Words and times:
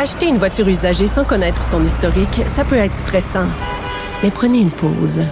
Acheter 0.00 0.28
une 0.28 0.38
voiture 0.38 0.68
usagée 0.68 1.08
sans 1.08 1.24
connaître 1.24 1.64
son 1.64 1.84
historique, 1.84 2.42
ça 2.46 2.62
peut 2.64 2.76
être 2.76 2.94
stressant. 2.94 3.46
Mais 4.22 4.30
prenez 4.30 4.60
une 4.60 4.70
pause. 4.70 5.24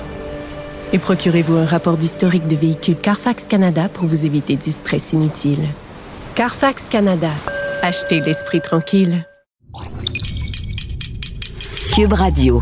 Et 0.92 0.98
procurez-vous 0.98 1.54
un 1.54 1.64
rapport 1.64 1.96
d'historique 1.96 2.48
de 2.48 2.56
véhicule 2.56 2.96
Carfax 2.96 3.46
Canada 3.46 3.88
pour 3.88 4.06
vous 4.06 4.26
éviter 4.26 4.56
du 4.56 4.72
stress 4.72 5.12
inutile. 5.12 5.68
Carfax 6.34 6.88
Canada. 6.88 7.30
Achetez 7.80 8.18
l'esprit 8.18 8.60
tranquille. 8.60 9.24
Cube 11.94 12.14
Radio. 12.14 12.60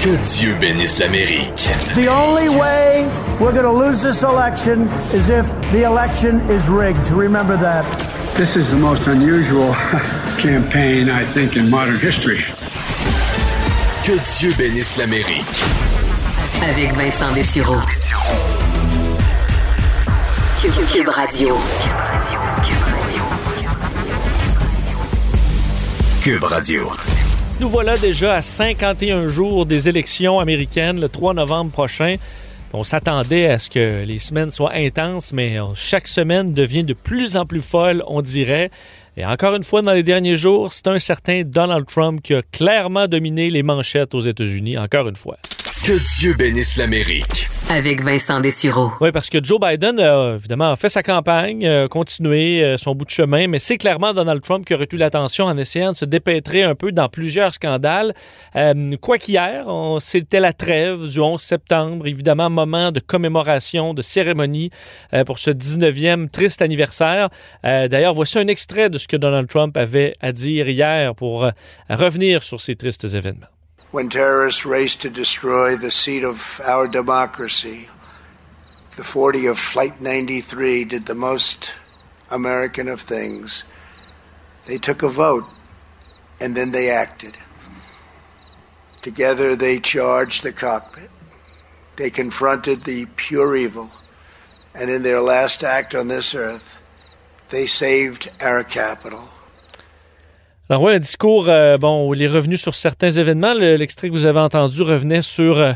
Que 0.00 0.38
Dieu 0.38 0.56
bénisse 0.60 0.98
l'Amérique. 0.98 1.68
The 1.94 2.08
only 2.08 2.48
way 2.48 3.06
we're 3.38 3.52
going 3.52 3.62
to 3.62 3.72
lose 3.72 4.02
this 4.02 4.24
election 4.24 4.88
is 5.14 5.28
if 5.28 5.46
the 5.70 5.84
election 5.84 6.40
is 6.50 6.68
rigged. 6.68 7.12
Remember 7.12 7.56
that. 7.56 8.09
This 8.36 8.56
is 8.56 8.70
the 8.70 8.76
most 8.76 9.06
unusual 9.06 9.72
campaign, 10.38 11.10
I 11.10 11.24
think, 11.24 11.56
in 11.56 11.68
modern 11.68 11.98
history. 11.98 12.44
Que 14.02 14.18
Dieu 14.38 14.52
bénisse 14.56 14.96
l'Amérique. 14.96 15.64
Avec 16.62 16.92
Vincent 16.94 17.32
Dessureau. 17.34 17.80
Cube, 20.62 20.72
Cube 20.90 21.08
Radio. 21.08 21.58
Cube 26.22 26.44
Radio. 26.44 26.92
Nous 27.60 27.68
voilà 27.68 27.98
déjà 27.98 28.36
à 28.36 28.42
51 28.42 29.28
jours 29.28 29.66
des 29.66 29.88
élections 29.90 30.38
américaines 30.38 30.98
le 30.98 31.08
3 31.10 31.34
novembre 31.34 31.70
prochain. 31.72 32.16
On 32.72 32.84
s'attendait 32.84 33.48
à 33.48 33.58
ce 33.58 33.68
que 33.68 34.04
les 34.04 34.20
semaines 34.20 34.52
soient 34.52 34.72
intenses, 34.72 35.32
mais 35.32 35.58
chaque 35.74 36.06
semaine 36.06 36.54
devient 36.54 36.84
de 36.84 36.94
plus 36.94 37.36
en 37.36 37.44
plus 37.44 37.62
folle, 37.62 38.04
on 38.06 38.22
dirait. 38.22 38.70
Et 39.16 39.26
encore 39.26 39.56
une 39.56 39.64
fois, 39.64 39.82
dans 39.82 39.92
les 39.92 40.04
derniers 40.04 40.36
jours, 40.36 40.72
c'est 40.72 40.86
un 40.86 41.00
certain 41.00 41.42
Donald 41.44 41.84
Trump 41.86 42.22
qui 42.22 42.32
a 42.32 42.42
clairement 42.42 43.08
dominé 43.08 43.50
les 43.50 43.64
manchettes 43.64 44.14
aux 44.14 44.20
États-Unis, 44.20 44.78
encore 44.78 45.08
une 45.08 45.16
fois. 45.16 45.36
Que 45.84 45.98
Dieu 46.18 46.34
bénisse 46.34 46.76
l'Amérique. 46.76 47.49
Avec 47.68 48.02
Vincent 48.02 48.40
Dessureau. 48.40 48.90
Oui, 49.00 49.12
parce 49.12 49.28
que 49.28 49.38
Joe 49.42 49.60
Biden, 49.60 50.00
a 50.00 50.34
évidemment, 50.34 50.74
fait 50.76 50.88
sa 50.88 51.02
campagne, 51.02 51.66
a 51.66 51.88
continué 51.88 52.64
euh, 52.64 52.76
son 52.76 52.94
bout 52.94 53.04
de 53.04 53.10
chemin, 53.10 53.46
mais 53.46 53.58
c'est 53.58 53.78
clairement 53.78 54.12
Donald 54.12 54.42
Trump 54.42 54.64
qui 54.66 54.74
a 54.74 54.76
retenu 54.76 54.98
l'attention 54.98 55.44
en 55.44 55.56
essayant 55.56 55.92
de 55.92 55.96
se 55.96 56.04
dépêtrer 56.04 56.62
un 56.64 56.74
peu 56.74 56.90
dans 56.90 57.08
plusieurs 57.08 57.54
scandales. 57.54 58.12
Euh, 58.56 58.96
quoi 59.00 59.18
qu'hier, 59.18 59.66
c'était 60.00 60.40
la 60.40 60.52
trêve 60.52 61.08
du 61.08 61.20
11 61.20 61.40
septembre, 61.40 62.06
évidemment, 62.06 62.50
moment 62.50 62.90
de 62.90 63.00
commémoration, 63.00 63.94
de 63.94 64.02
cérémonie 64.02 64.70
euh, 65.14 65.24
pour 65.24 65.38
ce 65.38 65.50
19e 65.50 66.28
triste 66.28 66.62
anniversaire. 66.62 67.28
D'ailleurs, 67.62 68.14
voici 68.14 68.38
un 68.38 68.48
extrait 68.48 68.90
de 68.90 68.98
ce 68.98 69.06
que 69.06 69.16
Donald 69.16 69.48
Trump 69.48 69.76
avait 69.76 70.14
à 70.20 70.32
dire 70.32 70.68
hier 70.68 71.14
pour 71.14 71.46
revenir 71.88 72.42
sur 72.42 72.60
ces 72.60 72.74
tristes 72.74 73.04
événements. 73.04 73.46
When 73.90 74.08
terrorists 74.08 74.64
raced 74.64 75.02
to 75.02 75.10
destroy 75.10 75.76
the 75.76 75.90
seat 75.90 76.22
of 76.22 76.60
our 76.64 76.86
democracy, 76.86 77.88
the 78.96 79.04
40 79.04 79.46
of 79.46 79.58
Flight 79.58 80.00
93 80.00 80.84
did 80.84 81.06
the 81.06 81.14
most 81.14 81.74
American 82.30 82.88
of 82.88 83.00
things. 83.00 83.64
They 84.66 84.78
took 84.78 85.02
a 85.02 85.08
vote 85.08 85.46
and 86.40 86.56
then 86.56 86.70
they 86.70 86.90
acted. 86.90 87.36
Together 89.02 89.56
they 89.56 89.80
charged 89.80 90.42
the 90.42 90.52
cockpit. 90.52 91.10
They 91.96 92.10
confronted 92.10 92.84
the 92.84 93.06
pure 93.16 93.56
evil. 93.56 93.90
And 94.74 94.88
in 94.88 95.02
their 95.02 95.20
last 95.20 95.64
act 95.64 95.94
on 95.94 96.08
this 96.08 96.34
earth, 96.34 96.76
they 97.50 97.66
saved 97.66 98.30
our 98.40 98.62
capital. 98.62 99.28
Alors 100.70 100.82
oui, 100.82 100.92
un 100.92 101.00
discours, 101.00 101.48
euh, 101.48 101.78
bon, 101.78 102.14
il 102.14 102.22
est 102.22 102.28
revenu 102.28 102.56
sur 102.56 102.76
certains 102.76 103.10
événements. 103.10 103.54
L'extrait 103.54 104.06
que 104.06 104.12
vous 104.12 104.26
avez 104.26 104.38
entendu 104.38 104.82
revenait 104.82 105.20
sur 105.20 105.58
euh, 105.58 105.72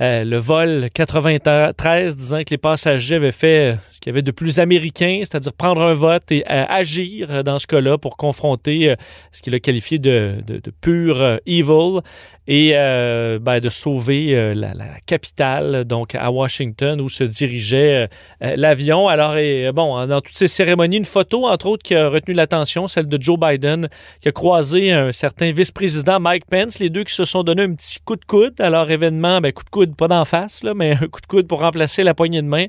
euh, 0.00 0.24
le 0.24 0.36
vol 0.36 0.88
93, 0.94 2.16
disant 2.16 2.38
que 2.38 2.50
les 2.50 2.58
passagers 2.58 3.16
avaient 3.16 3.32
fait 3.32 3.76
ce 3.90 4.00
qu'il 4.00 4.10
y 4.10 4.14
avait 4.14 4.22
de 4.22 4.30
plus 4.30 4.60
américain, 4.60 5.20
c'est-à-dire 5.20 5.52
prendre 5.52 5.82
un 5.82 5.92
vote 5.92 6.30
et 6.30 6.46
agir 6.46 7.42
dans 7.42 7.58
ce 7.58 7.66
cas-là 7.66 7.98
pour 7.98 8.16
confronter 8.16 8.94
ce 9.32 9.42
qu'il 9.42 9.54
a 9.54 9.60
qualifié 9.60 9.98
de, 9.98 10.36
de, 10.46 10.70
pur 10.80 11.40
evil 11.46 12.00
et 12.46 12.72
ben, 12.72 13.58
de 13.60 13.68
sauver 13.68 14.54
la, 14.54 14.72
capitale, 15.04 15.84
donc 15.84 16.14
à 16.14 16.30
Washington, 16.30 17.00
où 17.00 17.08
se 17.08 17.24
dirigeait 17.24 18.08
l'avion. 18.40 19.08
Alors, 19.08 19.34
bon, 19.74 20.06
dans 20.06 20.20
toutes 20.20 20.36
ces 20.36 20.48
cérémonies, 20.48 20.98
une 20.98 21.04
photo, 21.04 21.48
entre 21.48 21.66
autres, 21.66 21.82
qui 21.82 21.96
a 21.96 22.08
retenu 22.08 22.34
l'attention, 22.34 22.86
celle 22.86 23.08
de 23.08 23.20
Joe 23.20 23.38
Biden, 23.38 23.88
qui 24.20 24.28
a 24.28 24.32
croisé 24.32 24.92
un 24.92 25.10
certain 25.10 25.50
vice-président 25.50 26.20
Mike 26.20 26.44
Pence, 26.48 26.78
les 26.78 26.88
deux 26.88 27.02
qui 27.02 27.14
se 27.14 27.24
sont 27.24 27.42
donné 27.42 27.62
un 27.62 27.74
petit 27.74 27.98
coup 28.04 28.14
de 28.14 28.24
coude 28.24 28.54
leur 28.70 28.90
événement, 28.90 29.40
ben, 29.40 29.52
coup 29.52 29.64
de 29.64 29.70
coude 29.70 29.87
pas 29.94 30.08
d'en 30.08 30.24
face, 30.24 30.62
là, 30.62 30.74
mais 30.74 30.92
un 31.02 31.06
coup 31.08 31.20
de 31.20 31.26
coude 31.26 31.46
pour 31.46 31.60
remplacer 31.60 32.02
la 32.04 32.14
poignée 32.14 32.42
de 32.42 32.46
main. 32.46 32.66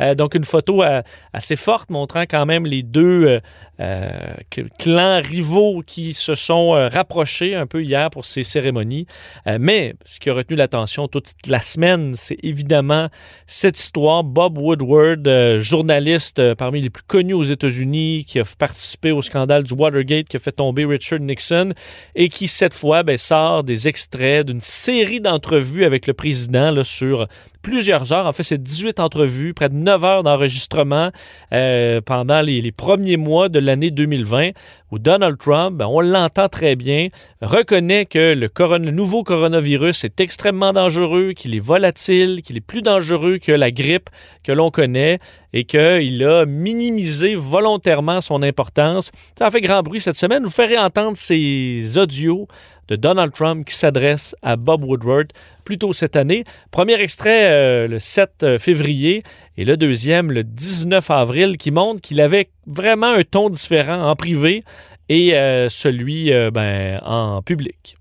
Euh, 0.00 0.14
donc 0.14 0.34
une 0.34 0.44
photo 0.44 0.82
euh, 0.82 1.02
assez 1.32 1.56
forte 1.56 1.90
montrant 1.90 2.22
quand 2.22 2.46
même 2.46 2.66
les 2.66 2.82
deux 2.82 3.40
euh, 3.80 4.34
clans 4.78 5.20
rivaux 5.22 5.82
qui 5.86 6.14
se 6.14 6.34
sont 6.34 6.70
rapprochés 6.70 7.54
un 7.54 7.66
peu 7.66 7.82
hier 7.82 8.10
pour 8.10 8.24
ces 8.24 8.42
cérémonies. 8.42 9.06
Mais 9.46 9.94
ce 10.04 10.20
qui 10.20 10.28
a 10.28 10.34
retenu 10.34 10.56
l'attention 10.56 11.08
toute 11.08 11.30
la 11.46 11.60
semaine, 11.60 12.12
c'est 12.14 12.36
évidemment 12.42 13.08
cette 13.46 13.78
histoire. 13.78 14.22
Bob 14.22 14.58
Woodward, 14.58 15.58
journaliste 15.58 16.54
parmi 16.54 16.82
les 16.82 16.90
plus 16.90 17.02
connus 17.04 17.34
aux 17.34 17.44
États-Unis, 17.44 18.24
qui 18.26 18.38
a 18.38 18.44
participé 18.58 19.12
au 19.12 19.22
scandale 19.22 19.62
du 19.62 19.72
Watergate, 19.72 20.28
qui 20.28 20.36
a 20.36 20.40
fait 20.40 20.52
tomber 20.52 20.84
Richard 20.84 21.20
Nixon, 21.20 21.70
et 22.14 22.28
qui 22.28 22.48
cette 22.48 22.74
fois 22.74 23.02
ben, 23.02 23.16
sort 23.16 23.64
des 23.64 23.88
extraits 23.88 24.46
d'une 24.46 24.60
série 24.60 25.20
d'entrevues 25.20 25.84
avec 25.84 26.06
le 26.06 26.12
président 26.12 26.59
sur 26.82 27.26
plusieurs 27.62 28.12
heures. 28.12 28.26
En 28.26 28.32
fait, 28.32 28.42
c'est 28.42 28.62
18 28.62 29.00
entrevues, 29.00 29.54
près 29.54 29.68
de 29.68 29.74
9 29.74 30.04
heures 30.04 30.22
d'enregistrement 30.22 31.10
euh, 31.52 32.00
pendant 32.00 32.40
les, 32.40 32.60
les, 32.60 32.72
premiers 32.72 33.16
mois 33.16 33.48
de 33.48 33.58
l'année 33.58 33.90
2020, 33.90 34.50
où 34.90 34.98
Donald 34.98 35.38
Trump, 35.38 35.76
ben, 35.76 35.86
on 35.86 36.00
l'entend 36.00 36.48
très 36.48 36.76
bien, 36.76 37.08
reconnaît 37.42 38.06
que 38.06 38.34
le, 38.34 38.48
le, 38.78 38.90
nouveau 38.90 39.22
coronavirus 39.22 40.04
est 40.04 40.20
extrêmement 40.20 40.72
dangereux, 40.72 41.32
qu'il 41.32 41.54
est 41.54 41.60
volatile, 41.60 42.42
qu'il 42.42 42.56
est 42.56 42.62
plus 42.62 42.82
dangereux 42.82 43.38
que 43.38 43.52
la 43.52 43.70
grippe 43.70 44.10
que 44.42 44.52
l'on 44.52 44.70
connaît 44.70 45.18
et 45.52 45.64
qu'il 45.64 46.24
a 46.24 46.46
minimisé 46.46 47.34
volontairement 47.34 48.20
son 48.20 48.42
importance. 48.42 49.10
Ça 49.38 49.46
a 49.46 49.50
fait 49.50 49.60
grand 49.60 49.82
bruit 49.82 50.00
cette 50.00 50.16
semaine. 50.16 50.44
Vous 50.44 50.50
ferez 50.50 50.78
entendre 50.78 51.16
ces 51.16 51.98
audios 51.98 52.48
de 52.90 52.96
Donald 52.96 53.32
Trump 53.32 53.64
qui 53.64 53.74
s'adresse 53.74 54.34
à 54.42 54.56
Bob 54.56 54.84
Woodward 54.84 55.28
plus 55.64 55.78
tôt 55.78 55.92
cette 55.92 56.16
année. 56.16 56.44
Premier 56.70 57.00
extrait 57.00 57.50
euh, 57.50 57.88
le 57.88 57.98
7 57.98 58.30
euh, 58.42 58.58
février 58.58 59.22
et 59.56 59.64
le 59.64 59.76
deuxième 59.76 60.32
le 60.32 60.42
19 60.42 61.10
avril 61.10 61.56
qui 61.56 61.70
montre 61.70 62.00
qu'il 62.00 62.20
avait 62.20 62.50
vraiment 62.66 63.12
un 63.12 63.22
ton 63.22 63.48
différent 63.48 64.10
en 64.10 64.16
privé 64.16 64.62
et 65.08 65.36
euh, 65.36 65.68
celui 65.68 66.30
ben, 66.52 67.00
en 67.04 67.42
public. 67.42 67.96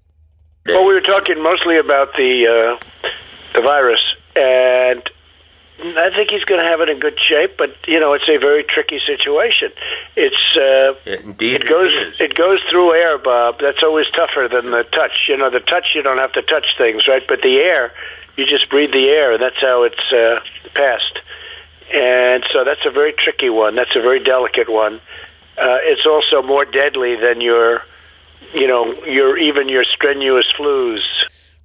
Well, 0.67 0.85
we 0.85 0.93
were 0.93 1.01
talking 1.01 1.41
mostly 1.41 1.77
uh, 2.45 2.75
virus 3.55 4.01
and 4.35 5.01
I 5.81 6.09
think 6.13 6.31
he's 6.31 6.43
going 6.43 6.61
to 6.61 6.67
have 6.67 6.81
it 6.81 6.89
in 6.89 6.99
good 6.99 7.17
shape, 7.19 7.57
but 7.57 7.75
you 7.87 7.99
know 7.99 8.13
it's 8.13 8.27
a 8.27 8.37
very 8.37 8.63
tricky 8.63 8.99
situation. 9.05 9.71
It's 10.15 10.57
uh, 10.57 10.95
indeed 11.05 11.63
it 11.63 11.69
goes 11.69 11.93
it, 11.93 12.31
it 12.31 12.35
goes 12.35 12.59
through 12.69 12.93
air, 12.93 13.17
Bob. 13.17 13.59
That's 13.61 13.81
always 13.81 14.07
tougher 14.09 14.49
than 14.49 14.71
the 14.71 14.83
touch. 14.83 15.27
You 15.29 15.37
know, 15.37 15.49
the 15.49 15.61
touch 15.61 15.95
you 15.95 16.01
don't 16.01 16.17
have 16.17 16.33
to 16.33 16.41
touch 16.41 16.77
things, 16.77 17.07
right? 17.07 17.23
But 17.25 17.41
the 17.41 17.57
air, 17.59 17.93
you 18.35 18.45
just 18.45 18.69
breathe 18.69 18.91
the 18.91 19.07
air, 19.09 19.33
and 19.33 19.41
that's 19.41 19.61
how 19.61 19.83
it's 19.83 20.11
uh, 20.11 20.41
passed. 20.73 21.19
And 21.93 22.43
so 22.51 22.63
that's 22.65 22.85
a 22.85 22.91
very 22.91 23.13
tricky 23.13 23.49
one. 23.49 23.75
That's 23.75 23.95
a 23.95 24.01
very 24.01 24.21
delicate 24.23 24.69
one. 24.69 24.95
Uh, 25.57 25.77
it's 25.81 26.05
also 26.05 26.41
more 26.41 26.65
deadly 26.65 27.15
than 27.15 27.41
your, 27.41 27.83
you 28.53 28.67
know, 28.67 28.93
your 29.05 29.37
even 29.37 29.69
your 29.69 29.83
strenuous 29.83 30.51
flus. 30.53 31.03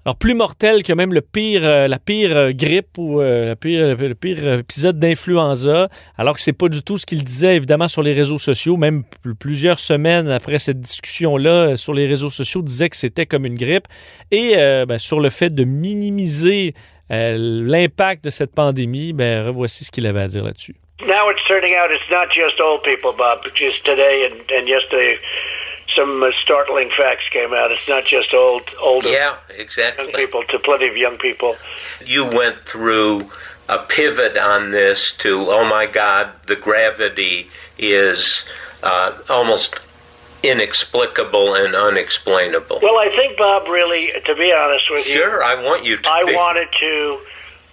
Alors, 0.07 0.19
plus 0.19 0.35
mortel 0.35 0.83
que 0.83 0.93
même 0.93 1.15
le 1.15 1.23
pire, 1.23 1.63
euh, 1.65 1.89
la 1.89 1.99
pire 1.99 2.37
euh, 2.37 2.51
grippe 2.53 2.99
ou 2.99 3.23
euh, 3.23 3.55
le 3.65 4.15
pire 4.15 4.59
épisode 4.59 4.99
d'influenza, 4.99 5.89
alors 6.19 6.35
que 6.35 6.43
c'est 6.43 6.53
pas 6.53 6.69
du 6.69 6.83
tout 6.83 6.99
ce 6.99 7.07
qu'il 7.07 7.25
disait, 7.25 7.57
évidemment, 7.57 7.89
sur 7.89 8.03
les 8.03 8.13
réseaux 8.13 8.37
sociaux. 8.37 8.77
Même 8.77 9.05
plusieurs 9.41 9.79
semaines 9.79 10.29
après 10.29 10.59
cette 10.59 10.79
discussion-là, 10.79 11.77
sur 11.77 11.95
les 11.95 12.07
réseaux 12.07 12.29
sociaux, 12.29 12.61
disait 12.61 12.91
que 12.91 12.97
c'était 12.97 13.25
comme 13.25 13.47
une 13.47 13.57
grippe. 13.57 13.89
Et 14.31 14.57
ben, 14.87 14.99
sur 14.99 15.21
le 15.21 15.31
fait 15.31 15.55
de 15.55 15.65
minimiser 15.65 16.75
l'impact 17.09 18.25
de 18.25 18.31
cette 18.31 18.55
pandémie, 18.55 19.13
ben, 19.15 19.47
revoici 19.47 19.85
ce 19.85 19.91
qu'il 19.91 20.07
avait 20.07 20.21
à 20.21 20.27
dire 20.27 20.45
là-dessus. 20.45 20.75
Now 21.01 21.31
it's 21.31 21.43
turning 21.49 21.75
out 21.75 21.91
it's 21.91 22.11
not 22.11 22.31
just 22.31 22.61
old 22.61 22.83
people, 22.83 23.13
Bob, 23.17 23.41
just 23.55 23.85
today 23.85 24.29
and, 24.29 24.37
and 24.53 24.69
yesterday. 24.69 25.19
Some 25.97 26.23
uh, 26.23 26.31
startling 26.43 26.91
facts 26.97 27.25
came 27.33 27.53
out. 27.53 27.71
It's 27.73 27.89
not 27.89 28.05
just 28.07 28.33
old, 28.35 28.63
older 28.81 29.09
yeah, 29.09 29.37
exactly. 29.57 30.05
young 30.07 30.15
people, 30.15 30.45
to 30.51 30.59
plenty 30.59 30.89
of 30.89 30.97
young 30.97 31.19
people. 31.19 31.57
You 32.05 32.27
went 32.27 32.59
through 32.59 33.31
a 33.69 33.79
pivot 33.79 34.37
on 34.37 34.71
this 34.71 35.13
to, 35.19 35.47
oh 35.49 35.69
my 35.69 35.87
God, 35.87 36.31
the 36.47 36.57
gravity 36.57 37.51
is 37.79 38.45
uh, 38.83 39.17
almost 39.29 39.79
inexplicable 40.43 41.55
and 41.55 41.75
unexplainable. 41.75 42.79
Well, 42.83 42.99
I 42.99 43.09
think 43.17 43.39
Bob 43.39 43.67
really, 43.69 44.11
to 44.27 44.35
be 44.35 44.53
honest 44.53 44.85
with 44.91 45.07
you, 45.07 45.15
Sure, 45.15 45.43
I 45.43 45.63
want 45.63 45.85
you 45.85 45.97
to. 45.97 46.11
I 46.11 46.25
be. 46.25 46.35
wanted 46.35 46.69
to. 46.81 47.19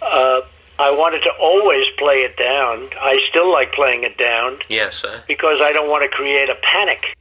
Uh, 0.01 0.41
I 0.79 0.89
wanted 0.89 1.21
to 1.23 1.29
always 1.39 1.85
play 1.99 2.23
it 2.23 2.37
down. 2.37 2.89
I 2.99 3.19
still 3.29 3.51
like 3.51 3.71
playing 3.73 4.03
it 4.03 4.17
down 4.17 4.57
Yes, 4.67 5.03
uh, 5.03 5.21
because 5.27 5.59
I 5.61 5.71
don't 5.73 5.89
want 5.89 6.09
to 6.09 6.09
create 6.09 6.49
a 6.49 6.55
panic. 6.55 7.15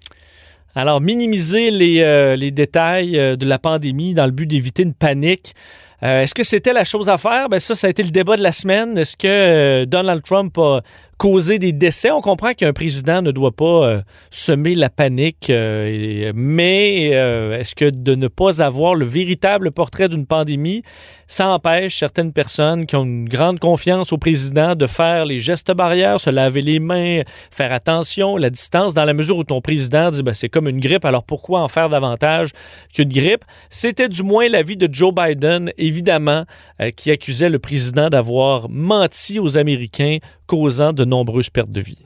Alors, 0.75 1.01
minimiser 1.01 1.71
les, 1.71 2.01
euh, 2.01 2.37
détails 2.51 3.19
euh, 3.19 3.37
de 3.37 3.45
la 3.45 3.59
pandémie 3.59 4.15
dans 4.15 4.27
le 4.27 4.31
but 4.31 4.47
d'éviter 4.47 4.85
une 4.85 4.95
panique. 4.95 5.55
Euh, 6.03 6.23
Est-ce 6.23 6.35
que 6.35 6.45
c'était 6.45 6.73
la 6.73 6.85
chose 6.85 7.09
à 7.09 7.19
faire? 7.19 7.49
Ben 7.49 7.59
ça, 7.59 7.75
ça 7.75 7.89
a 7.89 7.91
été 7.91 8.03
le 8.03 8.11
débat 8.11 8.37
de 8.37 8.43
la 8.43 8.53
semaine. 8.53 8.97
Est-ce 8.97 9.17
que 9.17 9.85
Donald 9.85 10.23
Trump 10.23 10.57
a 10.59 10.81
causé 11.19 11.59
des 11.59 11.73
décès? 11.73 12.11
On 12.11 12.23
comprend 12.23 12.55
qu'un 12.55 12.73
président 12.73 13.21
ne 13.21 13.33
doit 13.33 13.51
pas 13.51 14.01
semer 14.31 14.75
la 14.75 14.89
panique, 14.89 15.53
mais 16.35 17.09
est-ce 17.09 17.75
que 17.75 17.91
de 17.91 18.15
ne 18.15 18.29
pas 18.29 18.63
avoir 18.63 18.95
le 18.95 19.05
véritable 19.05 19.73
portrait 19.73 20.09
d'une 20.09 20.25
pandémie, 20.25 20.81
ça 21.31 21.49
empêche 21.49 21.97
certaines 21.97 22.33
personnes 22.33 22.87
qui 22.87 22.97
ont 22.97 23.05
une 23.05 23.29
grande 23.29 23.61
confiance 23.61 24.13
au 24.13 24.19
président 24.19 24.75
de 24.75 24.89
faire 24.89 25.25
les 25.25 25.39
gestes 25.39 25.71
barrières, 25.73 26.19
se 26.19 26.29
laver 26.29 26.61
les 26.61 26.81
mains, 26.81 27.21
faire 27.53 27.73
attention, 27.73 28.37
la 28.37 28.51
distance, 28.51 28.95
dans 28.95 29.05
la 29.05 29.15
mesure 29.15 29.37
où 29.37 29.45
ton 29.45 29.61
président 29.61 30.11
dit 30.11 30.25
ben, 30.25 30.35
c'est 30.35 30.49
comme 30.49 30.67
une 30.67 30.81
grippe, 30.81 31.05
alors 31.05 31.23
pourquoi 31.23 31.61
en 31.61 31.69
faire 31.69 31.89
davantage 31.89 32.51
qu'une 32.93 33.11
grippe? 33.11 33.45
C'était 33.69 34.09
du 34.09 34.25
moins 34.25 34.49
l'avis 34.49 34.77
de 34.77 34.93
Joe 34.93 35.15
Biden, 35.15 35.71
évidemment, 35.79 36.47
euh, 36.81 36.91
qui 36.91 37.13
accusait 37.13 37.49
le 37.49 37.61
président 37.61 38.09
d'avoir 38.09 38.69
menti 38.69 39.39
aux 39.39 39.57
Américains, 39.57 40.19
causant 40.49 40.93
de 40.93 41.05
nombreuses 41.05 41.49
pertes 41.49 41.71
de 41.71 41.81
vie. 41.81 41.99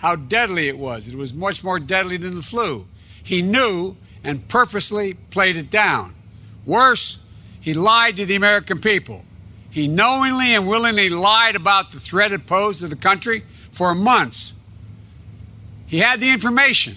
how 0.00 0.14
deadly 0.16 0.68
it 0.68 0.78
was. 0.78 1.08
It 1.08 1.16
was 1.16 1.34
much 1.34 1.62
more 1.64 1.80
deadly 1.80 2.16
than 2.16 2.36
the 2.36 2.42
flu. 2.42 2.86
He 3.22 3.42
knew 3.42 3.96
and 4.24 4.46
purposely 4.48 5.14
played 5.30 5.56
it 5.56 5.70
down. 5.70 6.14
Worse, 6.68 7.16
he 7.62 7.72
lied 7.72 8.18
to 8.18 8.26
the 8.26 8.36
American 8.36 8.78
people. 8.78 9.24
He 9.70 9.88
knowingly 9.88 10.54
and 10.54 10.68
willingly 10.68 11.08
lied 11.08 11.56
about 11.56 11.92
the 11.92 11.98
threat 11.98 12.30
it 12.30 12.44
posed 12.44 12.80
to 12.80 12.88
the 12.88 12.94
country 12.94 13.42
for 13.70 13.94
months. 13.94 14.52
He 15.86 15.98
had 15.98 16.20
the 16.20 16.28
information. 16.28 16.94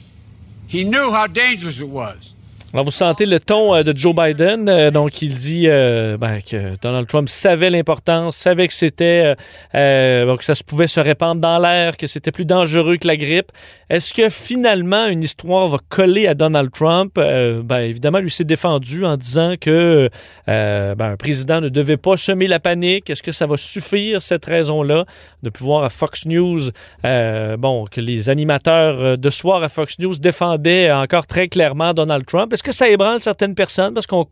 He 0.68 0.84
knew 0.84 1.12
how 1.12 1.28
dangerous 1.28 1.80
it 1.80 1.88
was. 1.88 2.36
Alors, 2.74 2.86
vous 2.86 2.92
sentez 2.92 3.26
le 3.26 3.38
ton 3.42 3.76
euh, 3.76 3.84
de 3.84 3.92
Joe 3.92 4.16
Biden. 4.16 4.70
euh, 4.70 4.92
donc, 4.92 5.22
il 5.22 5.34
dit 5.34 5.64
euh, 5.68 6.16
ben, 6.16 6.40
que 6.40 6.80
Donald 6.82 7.06
Trump 7.06 7.28
savait 7.28 7.70
l'importance, 7.70 8.38
savait 8.38 8.66
que 8.70 8.74
c'était, 8.74 9.36
que 9.74 10.38
ça 10.40 10.56
se 10.56 10.64
pouvait 10.64 10.88
se 10.88 11.02
répandre 11.02 11.42
dans 11.42 11.60
l'air, 11.60 11.98
que 11.98 12.08
c'était 12.08 12.32
plus 12.32 12.46
dangereux 12.46 12.96
que 12.96 13.08
la 13.08 13.18
grippe. 13.18 13.52
Est-ce 13.90 14.14
que 14.14 14.30
finalement 14.30 15.08
une 15.08 15.22
histoire 15.22 15.68
va 15.68 15.80
coller 15.90 16.28
à 16.28 16.34
Donald 16.34 16.72
Trump? 16.72 17.18
Euh, 17.18 17.62
Ben, 17.62 17.80
évidemment, 17.80 18.20
lui 18.20 18.32
s'est 18.32 18.46
défendu 18.46 19.04
en 19.04 19.18
disant 19.18 19.56
que 19.60 20.10
ben, 20.48 20.96
un 20.98 21.18
président 21.18 21.60
ne 21.60 21.68
devait 21.68 21.98
pas 21.98 22.16
semer 22.16 22.48
la 22.48 22.62
panique. 22.62 23.10
Est-ce 23.10 23.24
que 23.24 23.34
ça 23.34 23.48
va 23.48 23.58
suffire 23.58 24.22
cette 24.22 24.46
raison-là 24.46 25.04
de 25.44 25.50
pouvoir 25.50 25.84
à 25.84 25.90
Fox 25.90 26.26
News, 26.26 26.70
bon, 27.04 27.86
que 27.92 28.00
les 28.00 28.30
animateurs 28.30 29.18
de 29.18 29.30
soir 29.30 29.62
à 29.62 29.68
Fox 29.68 30.00
News 30.00 30.16
défendaient 30.20 30.90
encore 30.90 31.28
très 31.28 31.50
clairement 31.50 31.94
Donald 31.94 32.26
Trump? 32.26 32.54
Est-ce 32.62 32.70
que 32.70 32.76
ça 32.76 32.90
ébranle 32.90 33.20
certaines 33.24 33.56
personnes? 33.56 33.96
Parce 33.96 34.06
qu'on 34.06 34.24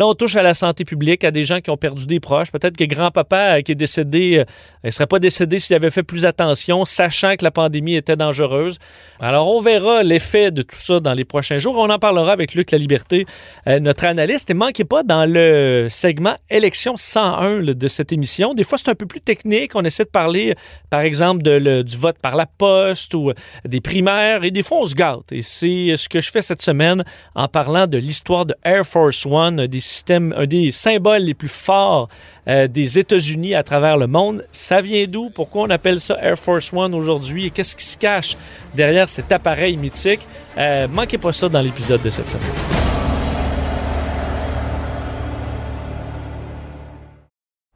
là, 0.00 0.06
on 0.08 0.14
touche 0.14 0.34
à 0.34 0.42
la 0.42 0.52
santé 0.52 0.84
publique, 0.84 1.22
à 1.22 1.30
des 1.30 1.44
gens 1.44 1.60
qui 1.60 1.70
ont 1.70 1.76
perdu 1.76 2.06
des 2.06 2.18
proches. 2.18 2.50
Peut-être 2.50 2.76
que 2.76 2.82
grand-papa 2.82 3.58
euh, 3.58 3.62
qui 3.62 3.70
est 3.70 3.76
décédé, 3.76 4.38
euh, 4.38 4.44
il 4.82 4.88
ne 4.88 4.90
serait 4.90 5.06
pas 5.06 5.20
décédé 5.20 5.60
s'il 5.60 5.76
avait 5.76 5.90
fait 5.90 6.02
plus 6.02 6.26
attention, 6.26 6.84
sachant 6.84 7.36
que 7.36 7.44
la 7.44 7.52
pandémie 7.52 7.94
était 7.94 8.16
dangereuse. 8.16 8.80
Alors, 9.20 9.46
on 9.54 9.60
verra 9.60 10.02
l'effet 10.02 10.50
de 10.50 10.62
tout 10.62 10.74
ça 10.74 10.98
dans 10.98 11.14
les 11.14 11.24
prochains 11.24 11.58
jours. 11.58 11.76
On 11.78 11.88
en 11.88 12.00
parlera 12.00 12.32
avec 12.32 12.54
Luc 12.54 12.72
La 12.72 12.78
Liberté, 12.78 13.26
euh, 13.68 13.78
notre 13.78 14.06
analyste. 14.06 14.50
Et 14.50 14.54
manquez 14.54 14.84
pas 14.84 15.04
dans 15.04 15.24
le 15.24 15.86
segment 15.88 16.34
élection 16.50 16.96
101 16.96 17.60
là, 17.60 17.74
de 17.74 17.86
cette 17.86 18.10
émission. 18.10 18.54
Des 18.54 18.64
fois, 18.64 18.76
c'est 18.78 18.90
un 18.90 18.96
peu 18.96 19.06
plus 19.06 19.20
technique. 19.20 19.76
On 19.76 19.84
essaie 19.84 20.04
de 20.04 20.10
parler, 20.10 20.56
par 20.90 21.02
exemple, 21.02 21.44
de 21.44 21.82
du 21.82 21.96
vote 21.96 22.18
par 22.20 22.34
la 22.34 22.46
poste 22.46 23.14
ou 23.14 23.30
des 23.64 23.80
primaires. 23.80 24.42
Et 24.42 24.50
des 24.50 24.64
fois, 24.64 24.78
on 24.78 24.86
se 24.86 24.96
gâte. 24.96 25.30
Et 25.30 25.42
c'est 25.42 25.96
ce 25.96 26.08
que 26.08 26.18
je 26.18 26.32
fais 26.32 26.42
cette 26.42 26.62
semaine 26.62 27.04
en 27.36 27.46
parlant 27.46 27.67
de 27.68 27.98
l'histoire 27.98 28.46
de 28.46 28.54
Air 28.64 28.84
Force 28.84 29.26
One, 29.26 29.60
un 29.60 29.66
des 29.66 29.80
systèmes, 29.80 30.34
un 30.36 30.46
des 30.46 30.72
symboles 30.72 31.22
les 31.22 31.34
plus 31.34 31.48
forts 31.48 32.08
euh, 32.48 32.66
des 32.66 32.98
États-Unis 32.98 33.54
à 33.54 33.62
travers 33.62 33.98
le 33.98 34.06
monde. 34.06 34.44
Ça 34.50 34.80
vient 34.80 35.04
d'où? 35.06 35.28
Pourquoi 35.28 35.64
on 35.64 35.70
appelle 35.70 36.00
ça 36.00 36.16
Air 36.20 36.38
Force 36.38 36.72
One 36.72 36.94
aujourd'hui? 36.94 37.46
Et 37.46 37.50
qu'est-ce 37.50 37.76
qui 37.76 37.84
se 37.84 37.98
cache 37.98 38.36
derrière 38.74 39.08
cet 39.08 39.30
appareil 39.32 39.76
mythique? 39.76 40.20
Euh, 40.56 40.88
manquez 40.88 41.18
pas 41.18 41.32
ça 41.32 41.48
dans 41.48 41.60
l'épisode 41.60 42.00
de 42.00 42.10
cette 42.10 42.30
semaine. 42.30 42.46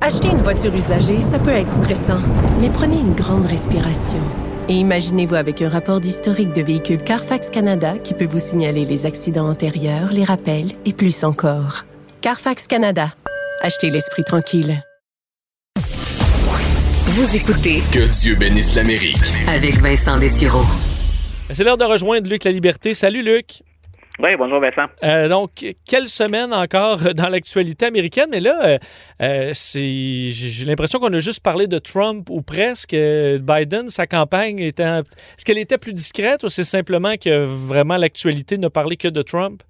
Acheter 0.01 0.29
une 0.29 0.43
voiture 0.43 0.75
usagée, 0.75 1.21
ça 1.21 1.39
peut 1.39 1.51
être 1.51 1.71
stressant, 1.71 2.21
mais 2.61 2.71
prenez 2.71 2.97
une 2.97 3.15
grande 3.15 3.47
respiration. 3.47 4.19
Et 4.69 4.75
imaginez-vous 4.75 5.35
avec 5.35 5.61
un 5.61 5.69
rapport 5.69 6.01
d'historique 6.01 6.53
de 6.53 6.63
véhicule 6.63 7.03
Carfax 7.03 7.51
Canada 7.51 7.99
qui 7.99 8.15
peut 8.15 8.27
vous 8.27 8.39
signaler 8.39 8.85
les 8.85 9.07
accidents 9.07 9.49
antérieurs, 9.49 10.13
les 10.13 10.25
rappels 10.25 10.73
et 10.85 10.93
plus 10.93 11.25
encore. 11.25 11.85
Carfax 12.21 12.67
Canada. 12.67 13.13
Achetez 13.61 13.91
l'esprit 13.91 14.25
tranquille. 14.25 14.83
Vous 17.07 17.37
écoutez 17.37 17.83
Que 17.93 18.11
Dieu 18.21 18.37
bénisse 18.37 18.75
l'Amérique. 18.77 19.35
avec 19.49 19.79
Vincent 19.81 20.17
Dessureau. 20.19 20.65
C'est 21.51 21.65
l'heure 21.65 21.77
de 21.77 21.85
rejoindre 21.85 22.29
Luc 22.31 22.45
La 22.45 22.53
Liberté. 22.53 22.95
Salut 22.95 23.23
Luc. 23.23 23.63
Bonjour 24.39 24.61
Vincent. 24.61 24.89
Euh, 25.03 25.29
donc, 25.29 25.75
quelle 25.85 26.09
semaine 26.09 26.55
encore 26.55 26.99
dans 27.15 27.29
l'actualité 27.29 27.87
américaine, 27.87 28.29
mais 28.31 28.39
là, 28.39 28.57
euh, 28.65 28.79
euh, 29.21 29.53
j'ai 29.53 30.65
l'impression 30.65 31.01
qu'on 31.01 31.13
a 31.13 31.19
juste 31.19 31.41
parlé 31.41 31.67
de 31.67 31.79
Trump 31.79 32.31
ou 32.31 32.41
presque. 32.41 32.93
Biden, 32.93 33.89
sa 33.89 34.07
campagne, 34.07 34.61
était, 34.61 34.85
est-ce 34.85 35.45
qu'elle 35.45 35.59
était 35.59 35.79
plus 35.79 35.93
discrète 35.93 36.45
ou 36.45 36.49
c'est 36.49 36.65
simplement 36.65 37.15
que 37.17 37.45
vraiment 37.45 37.97
l'actualité 37.97 38.59
ne 38.59 38.69
parlait 38.69 38.97
que 38.97 39.09
de 39.09 39.23
Trump? 39.23 39.63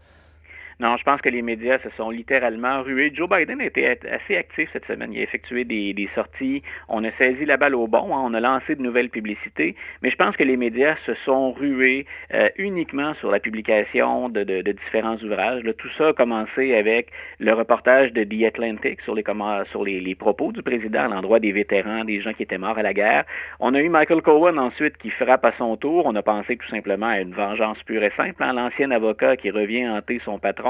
Non, 0.81 0.97
je 0.97 1.05
pense 1.05 1.21
que 1.21 1.29
les 1.29 1.43
médias 1.43 1.79
se 1.81 1.91
sont 1.97 2.11
littéralement 2.11 2.83
rués. 2.83 3.13
Joe 3.15 3.29
Biden 3.29 3.61
a 3.61 3.67
été 3.67 3.87
assez 3.89 4.37
actif 4.37 4.69
cette 4.73 4.87
semaine. 4.87 5.13
Il 5.13 5.21
a 5.21 5.23
effectué 5.23 5.65
des, 5.65 6.09
sorties. 6.15 6.63
On 6.89 7.05
a 7.05 7.13
saisi 7.13 7.45
la 7.45 7.57
balle 7.57 7.75
au 7.75 7.87
bon. 7.87 8.15
hein. 8.17 8.23
On 8.25 8.35
a 8.35 8.41
lancé 8.41 8.75
de 8.75 8.83
nouvelles 8.83 9.11
publicités. 9.11 9.77
Mais 10.03 10.11
je 10.11 10.17
pense 10.17 10.37
que 10.37 10.45
les 10.45 10.57
médias 10.57 10.97
se 11.07 11.15
sont 11.25 11.53
rués 11.53 12.07
euh, 12.35 12.49
uniquement 12.57 13.15
sur 13.15 13.31
la 13.31 13.41
publication 13.41 14.29
de, 14.29 14.43
différents 14.73 15.17
ouvrages. 15.17 15.63
Tout 15.79 15.91
ça 15.97 16.09
a 16.09 16.13
commencé 16.13 16.75
avec 16.75 17.09
le 17.39 17.53
reportage 17.53 18.13
de 18.13 18.25
The 18.25 18.45
Atlantic 18.45 19.01
sur 19.03 19.15
les 19.15 20.15
propos 20.15 20.53
du 20.53 20.63
président 20.63 21.03
à 21.05 21.09
l'endroit 21.09 21.41
des 21.41 21.53
vétérans, 21.53 22.05
des 22.05 22.21
gens 22.21 22.33
qui 22.33 22.43
étaient 22.43 22.59
morts 22.59 22.79
à 22.79 22.83
la 22.83 22.95
guerre. 22.95 23.25
On 23.61 23.75
a 23.75 23.81
eu 23.81 23.89
Michael 23.89 24.23
Cohen 24.23 24.57
ensuite 24.57 24.97
qui 24.99 25.11
frappe 25.11 25.45
à 25.45 25.53
son 25.59 25.77
tour. 25.77 26.07
On 26.07 26.15
a 26.17 26.23
pensé 26.23 26.57
tout 26.57 26.69
simplement 26.69 27.07
à 27.07 27.21
une 27.21 27.35
vengeance 27.35 27.83
pure 27.85 28.03
et 28.03 28.13
simple. 28.17 28.43
hein. 28.43 28.53
L'ancien 28.53 28.91
avocat 28.91 29.37
qui 29.37 29.51
revient 29.51 29.89
hanter 29.89 30.21
son 30.25 30.39
patron. 30.39 30.62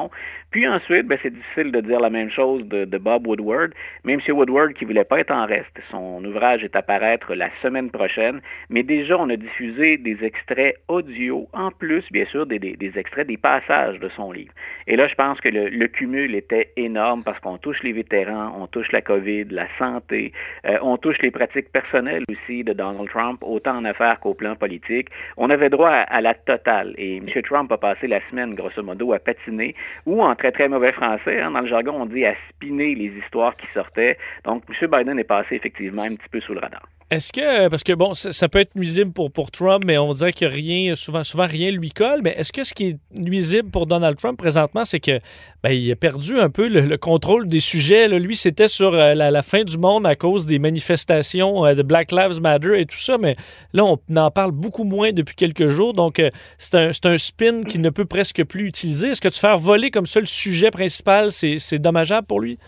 Puis 0.51 0.69
ensuite, 0.69 1.07
ben, 1.07 1.19
c'est 1.23 1.33
difficile 1.33 1.73
de 1.73 1.81
dire 1.81 1.99
la 1.99 2.11
même 2.11 2.31
chose 2.31 2.63
de, 2.67 2.99
Bob 2.99 3.27
Woodward, 3.27 3.73
mais 4.05 4.13
M. 4.13 4.21
Woodward 4.29 4.75
qui 4.75 4.85
voulait 4.85 5.05
pas 5.05 5.19
être 5.19 5.33
en 5.33 5.47
reste. 5.47 5.77
Son 5.91 6.23
ouvrage 6.25 6.63
est 6.63 6.77
à 6.77 6.83
paraître 6.83 7.35
la 7.35 7.49
semaine 7.63 7.91
prochaine, 7.91 8.41
mais 8.69 8.83
déjà 8.83 9.19
on 9.19 9.29
a 9.31 9.37
diffusé 9.37 9.97
des 9.97 10.23
extraits 10.23 10.77
audio, 10.89 11.49
en 11.53 11.71
plus 11.71 12.05
bien 12.13 12.27
sûr 12.27 12.47
des, 12.47 12.77
extraits 12.97 13.27
des 13.27 13.39
passages 13.39 13.99
de 13.99 14.09
son 14.11 14.31
livre. 14.31 14.53
Et 14.87 14.97
là, 14.97 15.09
je 15.09 15.15
pense 15.15 15.41
que 15.41 15.49
le, 15.49 15.87
cumul 15.89 16.35
était 16.35 16.71
énorme 16.77 17.23
parce 17.25 17.39
qu'on 17.41 17.59
touche 17.59 17.83
les 17.83 17.93
vétérans, 17.93 18.55
on 18.59 18.67
touche 18.67 18.93
la 18.93 19.01
COVID, 19.01 19.47
la 19.51 19.67
santé, 19.79 20.33
euh, 20.67 20.79
on 20.83 20.97
touche 20.97 21.21
les 21.23 21.31
pratiques 21.31 21.73
personnelles 21.73 22.25
aussi 22.31 22.63
de 22.63 22.73
Donald 22.73 23.09
Trump, 23.09 23.43
autant 23.43 23.77
en 23.77 23.85
affaires 23.85 24.21
qu'au 24.21 24.35
plan 24.35 24.55
politique. 24.55 25.09
On 25.37 25.51
avait 25.51 25.71
droit 25.71 25.91
à 25.91 26.21
la 26.21 26.35
totale. 26.35 26.95
Et 26.99 27.17
M. 27.17 27.27
Trump 27.43 27.73
a 27.73 27.79
passé 27.79 28.07
la 28.07 28.21
semaine, 28.31 28.55
grosso 28.55 28.83
modo, 28.83 29.13
à 29.13 29.19
patiner 29.19 29.75
ou 30.07 30.23
en 30.23 30.35
très 30.35 30.53
très 30.53 30.69
mauvais 30.69 30.93
français, 30.93 31.41
hein, 31.41 31.51
dans 31.51 31.61
le 31.61 31.67
jargon, 31.67 32.03
on 32.03 32.07
dit 32.07 32.25
à 32.25 32.35
spinner 32.51 32.95
les 32.95 33.13
histoires 33.23 33.57
qui 33.57 33.67
sortaient. 33.75 34.19
Donc, 34.45 34.65
M. 34.69 34.91
Biden 34.91 35.19
est 35.19 35.25
passé 35.25 35.57
effectivement 35.57 36.03
un 36.03 36.15
petit 36.15 36.29
peu 36.31 36.41
sous 36.41 36.55
le 36.55 36.61
radar. 36.61 36.83
Est-ce 37.11 37.33
que, 37.33 37.69
parce 37.69 37.83
que 37.83 37.93
bon, 37.93 38.15
ça, 38.15 38.49
peut 38.49 38.59
être 38.59 38.75
nuisible 38.75 39.13
pour, 39.13 39.31
pour 39.31 39.51
Trump, 39.51 39.85
mais 39.87 39.99
on 39.99 40.15
dirait 40.15 40.33
que 40.33 40.45
rien, 40.45 40.95
souvent, 40.95 41.23
souvent 41.23 41.47
rien 41.47 41.71
lui 41.71 41.91
colle, 41.91 42.21
mais 42.25 42.35
est-ce 42.39 42.53
que 42.53 42.65
ce 42.65 42.73
qui 42.73 42.89
est 42.89 42.99
nuisible 43.19 43.71
pour 43.71 43.87
Donald 43.87 44.17
Trump 44.17 44.39
présentement, 44.39 44.85
c'est 44.85 45.01
que 45.01 45.21
ben, 45.63 45.71
il 45.71 45.91
a 45.93 45.97
perdu 45.97 46.39
un 46.39 46.49
peu 46.49 46.69
le, 46.69 46.81
le 46.81 46.97
contrôle 46.97 47.49
des 47.49 47.61
sujets. 47.61 48.09
Lui, 48.09 48.37
c'était 48.37 48.69
sur 48.69 48.95
euh, 48.95 49.15
la, 49.15 49.43
fin 49.43 49.63
du 49.65 49.79
monde 49.79 50.07
à 50.07 50.17
cause 50.17 50.47
des 50.47 50.59
manifestations 50.59 51.67
euh, 51.67 51.75
de 51.75 51.83
Black 51.83 52.13
Lives 52.13 52.41
Matter 52.41 52.81
et 52.81 52.87
tout 52.87 52.99
ça, 52.99 53.19
mais 53.19 53.37
là, 53.73 53.85
on 53.85 53.99
en 54.17 54.31
parle 54.31 54.53
beaucoup 54.53 54.85
moins 54.85 55.13
depuis 55.13 55.35
quelques 55.35 55.69
jours, 55.69 55.93
donc 55.93 56.19
euh, 56.19 56.31
c'est 56.59 56.77
un, 56.77 56.91
un 57.05 57.19
spin 57.19 57.63
qu'il 57.63 57.81
ne 57.81 57.91
peut 57.91 58.07
presque 58.07 58.45
plus 58.45 58.67
utiliser. 58.67 59.09
Est-ce 59.09 59.21
que 59.21 59.29
de 59.29 59.35
faire 59.35 59.59
voler 59.59 59.91
comme 59.91 60.07
ça 60.07 60.21
le 60.21 60.27
sujet 60.27 60.71
principal, 60.71 61.31
c'est 61.33 61.79
dommageable 61.79 62.27
pour 62.27 62.41
lui? 62.41 62.59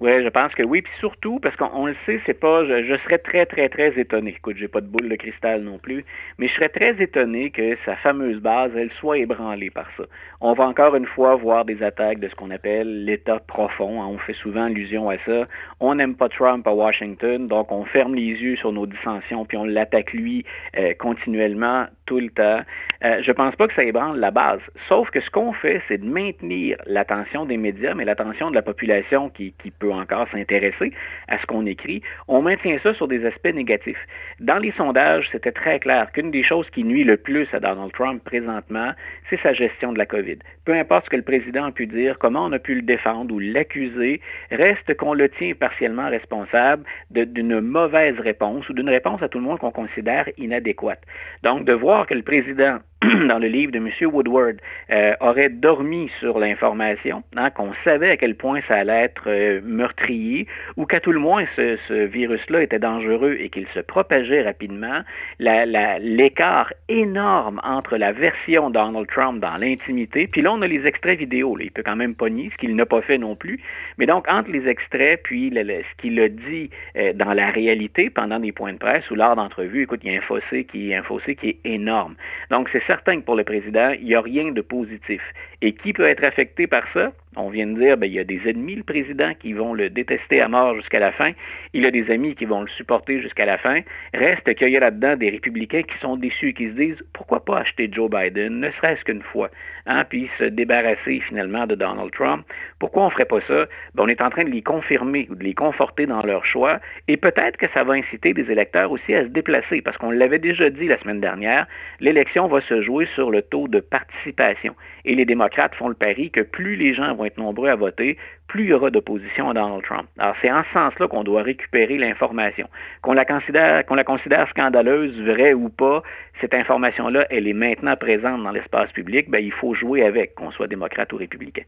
Oui, 0.00 0.22
je 0.22 0.28
pense 0.28 0.54
que 0.54 0.62
oui. 0.62 0.82
Puis 0.82 0.92
surtout, 1.00 1.40
parce 1.40 1.56
qu'on 1.56 1.86
le 1.86 1.96
sait, 2.06 2.20
c'est 2.24 2.38
pas. 2.38 2.64
Je, 2.64 2.96
serais 3.04 3.18
très, 3.18 3.46
très, 3.46 3.68
très 3.68 3.98
étonné. 3.98 4.30
Écoute, 4.30 4.56
j'ai 4.56 4.68
pas 4.68 4.80
de 4.80 4.86
boule 4.86 5.08
de 5.08 5.16
cristal 5.16 5.62
non 5.62 5.78
plus, 5.78 6.04
mais 6.38 6.46
je 6.46 6.54
serais 6.54 6.68
très 6.68 7.02
étonné 7.02 7.50
que 7.50 7.76
sa 7.84 7.96
fameuse 7.96 8.38
base, 8.38 8.70
elle 8.76 8.92
soit 8.92 9.18
ébranlée 9.18 9.70
par 9.70 9.88
ça. 9.96 10.04
On 10.40 10.52
va 10.52 10.68
encore 10.68 10.94
une 10.94 11.06
fois 11.06 11.34
voir 11.34 11.64
des 11.64 11.82
attaques 11.82 12.20
de 12.20 12.28
ce 12.28 12.34
qu'on 12.36 12.52
appelle 12.52 13.06
l'État 13.06 13.40
profond. 13.40 14.00
Hein. 14.00 14.06
On 14.06 14.18
fait 14.18 14.34
souvent 14.34 14.64
allusion 14.64 15.10
à 15.10 15.16
ça. 15.26 15.48
On 15.80 15.96
n'aime 15.96 16.14
pas 16.14 16.28
Trump 16.28 16.64
à 16.68 16.72
Washington, 16.72 17.48
donc 17.48 17.72
on 17.72 17.84
ferme 17.84 18.14
les 18.14 18.22
yeux 18.22 18.54
sur 18.54 18.72
nos 18.72 18.86
dissensions, 18.86 19.44
puis 19.46 19.56
on 19.56 19.64
l'attaque 19.64 20.12
lui 20.12 20.44
euh, 20.76 20.94
continuellement 20.96 21.86
tout 22.08 22.18
le 22.18 22.30
temps. 22.30 22.62
Euh, 23.04 23.22
je 23.22 23.30
pense 23.30 23.54
pas 23.54 23.68
que 23.68 23.74
ça 23.74 23.84
ébranle 23.84 24.18
la 24.18 24.30
base. 24.30 24.60
Sauf 24.88 25.10
que 25.10 25.20
ce 25.20 25.30
qu'on 25.30 25.52
fait, 25.52 25.80
c'est 25.86 25.98
de 25.98 26.08
maintenir 26.08 26.78
l'attention 26.86 27.44
des 27.44 27.58
médias, 27.58 27.94
mais 27.94 28.04
l'attention 28.04 28.50
de 28.50 28.54
la 28.56 28.62
population 28.62 29.28
qui, 29.28 29.54
qui 29.62 29.70
peut 29.70 29.92
encore 29.92 30.26
s'intéresser 30.32 30.92
à 31.28 31.38
ce 31.38 31.46
qu'on 31.46 31.66
écrit, 31.66 32.02
on 32.26 32.42
maintient 32.42 32.78
ça 32.82 32.94
sur 32.94 33.06
des 33.06 33.24
aspects 33.26 33.54
négatifs. 33.54 34.04
Dans 34.40 34.58
les 34.58 34.72
sondages, 34.72 35.28
c'était 35.30 35.52
très 35.52 35.78
clair 35.78 36.10
qu'une 36.12 36.30
des 36.30 36.42
choses 36.42 36.68
qui 36.70 36.82
nuit 36.82 37.04
le 37.04 37.18
plus 37.18 37.46
à 37.52 37.60
Donald 37.60 37.92
Trump 37.92 38.24
présentement, 38.24 38.92
c'est 39.28 39.40
sa 39.42 39.52
gestion 39.52 39.92
de 39.92 39.98
la 39.98 40.06
COVID. 40.06 40.38
Peu 40.64 40.72
importe 40.72 41.06
ce 41.06 41.10
que 41.10 41.16
le 41.16 41.22
président 41.22 41.66
a 41.66 41.72
pu 41.72 41.86
dire, 41.86 42.18
comment 42.18 42.44
on 42.44 42.52
a 42.52 42.58
pu 42.58 42.74
le 42.74 42.82
défendre 42.82 43.34
ou 43.34 43.38
l'accuser, 43.38 44.20
reste 44.50 44.94
qu'on 44.96 45.14
le 45.14 45.28
tient 45.28 45.54
partiellement 45.54 46.08
responsable 46.08 46.84
d'une 47.10 47.60
mauvaise 47.60 48.18
réponse 48.18 48.68
ou 48.68 48.72
d'une 48.72 48.88
réponse 48.88 49.22
à 49.22 49.28
tout 49.28 49.38
le 49.38 49.44
monde 49.44 49.58
qu'on 49.58 49.70
considère 49.70 50.28
inadéquate. 50.38 51.00
Donc, 51.42 51.64
de 51.64 51.72
voir 51.72 51.97
que 52.06 52.14
le 52.14 52.22
président 52.22 52.78
dans 53.28 53.38
le 53.38 53.46
livre 53.46 53.70
de 53.70 53.78
M. 53.78 53.90
Woodward, 54.12 54.56
euh, 54.90 55.14
aurait 55.20 55.50
dormi 55.50 56.10
sur 56.18 56.40
l'information, 56.40 57.22
hein, 57.36 57.50
qu'on 57.50 57.72
savait 57.84 58.10
à 58.10 58.16
quel 58.16 58.34
point 58.34 58.60
ça 58.66 58.74
allait 58.74 59.04
être 59.04 59.24
euh, 59.28 59.60
meurtrier, 59.62 60.48
ou 60.76 60.84
qu'à 60.84 60.98
tout 60.98 61.12
le 61.12 61.20
moins 61.20 61.44
ce, 61.54 61.78
virus-là 62.06 62.62
était 62.62 62.80
dangereux 62.80 63.36
et 63.38 63.50
qu'il 63.50 63.66
se 63.68 63.80
propageait 63.80 64.42
rapidement, 64.42 65.02
l'écart 65.38 66.72
énorme 66.88 67.60
entre 67.62 67.96
la 67.96 68.10
version 68.10 68.70
Donald 68.70 69.06
Trump 69.06 69.40
dans 69.40 69.56
l'intimité, 69.58 70.26
puis 70.26 70.42
là 70.42 70.52
on 70.52 70.62
a 70.62 70.66
les 70.66 70.84
extraits 70.84 71.18
vidéo, 71.18 71.54
là, 71.54 71.64
il 71.64 71.70
peut 71.70 71.84
quand 71.84 71.96
même 71.96 72.16
pas 72.16 72.28
nier, 72.28 72.50
ce 72.52 72.56
qu'il 72.58 72.74
n'a 72.74 72.86
pas 72.86 73.02
fait 73.02 73.18
non 73.18 73.36
plus, 73.36 73.60
mais 73.98 74.06
donc 74.06 74.26
entre 74.28 74.50
les 74.50 74.66
extraits 74.66 75.22
puis 75.22 75.52
ce 75.54 76.02
qu'il 76.02 76.18
a 76.20 76.28
dit 76.28 76.70
euh, 76.96 77.12
dans 77.12 77.32
la 77.32 77.50
réalité 77.50 78.10
pendant 78.10 78.40
des 78.40 78.50
points 78.50 78.72
de 78.72 78.78
presse 78.78 79.08
ou 79.10 79.14
lors 79.14 79.36
d'entrevues, 79.36 79.82
écoute, 79.82 80.00
il 80.02 80.12
y 80.12 80.16
a 80.16 80.18
un 80.18 80.22
fossé 80.22 80.64
qui, 80.64 80.94
un 80.94 81.02
fossé 81.02 81.36
qui 81.36 81.50
est 81.50 81.58
énorme. 81.64 82.16
Donc 82.50 82.68
c'est 82.72 82.82
certain 82.88 83.20
que 83.20 83.24
pour 83.24 83.36
le 83.36 83.44
président, 83.44 83.90
il 83.90 84.06
n'y 84.06 84.14
a 84.16 84.20
rien 84.20 84.50
de 84.50 84.60
positif. 84.60 85.22
Et 85.62 85.72
qui 85.72 85.92
peut 85.92 86.08
être 86.08 86.24
affecté 86.24 86.66
par 86.66 86.82
ça? 86.92 87.12
On 87.36 87.50
vient 87.50 87.66
de 87.66 87.78
dire, 87.78 87.96
ben, 87.98 88.06
il 88.06 88.14
y 88.14 88.18
a 88.18 88.24
des 88.24 88.40
ennemis, 88.46 88.76
le 88.76 88.82
président, 88.82 89.32
qui 89.38 89.52
vont 89.52 89.74
le 89.74 89.90
détester 89.90 90.40
à 90.40 90.48
mort 90.48 90.74
jusqu'à 90.76 90.98
la 90.98 91.12
fin. 91.12 91.32
Il 91.74 91.84
a 91.84 91.90
des 91.90 92.10
amis 92.10 92.34
qui 92.34 92.46
vont 92.46 92.62
le 92.62 92.68
supporter 92.68 93.20
jusqu'à 93.20 93.44
la 93.44 93.58
fin. 93.58 93.80
Reste 94.14 94.54
qu'il 94.54 94.70
y 94.70 94.76
a 94.76 94.80
là-dedans 94.80 95.16
des 95.16 95.28
républicains 95.28 95.82
qui 95.82 95.98
sont 95.98 96.16
déçus, 96.16 96.54
qui 96.54 96.68
se 96.68 96.72
disent, 96.72 97.02
pourquoi 97.12 97.44
pas 97.44 97.58
acheter 97.58 97.90
Joe 97.92 98.10
Biden, 98.10 98.60
ne 98.60 98.70
serait-ce 98.70 99.04
qu'une 99.04 99.22
fois, 99.22 99.50
hein, 99.86 100.04
puis 100.08 100.30
se 100.38 100.44
débarrasser 100.44 101.20
finalement 101.20 101.66
de 101.66 101.74
Donald 101.74 102.10
Trump? 102.12 102.46
Pourquoi 102.78 103.06
on 103.06 103.10
ferait 103.10 103.26
pas 103.26 103.40
ça? 103.42 103.66
Ben, 103.94 104.04
on 104.04 104.08
est 104.08 104.22
en 104.22 104.30
train 104.30 104.44
de 104.44 104.50
les 104.50 104.62
confirmer 104.62 105.28
ou 105.30 105.34
de 105.34 105.44
les 105.44 105.54
conforter 105.54 106.06
dans 106.06 106.22
leur 106.22 106.46
choix. 106.46 106.80
Et 107.08 107.18
peut-être 107.18 107.58
que 107.58 107.66
ça 107.74 107.84
va 107.84 107.94
inciter 107.94 108.32
des 108.32 108.50
électeurs 108.50 108.90
aussi 108.90 109.14
à 109.14 109.24
se 109.24 109.28
déplacer, 109.28 109.82
parce 109.82 109.98
qu'on 109.98 110.10
l'avait 110.10 110.38
déjà 110.38 110.70
dit 110.70 110.86
la 110.86 110.98
semaine 110.98 111.20
dernière, 111.20 111.66
l'élection 112.00 112.48
va 112.48 112.62
se 112.62 112.80
jouer 112.80 113.06
sur 113.14 113.30
le 113.30 113.42
taux 113.42 113.68
de 113.68 113.80
participation. 113.80 114.74
Et 115.04 115.14
les 115.14 115.26
démocrates 115.26 115.74
font 115.74 115.88
le 115.88 115.94
pari 115.94 116.30
que 116.30 116.40
plus 116.40 116.76
les 116.76 116.94
gens 116.94 117.17
vont 117.18 117.24
être 117.26 117.36
nombreux 117.36 117.68
à 117.68 117.76
voter, 117.76 118.16
plus 118.46 118.64
il 118.64 118.70
y 118.70 118.72
aura 118.72 118.90
d'opposition 118.90 119.50
à 119.50 119.54
Donald 119.54 119.82
Trump. 119.82 120.08
Alors, 120.18 120.34
c'est 120.40 120.50
en 120.50 120.62
ce 120.64 120.72
sens-là 120.72 121.08
qu'on 121.08 121.24
doit 121.24 121.42
récupérer 121.42 121.98
l'information. 121.98 122.68
Qu'on 123.02 123.12
la 123.12 123.24
considère, 123.24 123.84
qu'on 123.84 123.94
la 123.94 124.04
considère 124.04 124.48
scandaleuse, 124.48 125.20
vraie 125.20 125.52
ou 125.52 125.68
pas, 125.68 126.02
cette 126.40 126.54
information-là, 126.54 127.26
elle 127.30 127.46
est 127.46 127.52
maintenant 127.52 127.96
présente 127.96 128.42
dans 128.42 128.52
l'espace 128.52 128.90
public, 128.92 129.28
ben, 129.28 129.44
il 129.44 129.52
faut 129.52 129.74
jouer 129.74 130.04
avec, 130.04 130.34
qu'on 130.34 130.50
soit 130.50 130.68
démocrate 130.68 131.12
ou 131.12 131.16
républicain. 131.16 131.64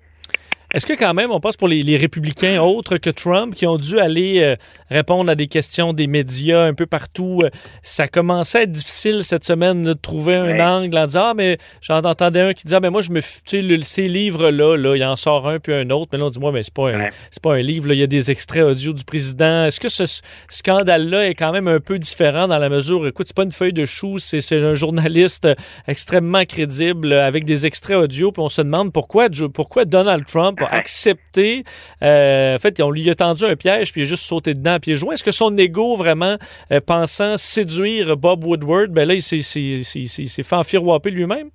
Est-ce 0.73 0.87
que 0.87 0.93
quand 0.93 1.15
même, 1.15 1.31
on 1.33 1.41
passe 1.41 1.57
pour 1.57 1.67
les, 1.67 1.97
républicains 1.97 2.63
autres 2.63 2.97
que 2.97 3.11
Trump 3.11 3.55
qui 3.55 3.67
ont 3.67 3.77
dû 3.77 3.99
aller 3.99 4.41
euh, 4.41 4.55
répondre 4.89 5.31
à 5.31 5.35
des 5.35 5.49
questions 5.49 5.93
des 5.93 6.07
médias 6.07 6.63
un 6.63 6.75
peu 6.75 6.87
partout? 6.87 7.43
Euh, 7.43 7.51
ça 7.83 8.07
commençait 8.07 8.59
à 8.59 8.63
être 8.63 8.73
difficile 8.73 9.25
cette 9.25 9.45
semaine 9.45 9.83
de 9.83 9.93
trouver 9.93 10.37
un 10.37 10.61
angle 10.61 10.97
en 10.97 11.07
disant 11.07 11.31
Ah, 11.31 11.35
mais 11.35 11.59
j'en 11.81 11.99
entendais 11.99 12.41
un 12.41 12.55
qui 12.55 12.65
disait 12.65 12.77
Ah, 12.77 12.81
mais 12.81 12.91
moi, 12.91 13.03
je 13.03 13.11
me. 13.11 13.21
Tu 13.21 13.69
sais, 13.69 13.81
ces 13.83 14.09
livres-là, 14.09 14.77
là, 14.77 14.95
il 14.95 15.05
en 15.05 15.17
sort 15.17 15.49
un 15.49 15.59
puis 15.59 15.75
un 15.75 15.91
autre. 15.91 16.11
Mais 16.13 16.19
là, 16.19 16.27
on 16.27 16.31
dit 16.31 16.39
Moi, 16.39 16.53
mais 16.53 16.63
c'est 16.63 16.73
pas, 16.73 16.91
un, 16.91 17.09
pas 17.43 17.55
un 17.55 17.61
livre. 17.61 17.93
Il 17.93 17.99
y 17.99 18.05
a 18.05 18.07
des 18.07 18.31
extraits 18.31 18.63
audio 18.63 18.93
du 18.93 19.05
président. 19.05 19.65
Est-ce 19.65 19.81
que 19.81 19.89
ce 19.89 20.05
scandale-là 20.49 21.29
est 21.29 21.35
quand 21.35 21.51
même 21.51 21.67
un 21.67 21.81
peu 21.81 21.99
différent 21.99 22.47
dans 22.47 22.59
la 22.59 22.69
mesure, 22.69 23.07
écoute, 23.07 23.27
c'est 23.27 23.37
pas 23.37 23.43
une 23.43 23.51
feuille 23.51 23.73
de 23.73 23.85
chou, 23.85 24.19
c'est 24.19 24.41
un 24.53 24.75
journaliste 24.75 25.49
extrêmement 25.89 26.45
crédible 26.45 27.13
avec 27.13 27.45
des 27.45 27.67
extraits 27.67 27.97
audio. 27.97 28.31
Puis 28.31 28.43
on 28.43 28.49
se 28.49 28.63
demande 28.63 28.93
pourquoi, 28.93 29.29
pourquoi 29.53 29.85
Donald 29.85 30.25
Trump 30.27 30.60
accepté. 30.71 31.65
Euh, 32.03 32.57
en 32.57 32.59
fait, 32.59 32.81
on 32.81 32.91
lui 32.91 33.09
a 33.11 33.15
tendu 33.15 33.45
un 33.45 33.57
piège, 33.57 33.93
puis 33.93 34.03
il 34.03 34.05
a 34.05 34.09
juste 34.09 34.25
sauté 34.25 34.55
dedans 34.55 34.79
pieds 34.79 34.97
joints. 34.97 35.15
Est-ce 35.15 35.25
que 35.25 35.33
son 35.33 35.57
ego, 35.57 35.97
vraiment, 35.97 36.37
euh, 36.73 36.81
pensant 36.81 37.37
séduire 37.39 38.17
Bob 38.17 38.45
Woodward, 38.45 38.91
ben 38.91 39.07
là, 39.07 39.15
il 39.15 39.23
s'est 39.23 40.43
fait 40.43 40.57
enfiroiper 40.57 41.11
lui-même? 41.11 41.51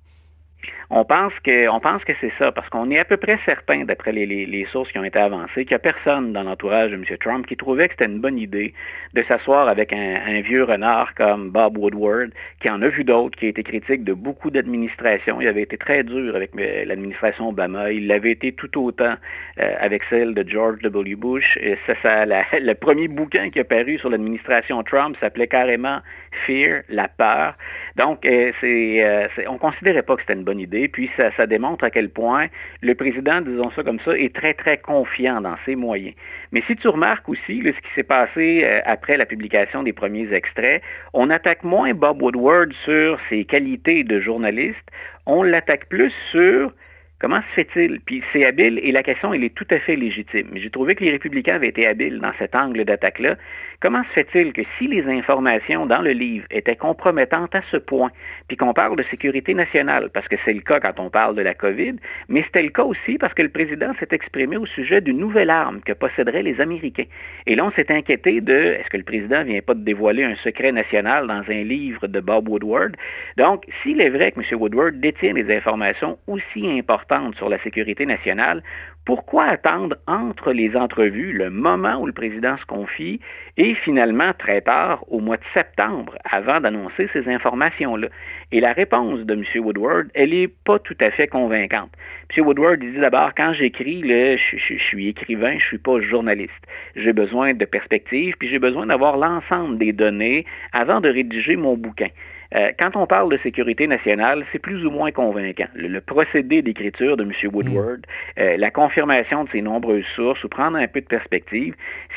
On 0.88 1.04
pense 1.04 1.32
que, 1.42 2.12
c'est 2.20 2.32
ça, 2.38 2.52
parce 2.52 2.68
qu'on 2.68 2.90
est 2.90 2.98
à 2.98 3.04
peu 3.04 3.16
près 3.16 3.38
certain, 3.44 3.84
d'après 3.84 4.12
les, 4.12 4.66
sources 4.70 4.90
qui 4.92 4.98
ont 4.98 5.04
été 5.04 5.18
avancées, 5.18 5.64
qu'il 5.64 5.70
n'y 5.70 5.74
a 5.74 5.78
personne 5.80 6.32
dans 6.32 6.44
l'entourage 6.44 6.90
de 6.90 6.96
M. 6.96 7.04
Trump 7.20 7.46
qui 7.46 7.56
trouvait 7.56 7.88
que 7.88 7.94
c'était 7.94 8.10
une 8.10 8.20
bonne 8.20 8.38
idée 8.38 8.72
de 9.14 9.22
s'asseoir 9.24 9.68
avec 9.68 9.92
un, 9.92 10.40
vieux 10.42 10.64
renard 10.64 11.14
comme 11.14 11.50
Bob 11.50 11.76
Woodward, 11.78 12.30
qui 12.60 12.70
en 12.70 12.82
a 12.82 12.88
vu 12.88 13.02
d'autres, 13.02 13.36
qui 13.36 13.46
a 13.46 13.48
été 13.48 13.62
critique 13.64 14.04
de 14.04 14.12
beaucoup 14.12 14.50
d'administrations. 14.50 15.40
Il 15.40 15.48
avait 15.48 15.62
été 15.62 15.76
très 15.76 16.04
dur 16.04 16.36
avec 16.36 16.50
euh, 16.58 16.84
l'administration 16.84 17.48
Obama. 17.48 17.90
Il 17.90 18.06
l'avait 18.06 18.32
été 18.32 18.52
tout 18.52 18.80
autant 18.80 19.14
euh, 19.58 19.74
avec 19.80 20.02
celle 20.08 20.34
de 20.34 20.48
George 20.48 20.80
W. 20.82 21.16
Bush. 21.16 21.58
Et 21.60 21.76
ça, 22.02 22.26
le 22.26 22.74
premier 22.74 23.08
bouquin 23.08 23.50
qui 23.50 23.60
a 23.60 23.64
paru 23.64 23.98
sur 23.98 24.10
l'administration 24.10 24.82
Trump 24.84 25.16
s'appelait 25.20 25.48
carrément 25.48 25.98
Fear, 26.44 26.82
la 26.90 27.08
peur. 27.08 27.54
Donc, 27.96 28.26
euh, 28.26 28.52
c'est, 28.60 29.48
on 29.48 29.58
considérait 29.58 30.02
pas 30.02 30.16
que 30.16 30.22
c'était 30.22 30.34
une 30.34 30.44
bonne 30.44 30.60
idée. 30.60 30.75
Puis 30.88 31.10
ça, 31.16 31.46
démontre 31.46 31.84
à 31.84 31.90
quel 31.90 32.08
point 32.08 32.46
le 32.82 32.94
président, 32.94 33.40
disons 33.40 33.70
ça 33.70 33.82
comme 33.82 34.00
ça, 34.00 34.16
est 34.16 34.34
très, 34.34 34.54
très 34.54 34.78
confiant 34.78 35.40
dans 35.40 35.56
ses 35.64 35.76
moyens. 35.76 36.14
Mais 36.52 36.62
si 36.66 36.76
tu 36.76 36.88
remarques 36.88 37.28
aussi 37.28 37.62
ce 37.62 37.70
qui 37.70 37.94
s'est 37.94 38.02
passé 38.02 38.62
euh, 38.64 38.80
après 38.84 39.16
la 39.16 39.26
publication 39.26 39.82
des 39.82 39.92
premiers 39.92 40.32
extraits, 40.32 40.82
on 41.12 41.30
attaque 41.30 41.64
moins 41.64 41.92
Bob 41.94 42.22
Woodward 42.22 42.72
sur 42.84 43.18
ses 43.28 43.44
qualités 43.44 44.04
de 44.04 44.20
journaliste, 44.20 44.86
on 45.26 45.42
l'attaque 45.42 45.88
plus 45.88 46.12
sur 46.30 46.72
Comment 47.18 47.40
se 47.40 47.62
fait-il? 47.62 48.00
Puis 48.00 48.22
c'est 48.30 48.44
habile 48.44 48.78
et 48.82 48.92
la 48.92 49.02
question, 49.02 49.32
elle 49.32 49.42
est 49.42 49.54
tout 49.54 49.66
à 49.70 49.78
fait 49.78 49.96
légitime. 49.96 50.50
J'ai 50.52 50.68
trouvé 50.68 50.94
que 50.94 51.02
les 51.02 51.12
républicains 51.12 51.54
avaient 51.54 51.68
été 51.68 51.86
habiles 51.86 52.20
dans 52.20 52.32
cet 52.38 52.54
angle 52.54 52.84
d'attaque-là. 52.84 53.36
Comment 53.80 54.02
se 54.04 54.08
fait-il 54.20 54.52
que 54.52 54.60
si 54.76 54.86
les 54.86 55.06
informations 55.06 55.86
dans 55.86 56.02
le 56.02 56.10
livre 56.10 56.44
étaient 56.50 56.76
compromettantes 56.76 57.54
à 57.54 57.62
ce 57.70 57.78
point, 57.78 58.10
puis 58.48 58.58
qu'on 58.58 58.74
parle 58.74 58.96
de 58.96 59.02
sécurité 59.04 59.54
nationale, 59.54 60.10
parce 60.12 60.28
que 60.28 60.36
c'est 60.44 60.52
le 60.52 60.60
cas 60.60 60.78
quand 60.78 61.00
on 61.00 61.08
parle 61.08 61.36
de 61.36 61.42
la 61.42 61.54
COVID, 61.54 61.94
mais 62.28 62.42
c'était 62.42 62.62
le 62.62 62.68
cas 62.68 62.84
aussi 62.84 63.16
parce 63.16 63.32
que 63.32 63.42
le 63.42 63.48
président 63.48 63.92
s'est 63.98 64.08
exprimé 64.10 64.58
au 64.58 64.66
sujet 64.66 65.00
d'une 65.00 65.18
nouvelle 65.18 65.50
arme 65.50 65.80
que 65.80 65.94
posséderaient 65.94 66.42
les 66.42 66.60
Américains. 66.60 67.06
Et 67.46 67.54
là, 67.54 67.64
on 67.64 67.70
s'est 67.70 67.90
inquiété 67.90 68.42
de 68.42 68.54
est-ce 68.54 68.90
que 68.90 68.98
le 68.98 69.04
président 69.04 69.42
vient 69.42 69.62
pas 69.62 69.74
de 69.74 69.84
dévoiler 69.84 70.24
un 70.24 70.36
secret 70.36 70.72
national 70.72 71.28
dans 71.28 71.44
un 71.48 71.62
livre 71.62 72.08
de 72.08 72.20
Bob 72.20 72.48
Woodward? 72.48 72.94
Donc, 73.38 73.64
s'il 73.82 74.02
est 74.02 74.10
vrai 74.10 74.32
que 74.32 74.40
M. 74.40 74.60
Woodward 74.60 75.00
détient 75.00 75.32
des 75.32 75.54
informations 75.54 76.18
aussi 76.26 76.66
importantes 76.78 77.05
sur 77.36 77.48
la 77.48 77.58
sécurité 77.62 78.06
nationale, 78.06 78.62
pourquoi 79.04 79.44
attendre 79.44 79.96
entre 80.08 80.52
les 80.52 80.76
entrevues 80.76 81.32
le 81.32 81.48
moment 81.48 82.00
où 82.00 82.06
le 82.06 82.12
président 82.12 82.56
se 82.56 82.66
confie 82.66 83.20
et 83.56 83.74
finalement 83.74 84.32
très 84.36 84.60
tard, 84.60 85.04
au 85.08 85.20
mois 85.20 85.36
de 85.36 85.44
septembre, 85.54 86.18
avant 86.28 86.60
d'annoncer 86.60 87.08
ces 87.12 87.28
informations-là? 87.28 88.08
Et 88.50 88.60
la 88.60 88.72
réponse 88.72 89.20
de 89.20 89.34
M. 89.34 89.44
Woodward, 89.64 90.08
elle 90.14 90.30
n'est 90.30 90.48
pas 90.48 90.80
tout 90.80 90.96
à 91.00 91.10
fait 91.12 91.28
convaincante. 91.28 91.90
M. 92.36 92.44
Woodward 92.44 92.80
dit 92.80 92.98
d'abord, 92.98 93.30
quand 93.36 93.52
j'écris, 93.52 94.02
je, 94.02 94.56
je, 94.56 94.78
suis 94.78 95.08
écrivain, 95.08 95.50
je 95.50 95.54
ne 95.54 95.60
suis 95.60 95.78
pas 95.78 96.00
journaliste. 96.00 96.52
J'ai 96.96 97.12
besoin 97.12 97.54
de 97.54 97.64
perspectives, 97.64 98.34
puis 98.38 98.48
j'ai 98.48 98.58
besoin 98.58 98.86
d'avoir 98.86 99.16
l'ensemble 99.16 99.78
des 99.78 99.92
données 99.92 100.44
avant 100.72 101.00
de 101.00 101.08
rédiger 101.08 101.54
mon 101.54 101.76
bouquin. 101.76 102.08
Euh, 102.56 102.72
quand 102.78 102.96
on 102.96 103.06
parle 103.06 103.30
de 103.30 103.38
sécurité 103.38 103.86
nationale, 103.86 104.44
c'est 104.50 104.58
plus 104.58 104.86
ou 104.86 104.90
moins 104.90 105.10
convaincant. 105.12 105.66
Le, 105.74 106.00
procédé 106.00 106.62
d'écriture 106.62 107.16
de 107.16 107.24
M. 107.24 107.32
Woodward, 107.52 108.00
mm. 108.00 108.40
euh, 108.40 108.56
la 108.56 108.70
confirmation 108.70 109.44
de 109.44 109.50
ces 109.50 109.60
nombreuses 109.60 110.06
sources 110.14 110.42
ou 110.44 110.48
prendre 110.48 110.78
un 110.78 110.86
peu 110.86 111.00
de 111.00 111.06
perspective, 111.06 111.74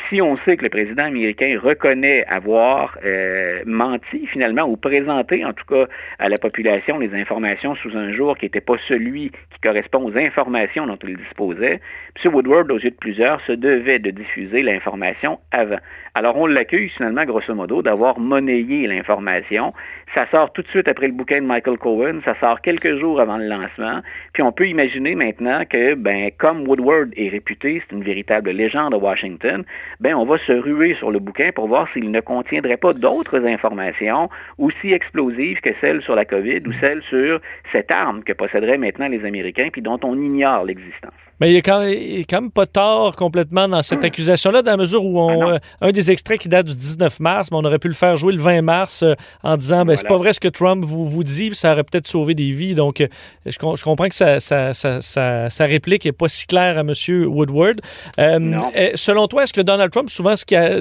si 0.08 0.22
on 0.22 0.38
sait 0.38 0.56
que 0.56 0.64
le 0.64 0.70
président 0.70 1.06
américain 1.06 1.60
reconnaît 1.62 2.26
avoir 2.28 2.98
euh, 3.04 3.62
menti 3.66 4.28
finalement 4.28 4.64
ou 4.64 4.78
présenté 4.78 5.44
en 5.44 5.54
tout 5.54 5.66
cas 5.66 5.88
à 6.20 6.30
la 6.30 6.38
population 6.38 7.00
les 7.00 7.14
informations 7.14 7.76
sous 7.76 7.98
un 7.98 8.14
jour 8.14 8.38
qui 8.38 8.46
n'était 8.46 8.62
pas 8.62 8.78
celui 8.88 9.32
qui 9.32 9.60
correspond 9.62 10.06
aux 10.06 10.18
informations 10.18 10.88
dont 10.88 11.00
il 11.04 11.18
disposait, 11.18 11.82
M. 12.24 12.34
Woodward, 12.34 12.72
aux 12.72 12.80
yeux 12.80 12.92
de 12.92 12.96
plusieurs, 12.96 13.42
se 13.42 13.52
devait 13.52 14.00
de 14.00 14.12
diffuser 14.12 14.62
l'information 14.62 15.40
avant. 15.52 15.80
Alors 16.14 16.38
on 16.38 16.48
l'accueille 16.48 16.90
finalement, 16.90 17.26
grosso 17.26 17.54
modo, 17.54 17.82
d'avoir 17.82 18.20
monnayé 18.20 18.88
l'information. 18.88 19.74
Ça 20.14 20.28
sort 20.32 20.52
tout 20.54 20.62
de 20.62 20.68
suite 20.68 20.88
après 20.88 21.08
le 21.08 21.14
bouquin 21.14 21.42
de 21.42 21.46
Michael 21.46 21.78
Cohen, 21.78 22.20
ça 22.26 22.36
sort 22.40 22.62
quelques 22.62 22.98
jours 23.00 23.20
avant 23.20 23.38
le 23.38 23.46
lancement, 23.48 24.02
puis 24.34 24.44
on 24.44 24.52
peut 24.52 24.68
imaginer 24.68 25.16
maintenant 25.16 25.64
que, 25.66 25.96
ben, 25.96 26.32
comme 26.38 26.68
Woodward 26.68 27.10
est 27.16 27.30
réputé, 27.30 27.82
c'est 27.82 27.96
une 27.96 28.04
véritable 28.04 28.52
légende 28.52 28.94
à 28.94 28.98
Washington, 28.98 29.64
ben, 30.00 30.16
on 30.16 30.26
va 30.26 30.38
se 30.38 30.52
ruer 30.52 30.96
sur 30.96 31.12
le 31.12 31.20
bouquin 31.20 31.52
pour 31.52 31.68
voir 31.68 31.88
s'il 31.94 32.12
ne 32.12 32.20
contiendrait 32.20 32.78
pas 32.78 32.94
d'autres 32.94 33.46
informations 33.46 34.30
aussi 34.58 34.94
explosives 34.94 35.62
que 35.62 35.72
celles 35.82 36.02
sur 36.02 36.16
la 36.16 36.26
COVID 36.26 36.62
ou 36.68 36.74
celles 36.80 37.04
sur 37.04 37.42
cette 37.72 37.92
arme 37.92 38.24
que 38.24 38.34
posséderaient 38.34 38.78
maintenant 38.78 39.08
les 39.08 39.26
Américains, 39.26 39.70
puis 39.72 39.82
dont 39.82 40.00
on 40.04 40.20
ignore 40.22 40.66
l'existence. 40.66 41.29
Mais 41.40 41.52
il 41.52 41.56
est, 41.56 41.62
quand, 41.62 41.80
même 41.80 42.52
pas 42.52 42.66
tort 42.66 43.16
complètement 43.16 43.68
dans 43.68 43.82
cette 43.82 44.04
accusation-là, 44.04 44.62
dans 44.62 44.72
la 44.72 44.78
mesure 44.78 45.06
où 45.06 45.22
on, 45.22 45.42
ah 45.42 45.54
euh, 45.54 45.60
un 45.82 45.92
des 45.92 46.12
extraits 46.12 46.40
qui 46.40 46.50
date 46.50 46.66
du 46.66 46.76
19 46.76 47.22
mars, 47.22 47.50
mais 47.50 47.58
on 47.58 47.64
aurait 47.64 47.80
pu 47.80 47.88
le 47.88 47.94
faire 47.94 48.18
jouer 48.18 48.34
le 48.34 48.42
20 48.42 48.62
mars 48.62 49.04
euh, 49.04 49.16
en 49.44 49.56
disant 49.56 49.86
ben, 49.86 49.96
c'est 49.96 50.08
pas 50.08 50.18
vrai 50.18 50.34
ce 50.34 50.40
que 50.42 50.50
Trump 50.50 50.84
vous, 50.84 51.08
vous 51.08 51.24
dit, 51.24 51.52
ça 51.54 51.72
aurait 51.72 51.86
peut-être 51.86 52.08
sauvé 52.08 52.34
des 52.34 52.52
vies. 52.52 52.76
Donc, 52.76 53.00
euh, 53.00 53.08
je, 53.46 53.52
je, 53.52 53.84
comprends 53.84 54.10
que 54.10 54.16
sa, 54.16 54.40
sa, 54.40 55.66
réplique 55.66 56.04
n'est 56.06 56.12
pas 56.12 56.28
si 56.28 56.46
claire 56.46 56.78
à 56.78 56.82
M. 56.82 56.94
Woodward. 57.28 57.80
selon 58.18 59.28
toi, 59.28 59.44
est-ce 59.44 59.54
que 59.54 59.62
Donald 59.62 59.92
Trump, 59.92 60.10
souvent, 60.10 60.34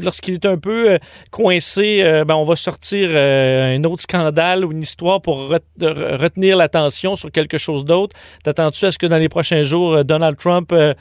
lorsqu'il 0.03 0.35
est 0.35 0.47
un 0.47 0.59
peu 0.59 0.99
coincé, 1.31 2.03
ben, 2.27 2.35
on 2.35 2.45
va 2.45 2.57
sortir 2.57 3.11
un 3.11 3.83
autre 3.85 4.03
scandale 4.03 4.65
ou 4.65 4.73
une 4.73 4.83
histoire 4.83 5.21
pour 5.21 5.49
retenir 5.49 6.57
l'attention 6.57 7.15
sur 7.15 7.31
quelque 7.31 7.59
chose 7.59 7.85
d'autre? 7.85 8.17
T'attends-tu 8.43 8.87
à 8.87 8.91
ce 8.91 8.99
que 8.99 9.07
dans 9.07 9.19
les 9.19 9.29
prochains 9.29 9.63
jours, 9.63 10.05
Donald 10.05 10.37
Trump 10.37 10.48
Trump 10.49 10.73
euh, 10.73 10.95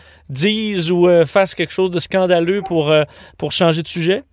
ou 0.91 1.07
euh, 1.07 1.25
fasse 1.25 1.55
quelque 1.55 1.73
chose 1.73 1.91
de 1.91 1.99
scandaleux 1.99 2.61
pour, 2.61 2.91
euh, 2.91 3.03
pour 3.37 3.51
changer 3.51 3.81
de 3.81 3.87
sujet? 3.87 4.23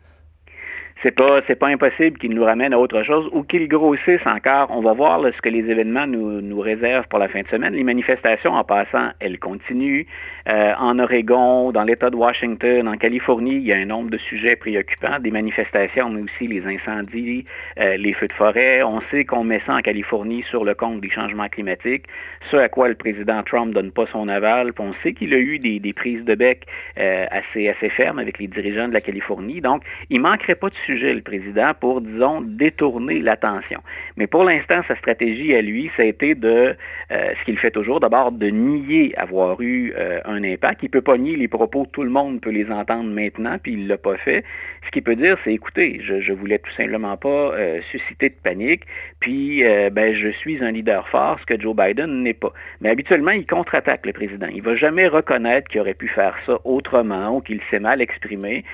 c'est 1.05 1.11
pas 1.11 1.41
c'est 1.47 1.57
pas 1.57 1.69
impossible 1.69 2.19
qu'il 2.19 2.33
nous 2.33 2.45
ramène 2.45 2.73
à 2.73 2.79
autre 2.79 3.03
chose 3.03 3.29
ou 3.33 3.43
qu'il 3.43 3.69
grossisse 3.69 4.25
encore. 4.25 4.69
On 4.71 4.81
va 4.81 4.95
voir 4.95 5.21
ce 5.21 5.41
que 5.43 5.51
les 5.51 5.71
événements 5.71 6.07
nous, 6.07 6.41
nous 6.41 6.61
réservent 6.61 7.07
pour 7.09 7.19
la 7.19 7.29
fin 7.29 7.43
de 7.43 7.49
semaine. 7.49 7.75
Les 7.75 7.85
manifestations, 7.85 8.55
en 8.55 8.65
passant, 8.65 9.11
elles 9.21 9.39
continuent. 9.39 10.07
Euh, 10.49 10.75
en 10.79 10.99
Oregon, 10.99 11.73
dans 11.73 11.85
l'État 11.85 12.11
de 12.11 12.17
Washington, 12.17 12.87
en 12.87 12.97
Californie, 12.97 13.57
il 13.57 13.63
y 13.65 13.73
a 13.73 13.77
un 13.77 13.87
nombre 13.87 14.11
de 14.11 14.19
sujets 14.19 14.57
préoccupants, 14.57 15.19
des 15.19 15.31
manifestations, 15.31 16.11
mais 16.11 16.23
aussi 16.23 16.47
les 16.47 16.67
incendies, 16.67 17.47
euh, 17.81 17.97
les 17.97 18.13
feux 18.13 18.29
de 18.29 18.33
forêt. 18.35 18.83
On 18.83 19.01
sait 19.11 19.25
qu'on 19.25 19.45
met 19.45 19.63
ça 19.67 19.77
en 19.77 19.81
Californie 19.81 20.43
sur 20.51 20.65
le 20.65 20.75
compte 20.75 21.01
des 21.01 21.11
changements 21.11 21.49
climatiques, 21.49 22.05
ce 22.51 22.57
à 22.57 22.69
quoi 22.69 22.89
le 22.89 22.95
président 22.95 23.43
Trump 23.43 23.73
donne 23.73 23.91
pas 23.91 24.07
son 24.07 24.29
aval. 24.29 24.73
Puis 24.75 24.85
on 24.87 24.93
sait 25.03 25.15
qu'il 25.15 25.33
a 25.33 25.39
eu 25.39 25.59
des, 25.59 25.81
des 25.81 25.93
prises 25.95 26.25
de 26.25 26.35
bec 26.35 26.67
euh, 26.99 27.27
assez 27.31 27.69
assez 27.69 27.89
fermes 27.89 28.19
avec 28.19 28.39
les 28.39 28.47
dirigeants 28.47 28.89
de 28.89 28.93
la 28.93 29.01
Californie. 29.01 29.61
Donc, 29.63 29.83
il 30.11 30.21
manquerait 30.21 30.57
pas 30.57 30.69
de 30.69 30.77
sujets 30.87 31.15
le 31.15 31.23
président, 31.23 31.73
pour, 31.79 32.03
disons, 32.03 32.43
détourner 32.43 33.21
l'attention. 33.21 33.81
Mais 34.17 34.27
pour 34.27 34.45
l'instant, 34.45 34.83
sa 34.87 34.97
stratégie 34.97 35.55
à 35.55 35.63
lui, 35.63 35.91
ça 35.97 36.03
a 36.03 36.07
été 36.07 36.35
de, 36.35 36.77
euh, 37.11 37.33
ce 37.39 37.45
qu'il 37.45 37.59
fait 37.59 37.71
toujours, 37.71 38.01
d'abord 38.01 38.33
de 38.33 38.49
nier 38.49 39.15
avoir 39.17 39.61
eu 39.61 39.95
euh, 39.97 40.21
un 40.35 40.45
impact. 40.45 40.83
Il 40.83 40.91
peut 40.91 41.03
pas 41.03 41.17
nier 41.17 41.37
les 41.37 41.49
propos, 41.49 41.87
tout 41.93 42.03
le 42.03 42.11
monde 42.11 42.41
peut 42.41 42.51
les 42.51 42.71
entendre 42.71 43.11
maintenant, 43.11 43.57
puis 43.63 43.73
il 43.73 43.89
l'a 43.89 43.97
pas 43.97 44.17
fait. 44.17 44.45
Ce 44.87 44.91
qu'il 44.91 45.03
peut 45.03 45.17
dire, 45.17 45.39
c'est, 45.45 45.53
écoutez, 45.53 46.01
je, 46.03 46.21
je 46.21 46.33
voulais 46.33 46.59
tout 46.59 46.71
simplement 46.77 47.17
pas 47.17 47.29
euh, 47.29 47.81
susciter 47.91 48.29
de 48.29 48.35
panique, 48.43 48.83
puis 49.21 49.63
ben, 49.93 50.15
je 50.15 50.29
suis 50.29 50.63
un 50.63 50.71
leader 50.71 51.09
fort, 51.09 51.39
ce 51.41 51.47
que 51.47 51.61
Joe 51.61 51.75
Biden 51.75 52.23
n'est 52.23 52.35
pas. 52.35 52.53
Mais 52.81 52.91
habituellement, 52.91 53.31
il 53.31 53.47
contre-attaque 53.47 54.05
le 54.07 54.13
président. 54.13 54.49
Il 54.55 54.63
va 54.63 54.75
jamais 54.77 55.09
reconnaître 55.09 55.69
qu'il 55.69 55.81
aurait 55.81 55.95
pu 55.95 56.09
faire 56.09 56.37
ça 56.47 56.59
autrement 56.65 57.37
ou 57.37 57.41
qu'il 57.41 57.61
s'est 57.71 57.79
mal 57.79 58.01
exprimé. 58.01 58.65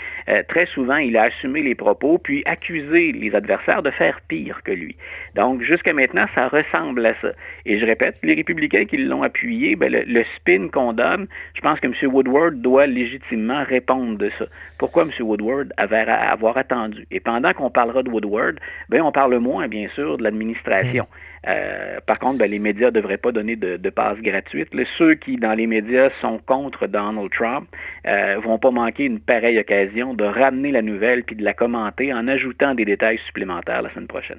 très 0.49 0.67
souvent, 0.67 0.97
il 0.97 1.17
a 1.17 1.25
assumé 1.25 1.62
les 1.62 1.75
propos, 1.75 2.19
puis 2.19 2.43
accuser 2.47 3.12
les 3.12 3.35
adversaires 3.35 3.83
de 3.83 3.90
faire 3.90 4.21
pire 4.29 4.62
que 4.64 4.73
lui. 4.73 4.97
Donc, 5.35 5.62
jusqu'à 5.62 5.93
maintenant, 5.93 6.26
ça 6.35 6.49
ressemble 6.49 7.05
à 7.07 7.14
ça. 7.21 7.33
Et 7.67 7.79
je 7.79 7.87
répète, 7.87 8.19
les 8.23 8.35
républicains 8.35 8.85
qui 8.85 8.97
l'ont 8.99 9.23
appuyé, 9.23 9.76
ben, 9.76 9.91
le, 9.91 10.25
spin 10.37 10.69
qu'on 10.69 10.93
donne, 10.93 11.26
je 11.54 11.60
pense 11.60 11.80
que 11.80 11.86
M. 11.86 11.95
Woodward 12.13 12.60
doit 12.60 12.86
légitimement 12.86 13.65
répondre 13.65 14.19
de 14.19 14.30
ça. 14.39 14.47
Pourquoi 14.78 15.02
M. 15.02 15.10
Woodward 15.21 15.73
avait 15.76 16.08
à 16.08 16.30
avoir 16.30 16.56
attendu? 16.56 17.06
Et 17.10 17.21
pendant 17.21 17.52
qu'on 17.52 17.71
parlera 17.71 18.02
de 18.02 18.10
Woodward, 18.10 18.58
ben, 18.89 19.02
on 19.02 19.13
parle 19.13 19.36
moins, 19.39 19.69
bien 19.69 19.89
sûr, 19.95 20.19
de 20.19 20.23
l'administration. 20.23 21.04
Mmh. 21.04 21.29
Euh, 21.49 22.00
par 22.05 22.19
contre, 22.19 22.39
ben, 22.39 22.50
les 22.50 22.59
médias 22.59 22.87
ne 22.87 22.91
devraient 22.91 23.17
pas 23.17 23.33
donner 23.33 23.57
de, 23.57 23.76
de 23.79 23.91
passes 23.91 24.19
gratuites. 24.19 24.69
ceux 24.99 25.15
qui, 25.15 25.37
dans 25.37 25.55
les 25.55 25.67
médias, 25.67 26.11
sont 26.21 26.39
contre 26.47 26.87
Donald 26.87 27.31
Trump 27.31 27.67
euh, 28.07 28.37
vont 28.43 28.59
pas 28.59 28.71
manquer 28.71 29.05
une 29.05 29.21
pareille 29.21 29.59
occasion 29.59 30.13
de 30.13 30.25
ramener 30.25 30.71
la 30.71 30.83
nouvelle 30.83 31.25
puis 31.25 31.37
de 31.37 31.43
la 31.43 31.55
commenter 31.55 32.13
en 32.13 32.29
ajoutant 32.29 32.75
des 32.75 32.85
détails 32.85 33.19
supplémentaires 33.26 33.81
la 33.83 33.91
semaine 33.91 34.07
prochaine. 34.07 34.39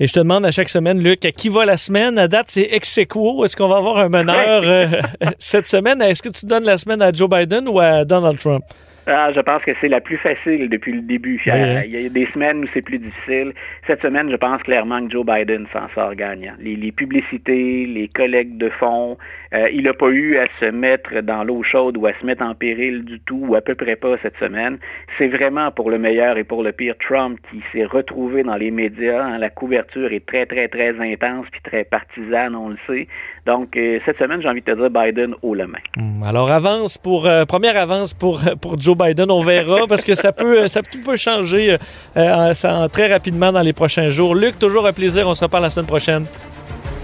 Et 0.00 0.08
je 0.08 0.12
te 0.12 0.18
demande 0.18 0.44
à 0.44 0.50
chaque 0.50 0.70
semaine, 0.70 1.00
Luc, 1.00 1.24
à 1.24 1.30
qui 1.30 1.48
va 1.48 1.64
la 1.64 1.76
semaine? 1.76 2.18
À 2.18 2.26
date, 2.26 2.46
c'est 2.48 2.68
ex 2.70 2.98
Est-ce 2.98 3.56
qu'on 3.56 3.68
va 3.68 3.76
avoir 3.76 3.98
un 3.98 4.08
meneur 4.08 4.62
euh, 4.64 4.86
cette 5.38 5.66
semaine? 5.66 6.02
Est-ce 6.02 6.22
que 6.22 6.30
tu 6.30 6.46
donnes 6.46 6.64
la 6.64 6.78
semaine 6.78 7.00
à 7.00 7.12
Joe 7.12 7.30
Biden 7.30 7.68
ou 7.68 7.78
à 7.78 8.04
Donald 8.04 8.38
Trump? 8.38 8.64
Ah, 9.06 9.30
je 9.34 9.40
pense 9.40 9.62
que 9.62 9.72
c'est 9.80 9.88
la 9.88 10.00
plus 10.00 10.16
facile 10.16 10.68
depuis 10.68 10.92
le 10.92 11.02
début. 11.02 11.40
Il 11.44 11.48
y, 11.48 11.52
a, 11.52 11.84
il 11.84 11.90
y 11.90 12.06
a 12.06 12.08
des 12.08 12.26
semaines 12.32 12.64
où 12.64 12.66
c'est 12.72 12.82
plus 12.82 12.98
difficile. 12.98 13.52
Cette 13.86 14.00
semaine, 14.00 14.30
je 14.30 14.36
pense 14.36 14.62
clairement 14.62 15.04
que 15.04 15.10
Joe 15.10 15.26
Biden 15.26 15.66
s'en 15.72 15.88
sort 15.94 16.14
gagnant. 16.14 16.54
Les, 16.58 16.76
les, 16.76 16.92
publicités, 16.92 17.86
les 17.86 18.08
collègues 18.08 18.56
de 18.56 18.70
fonds, 18.70 19.18
euh, 19.52 19.68
il 19.72 19.82
n'a 19.82 19.92
pas 19.92 20.08
eu 20.08 20.38
à 20.38 20.46
se 20.58 20.66
mettre 20.66 21.20
dans 21.20 21.44
l'eau 21.44 21.62
chaude 21.62 21.96
ou 21.96 22.06
à 22.06 22.12
se 22.18 22.24
mettre 22.24 22.42
en 22.42 22.54
péril 22.54 23.04
du 23.04 23.20
tout, 23.20 23.44
ou 23.48 23.54
à 23.54 23.60
peu 23.60 23.74
près 23.74 23.96
pas 23.96 24.16
cette 24.22 24.36
semaine. 24.38 24.78
C'est 25.18 25.28
vraiment 25.28 25.70
pour 25.70 25.90
le 25.90 25.98
meilleur 25.98 26.38
et 26.38 26.44
pour 26.44 26.62
le 26.62 26.72
pire 26.72 26.94
Trump 26.98 27.38
qui 27.50 27.62
s'est 27.72 27.84
retrouvé 27.84 28.42
dans 28.42 28.56
les 28.56 28.70
médias. 28.70 29.22
Hein. 29.22 29.38
La 29.38 29.50
couverture 29.50 30.12
est 30.12 30.24
très, 30.24 30.46
très, 30.46 30.68
très 30.68 30.98
intense 31.00 31.46
puis 31.50 31.60
très 31.62 31.84
partisane, 31.84 32.54
on 32.56 32.70
le 32.70 32.78
sait. 32.86 33.06
Donc, 33.46 33.76
euh, 33.76 33.98
cette 34.06 34.18
semaine, 34.18 34.40
j'ai 34.40 34.48
envie 34.48 34.62
de 34.62 34.72
te 34.72 34.76
dire 34.76 34.90
Biden 34.90 35.34
haut 35.42 35.54
la 35.54 35.66
main. 35.66 35.78
Hmm, 35.96 36.22
alors, 36.22 36.50
avance 36.50 36.96
pour, 36.96 37.26
euh, 37.26 37.44
première 37.44 37.76
avance 37.76 38.14
pour, 38.14 38.40
pour 38.60 38.80
Joe 38.80 38.93
Biden, 38.94 39.30
on 39.30 39.42
verra, 39.42 39.86
parce 39.88 40.02
que 40.02 40.14
ça 40.14 40.32
peut, 40.32 40.68
ça 40.68 40.82
tout 40.82 41.00
peut 41.00 41.16
changer 41.16 41.76
euh, 42.16 42.88
très 42.92 43.12
rapidement 43.12 43.52
dans 43.52 43.62
les 43.62 43.72
prochains 43.72 44.08
jours. 44.08 44.34
Luc, 44.34 44.58
toujours 44.58 44.86
un 44.86 44.92
plaisir. 44.92 45.28
On 45.28 45.34
se 45.34 45.42
reparle 45.42 45.64
la 45.64 45.70
semaine 45.70 45.86
prochaine. 45.86 46.26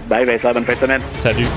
Bye, 0.09 0.25
Vincent. 0.25 0.53
Bonne 0.53 0.65
fin 0.65 0.73
de 0.73 0.77
semaine. 0.77 1.01
Salut. 1.13 1.47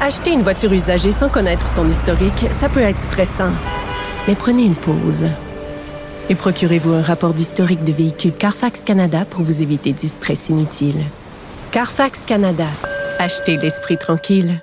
Acheter 0.00 0.32
une 0.32 0.42
voiture 0.42 0.70
usagée 0.70 1.12
sans 1.12 1.30
connaître 1.30 1.66
son 1.66 1.88
historique, 1.88 2.46
ça 2.50 2.68
peut 2.68 2.80
être 2.80 2.98
stressant. 2.98 3.52
Mais 4.28 4.34
prenez 4.34 4.64
une 4.64 4.74
pause. 4.74 5.24
Et 6.28 6.34
procurez-vous 6.34 6.92
un 6.92 7.02
rapport 7.02 7.32
d'historique 7.32 7.84
de 7.84 7.92
véhicule 7.92 8.32
Carfax 8.32 8.82
Canada 8.82 9.24
pour 9.28 9.40
vous 9.40 9.62
éviter 9.62 9.92
du 9.92 10.06
stress 10.06 10.50
inutile. 10.50 11.04
Carfax 11.72 12.26
Canada. 12.26 12.66
Achetez 13.18 13.56
l'esprit 13.56 13.96
tranquille. 13.96 14.62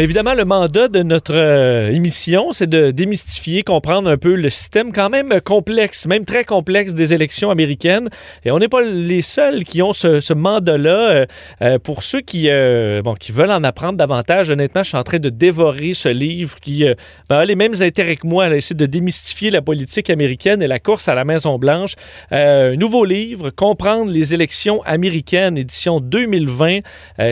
Évidemment, 0.00 0.34
le 0.34 0.44
mandat 0.44 0.86
de 0.86 1.02
notre 1.02 1.34
euh, 1.34 1.90
émission, 1.90 2.52
c'est 2.52 2.68
de 2.68 2.92
démystifier, 2.92 3.64
comprendre 3.64 4.08
un 4.08 4.16
peu 4.16 4.36
le 4.36 4.48
système 4.48 4.92
quand 4.92 5.10
même 5.10 5.40
complexe, 5.40 6.06
même 6.06 6.24
très 6.24 6.44
complexe 6.44 6.94
des 6.94 7.12
élections 7.12 7.50
américaines. 7.50 8.08
Et 8.44 8.52
on 8.52 8.60
n'est 8.60 8.68
pas 8.68 8.80
les 8.80 9.22
seuls 9.22 9.64
qui 9.64 9.82
ont 9.82 9.92
ce, 9.92 10.32
mandat-là. 10.32 11.10
Euh, 11.10 11.26
euh, 11.62 11.78
pour 11.80 12.04
ceux 12.04 12.20
qui, 12.20 12.48
bon, 13.02 13.14
qui 13.14 13.32
veulent 13.32 13.50
en 13.50 13.64
apprendre 13.64 13.98
davantage, 13.98 14.50
honnêtement, 14.50 14.84
je 14.84 14.90
suis 14.90 14.96
en 14.96 15.02
train 15.02 15.18
de 15.18 15.30
dévorer 15.30 15.94
ce 15.94 16.08
livre 16.08 16.60
qui 16.60 16.84
ben, 17.28 17.38
a 17.38 17.44
les 17.44 17.56
mêmes 17.56 17.74
intérêts 17.80 18.14
que 18.14 18.26
moi, 18.28 18.44
à 18.44 18.54
essayer 18.54 18.76
de 18.76 18.86
démystifier 18.86 19.50
la 19.50 19.62
politique 19.62 20.10
américaine 20.10 20.62
et 20.62 20.68
la 20.68 20.78
course 20.78 21.08
à 21.08 21.16
la 21.16 21.24
Maison-Blanche. 21.24 21.94
nouveau 22.30 23.04
livre, 23.04 23.50
Comprendre 23.50 24.12
les 24.12 24.32
élections 24.32 24.80
américaines, 24.84 25.58
édition 25.58 25.98
2020, 26.00 26.78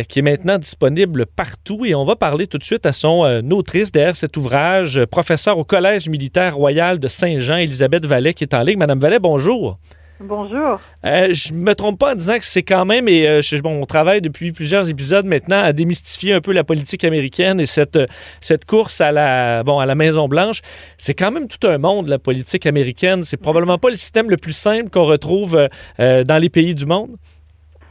qui 0.09 0.19
est 0.19 0.23
maintenant 0.23 0.59
disponible 0.59 1.27
partout. 1.27 1.85
Et 1.85 1.95
on 1.95 2.05
va 2.05 2.17
parler 2.17 2.49
tout 2.49 2.56
de 2.59 2.65
suite 2.65 2.87
à 2.87 2.93
son 2.93 3.25
euh, 3.25 3.41
autrice 3.51 3.93
derrière 3.93 4.17
cet 4.17 4.37
ouvrage, 4.37 5.05
professeur 5.07 5.27
professeure 5.27 5.59
au 5.59 5.65
Collège 5.65 6.09
militaire 6.09 6.55
royal 6.55 6.99
de 6.99 7.09
Saint-Jean, 7.09 7.57
Elisabeth 7.57 8.05
Vallet, 8.05 8.35
qui 8.35 8.45
est 8.45 8.55
en 8.55 8.63
ligne. 8.63 8.79
Madame 8.79 8.99
Vallet, 8.99 9.19
bonjour. 9.19 9.79
Bonjour. 10.19 10.81
Euh, 11.05 11.29
je 11.33 11.53
me 11.53 11.75
trompe 11.75 11.99
pas 11.99 12.13
en 12.13 12.15
disant 12.15 12.39
que 12.39 12.45
c'est 12.47 12.63
quand 12.63 12.87
même, 12.87 13.07
et 13.07 13.29
euh, 13.29 13.41
bon, 13.63 13.83
on 13.83 13.85
travaille 13.85 14.23
depuis 14.23 14.51
plusieurs 14.51 14.89
épisodes 14.89 15.27
maintenant 15.27 15.63
à 15.63 15.75
démystifier 15.75 16.33
un 16.33 16.41
peu 16.41 16.53
la 16.53 16.65
politique 16.65 17.05
américaine 17.05 17.61
et 17.61 17.67
cette, 17.67 17.99
cette 18.41 18.65
course 18.65 19.03
à 19.03 19.13
la, 19.13 19.63
bon, 19.63 19.79
à 19.79 19.85
la 19.85 19.95
Maison-Blanche. 19.95 20.63
C'est 20.97 21.13
quand 21.13 21.31
même 21.31 21.49
tout 21.49 21.67
un 21.69 21.77
monde, 21.77 22.09
la 22.09 22.19
politique 22.19 22.65
américaine. 22.65 23.25
C'est 23.25 23.37
probablement 23.37 23.77
pas 23.77 23.91
le 23.91 23.97
système 23.97 24.31
le 24.31 24.39
plus 24.39 24.55
simple 24.55 24.89
qu'on 24.89 25.05
retrouve 25.05 25.69
euh, 26.01 26.25
dans 26.25 26.39
les 26.39 26.49
pays 26.49 26.75
du 26.75 26.87
monde. 26.87 27.11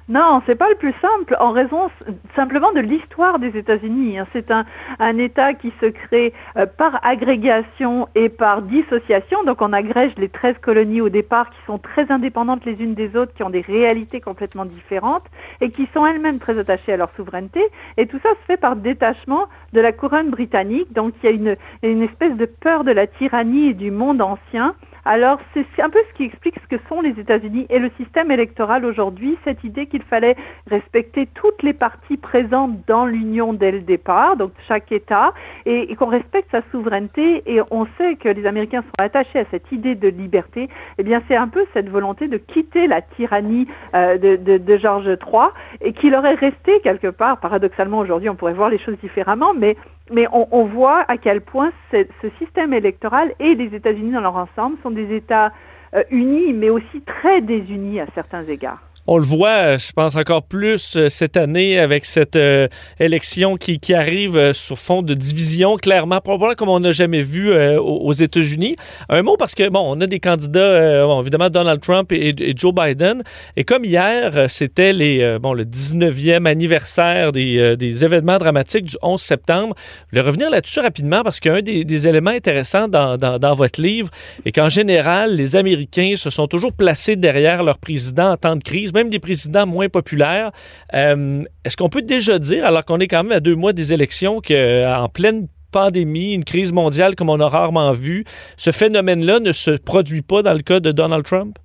Non, 0.07 0.43
c'est 0.45 0.55
pas 0.55 0.69
le 0.69 0.75
plus 0.75 0.93
simple 1.01 1.35
en 1.39 1.49
raison 1.49 1.89
simplement 2.35 2.71
de 2.73 2.79
l'histoire 2.79 3.39
des 3.39 3.57
États-Unis. 3.57 4.19
Hein. 4.19 4.27
C'est 4.33 4.51
un, 4.51 4.63
un, 4.99 5.17
État 5.17 5.55
qui 5.55 5.73
se 5.81 5.87
crée 5.87 6.31
euh, 6.57 6.67
par 6.67 7.03
agrégation 7.03 8.07
et 8.13 8.29
par 8.29 8.61
dissociation. 8.61 9.43
Donc 9.45 9.63
on 9.63 9.73
agrège 9.73 10.11
les 10.17 10.29
13 10.29 10.57
colonies 10.61 11.01
au 11.01 11.09
départ 11.09 11.49
qui 11.49 11.57
sont 11.65 11.79
très 11.79 12.11
indépendantes 12.11 12.65
les 12.65 12.73
unes 12.73 12.93
des 12.93 13.15
autres, 13.15 13.33
qui 13.33 13.41
ont 13.41 13.49
des 13.49 13.61
réalités 13.61 14.21
complètement 14.21 14.65
différentes 14.65 15.25
et 15.59 15.71
qui 15.71 15.87
sont 15.87 16.05
elles-mêmes 16.05 16.37
très 16.37 16.59
attachées 16.59 16.93
à 16.93 16.97
leur 16.97 17.09
souveraineté. 17.15 17.61
Et 17.97 18.05
tout 18.05 18.19
ça 18.21 18.29
se 18.29 18.45
fait 18.45 18.57
par 18.57 18.75
détachement 18.75 19.47
de 19.73 19.81
la 19.81 19.91
couronne 19.91 20.29
britannique. 20.29 20.93
Donc 20.93 21.15
il 21.23 21.25
y 21.25 21.29
a 21.29 21.35
une, 21.35 21.55
une 21.81 22.03
espèce 22.03 22.35
de 22.35 22.45
peur 22.45 22.83
de 22.83 22.91
la 22.91 23.07
tyrannie 23.07 23.69
et 23.69 23.73
du 23.73 23.89
monde 23.89 24.21
ancien 24.21 24.75
alors 25.05 25.39
c'est 25.53 25.81
un 25.81 25.89
peu 25.91 25.99
ce 26.09 26.13
qui 26.15 26.23
explique 26.23 26.55
ce 26.59 26.75
que 26.75 26.81
sont 26.89 26.99
les 26.99 27.19
États-Unis 27.19 27.67
et 27.69 27.77
le 27.77 27.91
système 27.97 28.31
électoral 28.31 28.85
aujourd'hui, 28.85 29.37
cette 29.43 29.63
idée 29.63 29.85
qu'il 29.85 30.01
fallait 30.01 30.35
respecter 30.67 31.27
toutes 31.27 31.61
les 31.61 31.73
parties 31.73 32.17
présentes 32.17 32.79
dans 32.87 33.05
l'Union 33.05 33.53
dès 33.53 33.71
le 33.71 33.81
départ, 33.81 34.35
donc 34.35 34.51
chaque 34.67 34.91
État, 34.91 35.33
et, 35.65 35.95
qu'on 35.95 36.07
respecte 36.07 36.49
sa 36.51 36.61
souveraineté. 36.71 37.43
Et 37.45 37.61
on 37.69 37.85
sait 37.97 38.15
que 38.15 38.29
les 38.29 38.45
Américains 38.45 38.81
sont 38.81 39.03
attachés 39.03 39.39
à 39.39 39.45
cette 39.51 39.71
idée 39.71 39.93
de 39.93 40.07
liberté. 40.07 40.69
Eh 40.97 41.03
bien 41.03 41.21
c'est 41.27 41.35
un 41.35 41.47
peu 41.47 41.65
cette 41.73 41.89
volonté 41.89 42.27
de 42.27 42.37
quitter 42.37 42.87
la 42.87 43.01
tyrannie 43.01 43.67
euh, 43.93 44.17
de, 44.17 44.35
de, 44.37 44.57
de 44.57 44.77
Georges 44.77 45.05
III 45.05 45.49
et 45.81 45.93
qu'il 45.93 46.15
aurait 46.15 46.33
resté 46.33 46.79
quelque 46.81 47.07
part, 47.07 47.39
paradoxalement 47.39 47.99
aujourd'hui 47.99 48.29
on 48.29 48.35
pourrait 48.35 48.53
voir 48.53 48.69
les 48.69 48.79
choses 48.79 48.97
différemment, 49.01 49.53
mais 49.53 49.77
mais 50.11 50.27
on, 50.31 50.65
voit 50.65 51.03
à 51.07 51.17
quel 51.17 51.41
point 51.41 51.71
ce 51.91 52.29
système 52.37 52.73
électoral 52.73 53.33
et 53.39 53.55
les 53.55 53.75
États-Unis 53.75 54.11
dans 54.11 54.21
leur 54.21 54.35
ensemble 54.35 54.77
sont 54.83 54.91
des 54.91 55.15
États 55.15 55.51
euh, 55.95 56.03
unis, 56.11 56.53
mais 56.53 56.69
aussi 56.69 57.01
très 57.01 57.41
désunis 57.41 57.99
à 57.99 58.05
certains 58.13 58.43
égards. 58.43 58.81
On 59.07 59.19
le 59.19 59.23
voit, 59.23 59.77
je 59.77 59.91
pense, 59.91 60.15
encore 60.15 60.43
plus 60.43 60.95
euh, 60.95 61.09
cette 61.09 61.37
année 61.37 61.77
avec 61.77 62.05
cette 62.05 62.35
euh, 62.35 62.67
élection 62.99 63.55
qui, 63.55 63.79
arrive 63.93 64.35
euh, 64.35 64.51
sur 64.51 64.79
fond 64.79 65.03
de 65.03 65.13
division, 65.13 65.77
clairement, 65.77 66.19
probablement 66.21 66.55
comme 66.55 66.69
on 66.69 66.79
n'a 66.79 66.91
jamais 66.91 67.21
vu 67.21 67.53
aux 67.77 68.13
États-Unis. 68.13 68.75
Un 69.09 69.21
mot 69.21 69.37
parce 69.37 69.53
que, 69.53 69.69
bon, 69.69 69.83
on 69.85 70.01
a 70.01 70.07
des 70.07 70.19
candidats, 70.19 71.05
bon, 71.05 71.21
évidemment, 71.21 71.49
Donald 71.49 71.81
Trump 71.81 72.11
et, 72.11 72.33
Joe 72.55 72.73
Biden. 72.73 73.21
Et 73.55 73.63
comme 73.63 73.85
hier, 73.85 74.47
c'était 74.49 74.93
bon, 75.39 75.53
le 75.53 75.65
19e 75.65 76.45
anniversaire 76.47 77.31
des, 77.31 77.77
des, 77.77 78.05
événements 78.05 78.37
dramatiques 78.37 78.85
du 78.85 78.97
11 79.01 79.21
septembre, 79.21 79.75
je 80.11 80.15
vais 80.15 80.21
revenir 80.21 80.49
là-dessus 80.49 80.79
rapidement 80.79 81.23
parce 81.23 81.39
qu'un 81.39 81.61
des, 81.61 81.85
des, 81.85 82.07
éléments 82.07 82.31
intéressants 82.31 82.87
dans, 82.87 83.17
dans, 83.17 83.37
dans 83.37 83.53
votre 83.53 83.81
livre 83.81 84.09
est 84.45 84.51
qu'en 84.51 84.69
général, 84.69 85.35
les 85.35 85.55
Américains 85.55 86.15
se 86.17 86.29
sont 86.29 86.47
toujours 86.47 86.73
placés 86.73 87.15
derrière 87.15 87.63
leur 87.63 87.77
président 87.77 88.31
en 88.31 88.37
temps 88.37 88.55
de 88.55 88.63
crise 88.63 88.91
même 88.95 89.09
des 89.09 89.19
présidents 89.19 89.67
moins 89.67 89.89
populaires. 89.89 90.51
Euh, 90.93 91.43
est-ce 91.63 91.77
qu'on 91.77 91.89
peut 91.89 92.01
déjà 92.01 92.39
dire, 92.39 92.65
alors 92.65 92.83
qu'on 92.85 92.99
est 92.99 93.07
quand 93.07 93.23
même 93.23 93.31
à 93.31 93.39
deux 93.39 93.55
mois 93.55 93.73
des 93.73 93.93
élections, 93.93 94.41
qu'en 94.41 94.53
euh, 94.53 95.07
pleine 95.13 95.47
pandémie, 95.71 96.33
une 96.33 96.45
crise 96.45 96.73
mondiale 96.73 97.15
comme 97.15 97.29
on 97.29 97.39
a 97.39 97.47
rarement 97.47 97.91
vu, 97.91 98.23
ce 98.57 98.71
phénomène-là 98.71 99.39
ne 99.39 99.51
se 99.51 99.71
produit 99.71 100.21
pas 100.21 100.41
dans 100.41 100.53
le 100.53 100.61
cas 100.61 100.79
de 100.79 100.91
Donald 100.91 101.25
Trump? 101.25 101.57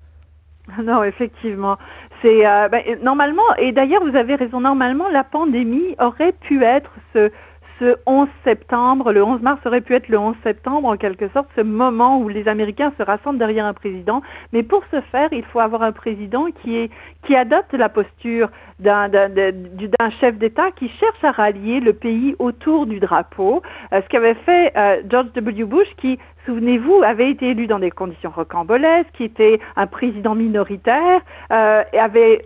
Non, 0.83 1.03
effectivement. 1.03 1.79
C'est 2.23 2.47
euh, 2.47 2.69
ben, 2.69 2.83
normalement, 3.03 3.43
et 3.59 3.73
d'ailleurs 3.73 4.03
vous 4.05 4.17
avez 4.17 4.35
raison, 4.35 4.61
normalement 4.61 5.09
la 5.09 5.25
pandémie 5.25 5.97
aurait 5.99 6.33
pu 6.33 6.63
être 6.63 6.91
ce 7.15 7.97
11 8.07 8.29
septembre, 8.45 9.13
le 9.13 9.25
11 9.25 9.41
mars 9.41 9.61
aurait 9.65 9.81
pu 9.81 9.95
être 9.95 10.09
le 10.09 10.19
11 10.19 10.37
septembre 10.43 10.89
en 10.89 10.97
quelque 10.97 11.29
sorte, 11.31 11.49
ce 11.57 11.63
moment 11.63 12.19
où 12.19 12.29
les 12.29 12.47
Américains 12.47 12.93
se 12.99 13.03
rassemblent 13.03 13.39
derrière 13.39 13.65
un 13.65 13.73
président. 13.73 14.23
Mais 14.53 14.63
pour 14.63 14.83
ce 14.91 15.01
faire, 15.01 15.29
il 15.33 15.45
faut 15.45 15.61
avoir 15.61 15.83
un 15.83 15.93
président 15.93 16.47
qui, 16.63 16.77
est, 16.77 16.91
qui 17.23 17.37
adopte 17.37 17.73
la 17.75 17.89
posture 17.89 18.49
d'un 18.81 20.11
chef 20.21 20.39
d'État 20.39 20.71
qui 20.71 20.89
cherche 20.89 21.23
à 21.23 21.33
rallier 21.33 21.81
le 21.81 21.93
pays 21.93 22.35
autour 22.39 22.87
du 22.87 22.99
drapeau, 22.99 23.63
euh, 23.93 24.01
ce 24.03 24.09
qu'avait 24.09 24.35
fait 24.35 24.73
euh, 24.77 25.03
George 25.09 25.33
W. 25.35 25.65
Bush 25.65 25.89
qui 25.97 26.19
souvenez-vous, 26.47 27.03
avait 27.05 27.31
été 27.31 27.51
élu 27.51 27.67
dans 27.67 27.79
des 27.79 27.91
conditions 27.91 28.31
rocambolesques, 28.35 29.11
qui 29.13 29.25
était 29.25 29.61
un 29.77 29.87
président 29.87 30.35
minoritaire, 30.35 31.21
euh, 31.53 31.83
avait 31.93 32.43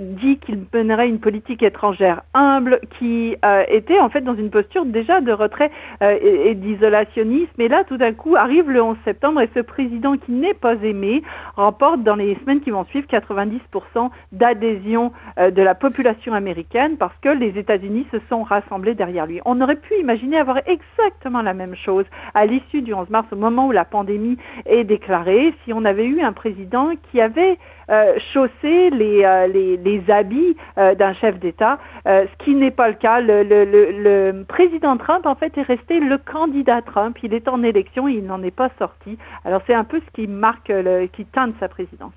dit 0.00 0.38
qu'il 0.38 0.64
mènerait 0.72 1.06
une 1.06 1.20
politique 1.20 1.62
étrangère 1.62 2.22
humble, 2.32 2.80
qui 2.98 3.36
était 3.68 4.00
en 4.00 4.08
fait 4.08 4.22
dans 4.22 4.34
une 4.34 4.48
posture 4.48 4.86
déjà 4.86 5.20
de 5.20 5.32
retrait 5.32 5.70
et, 6.00 6.48
et 6.50 6.54
d'isolationnisme. 6.54 7.60
Et 7.60 7.68
là, 7.68 7.84
tout 7.84 7.98
d'un 7.98 8.14
coup, 8.14 8.36
arrive 8.36 8.70
le 8.70 8.82
11 8.82 8.96
septembre 9.04 9.42
et 9.42 9.50
ce 9.54 9.60
président 9.60 10.16
qui 10.16 10.32
n'est 10.32 10.54
pas 10.54 10.74
aimé 10.82 11.22
remporte 11.56 12.02
dans 12.02 12.16
les 12.16 12.36
semaines 12.36 12.62
qui 12.62 12.70
vont 12.70 12.86
suivre 12.86 13.06
90% 13.06 14.05
d'adhésion 14.32 15.12
euh, 15.38 15.50
de 15.50 15.62
la 15.62 15.74
population 15.74 16.34
américaine 16.34 16.96
parce 16.96 17.16
que 17.20 17.28
les 17.28 17.58
États-Unis 17.58 18.06
se 18.10 18.18
sont 18.28 18.42
rassemblés 18.42 18.94
derrière 18.94 19.26
lui. 19.26 19.40
On 19.44 19.60
aurait 19.60 19.76
pu 19.76 19.94
imaginer 20.00 20.38
avoir 20.38 20.58
exactement 20.66 21.42
la 21.42 21.54
même 21.54 21.74
chose 21.74 22.04
à 22.34 22.46
l'issue 22.46 22.82
du 22.82 22.94
11 22.94 23.10
mars 23.10 23.26
au 23.32 23.36
moment 23.36 23.66
où 23.66 23.72
la 23.72 23.84
pandémie 23.84 24.38
est 24.66 24.84
déclarée, 24.84 25.54
si 25.64 25.72
on 25.72 25.84
avait 25.84 26.06
eu 26.06 26.20
un 26.20 26.32
président 26.32 26.90
qui 27.10 27.20
avait 27.20 27.58
euh, 27.88 28.18
chaussé 28.32 28.90
les, 28.90 29.22
euh, 29.24 29.46
les, 29.46 30.10
habits 30.10 30.56
euh, 30.76 30.96
d'un 30.96 31.12
chef 31.12 31.38
d'État, 31.38 31.78
ce 32.04 32.44
qui 32.44 32.54
n'est 32.54 32.72
pas 32.72 32.88
le 32.88 32.94
cas. 32.94 33.20
Le, 33.20 34.42
président 34.44 34.96
Trump, 34.96 35.24
en 35.24 35.36
fait, 35.36 35.56
est 35.56 35.62
resté 35.62 36.00
le 36.00 36.18
candidat 36.18 36.82
Trump. 36.82 37.16
Il 37.22 37.32
est 37.32 37.46
en 37.48 37.62
élection 37.62 38.08
il 38.08 38.24
n'en 38.24 38.42
est 38.42 38.50
pas 38.50 38.70
sorti. 38.78 39.18
Alors 39.44 39.62
c'est 39.66 39.74
un 39.74 39.84
peu 39.84 40.00
ce 40.00 40.10
qui 40.12 40.26
marque, 40.26 40.72
qui 41.12 41.24
teinte 41.26 41.54
sa 41.60 41.68
présidence. 41.68 42.12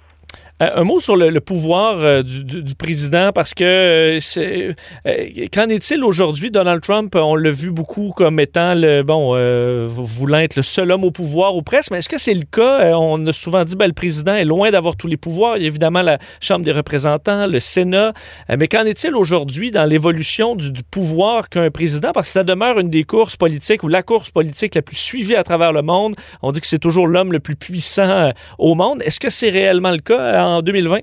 Euh, 0.62 0.70
un 0.76 0.84
mot 0.84 1.00
sur 1.00 1.16
le, 1.16 1.40
pouvoir 1.40 2.00
euh, 2.00 2.22
du, 2.22 2.76
président, 2.76 3.32
parce 3.32 3.54
que 3.54 4.20
euh, 4.38 4.74
qu'en 5.54 5.70
est-il 5.70 6.04
aujourd'hui? 6.04 6.52
Donald 6.52 6.82
Trump, 6.82 7.16
on 7.16 7.36
l'a 7.36 7.50
vu 7.50 7.72
beaucoup 7.72 8.12
comme 8.16 8.42
étant 8.42 8.74
le 8.76 9.02
bon 9.02 9.30
voulant 9.86 10.40
être 10.40 10.58
le 10.58 10.62
seul 10.62 10.92
homme 10.92 11.06
au 11.06 11.12
pouvoir 11.12 11.56
ou 11.56 11.62
presque, 11.62 11.92
mais 11.92 12.00
est-ce 12.00 12.10
que 12.10 12.18
c'est 12.18 12.34
le 12.34 12.44
cas? 12.44 12.98
on 12.98 13.26
a 13.26 13.34
souvent 13.34 13.64
dit 13.64 13.76
ben, 13.76 13.88
le 13.88 13.94
président 13.94 14.36
est 14.36 14.46
loin 14.46 14.70
d'avoir 14.72 14.96
tous 14.96 15.08
les 15.08 15.18
pouvoirs. 15.18 15.58
Il 15.58 15.64
y 15.64 15.66
a 15.66 15.68
évidemment 15.68 16.02
la 16.02 16.20
Chambre 16.42 16.66
des 16.66 16.72
représentants, 16.72 17.48
le 17.48 17.60
Sénat. 17.60 18.14
mais 18.50 18.68
qu'en 18.68 18.84
est-il 18.84 19.16
aujourd'hui 19.16 19.72
dans 19.72 19.86
l'évolution 19.86 20.56
du 20.56 20.84
pouvoir 20.84 21.48
qu'un 21.50 21.72
président? 21.72 22.12
Parce 22.12 22.28
que 22.28 22.34
ça 22.34 22.44
demeure 22.44 22.80
une 22.80 22.90
des 22.90 23.04
courses 23.04 23.38
politiques 23.38 23.84
ou 23.84 23.88
la 23.88 24.04
course 24.04 24.32
politique 24.32 24.76
la 24.76 24.82
plus 24.82 24.98
suivie 24.98 25.36
à 25.36 25.44
travers 25.44 25.72
le 25.72 25.82
monde. 25.82 26.16
On 26.42 26.52
dit 26.52 26.60
que 26.60 26.68
c'est 26.68 26.80
toujours 26.80 27.08
l'homme 27.08 27.32
le 27.32 27.40
plus 27.40 27.56
puissant 27.56 28.32
au 28.58 28.76
monde. 28.76 29.02
Est-ce 29.04 29.20
que 29.20 29.30
c'est 29.30 29.50
réellement 29.50 29.92
le 29.92 30.00
cas? 30.00 30.19
En 30.20 30.62
2020? 30.62 31.00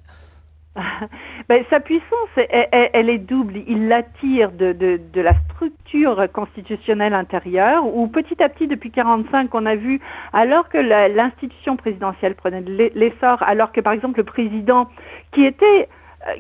ben, 1.49 1.65
sa 1.71 1.81
puissance, 1.81 2.29
elle, 2.37 3.09
est 3.09 3.19
double. 3.19 3.63
Il 3.67 3.89
l'attire 3.89 4.51
de, 4.53 4.99
la 5.15 5.33
structure 5.51 6.27
constitutionnelle 6.33 7.15
intérieure, 7.15 7.87
où 7.87 8.09
petit 8.09 8.43
à 8.43 8.49
petit, 8.49 8.67
depuis 8.67 8.91
45, 8.91 9.55
on 9.55 9.67
a 9.67 9.75
vu, 9.75 10.01
alors 10.33 10.69
que 10.69 10.79
l'institution 10.79 11.77
présidentielle 11.77 12.35
prenait 12.35 12.63
l'essor, 12.95 13.43
alors 13.43 13.73
que 13.73 13.81
par 13.81 13.93
exemple 13.93 14.19
le 14.19 14.25
président, 14.25 14.89
qui 15.33 15.45
était 15.45 15.89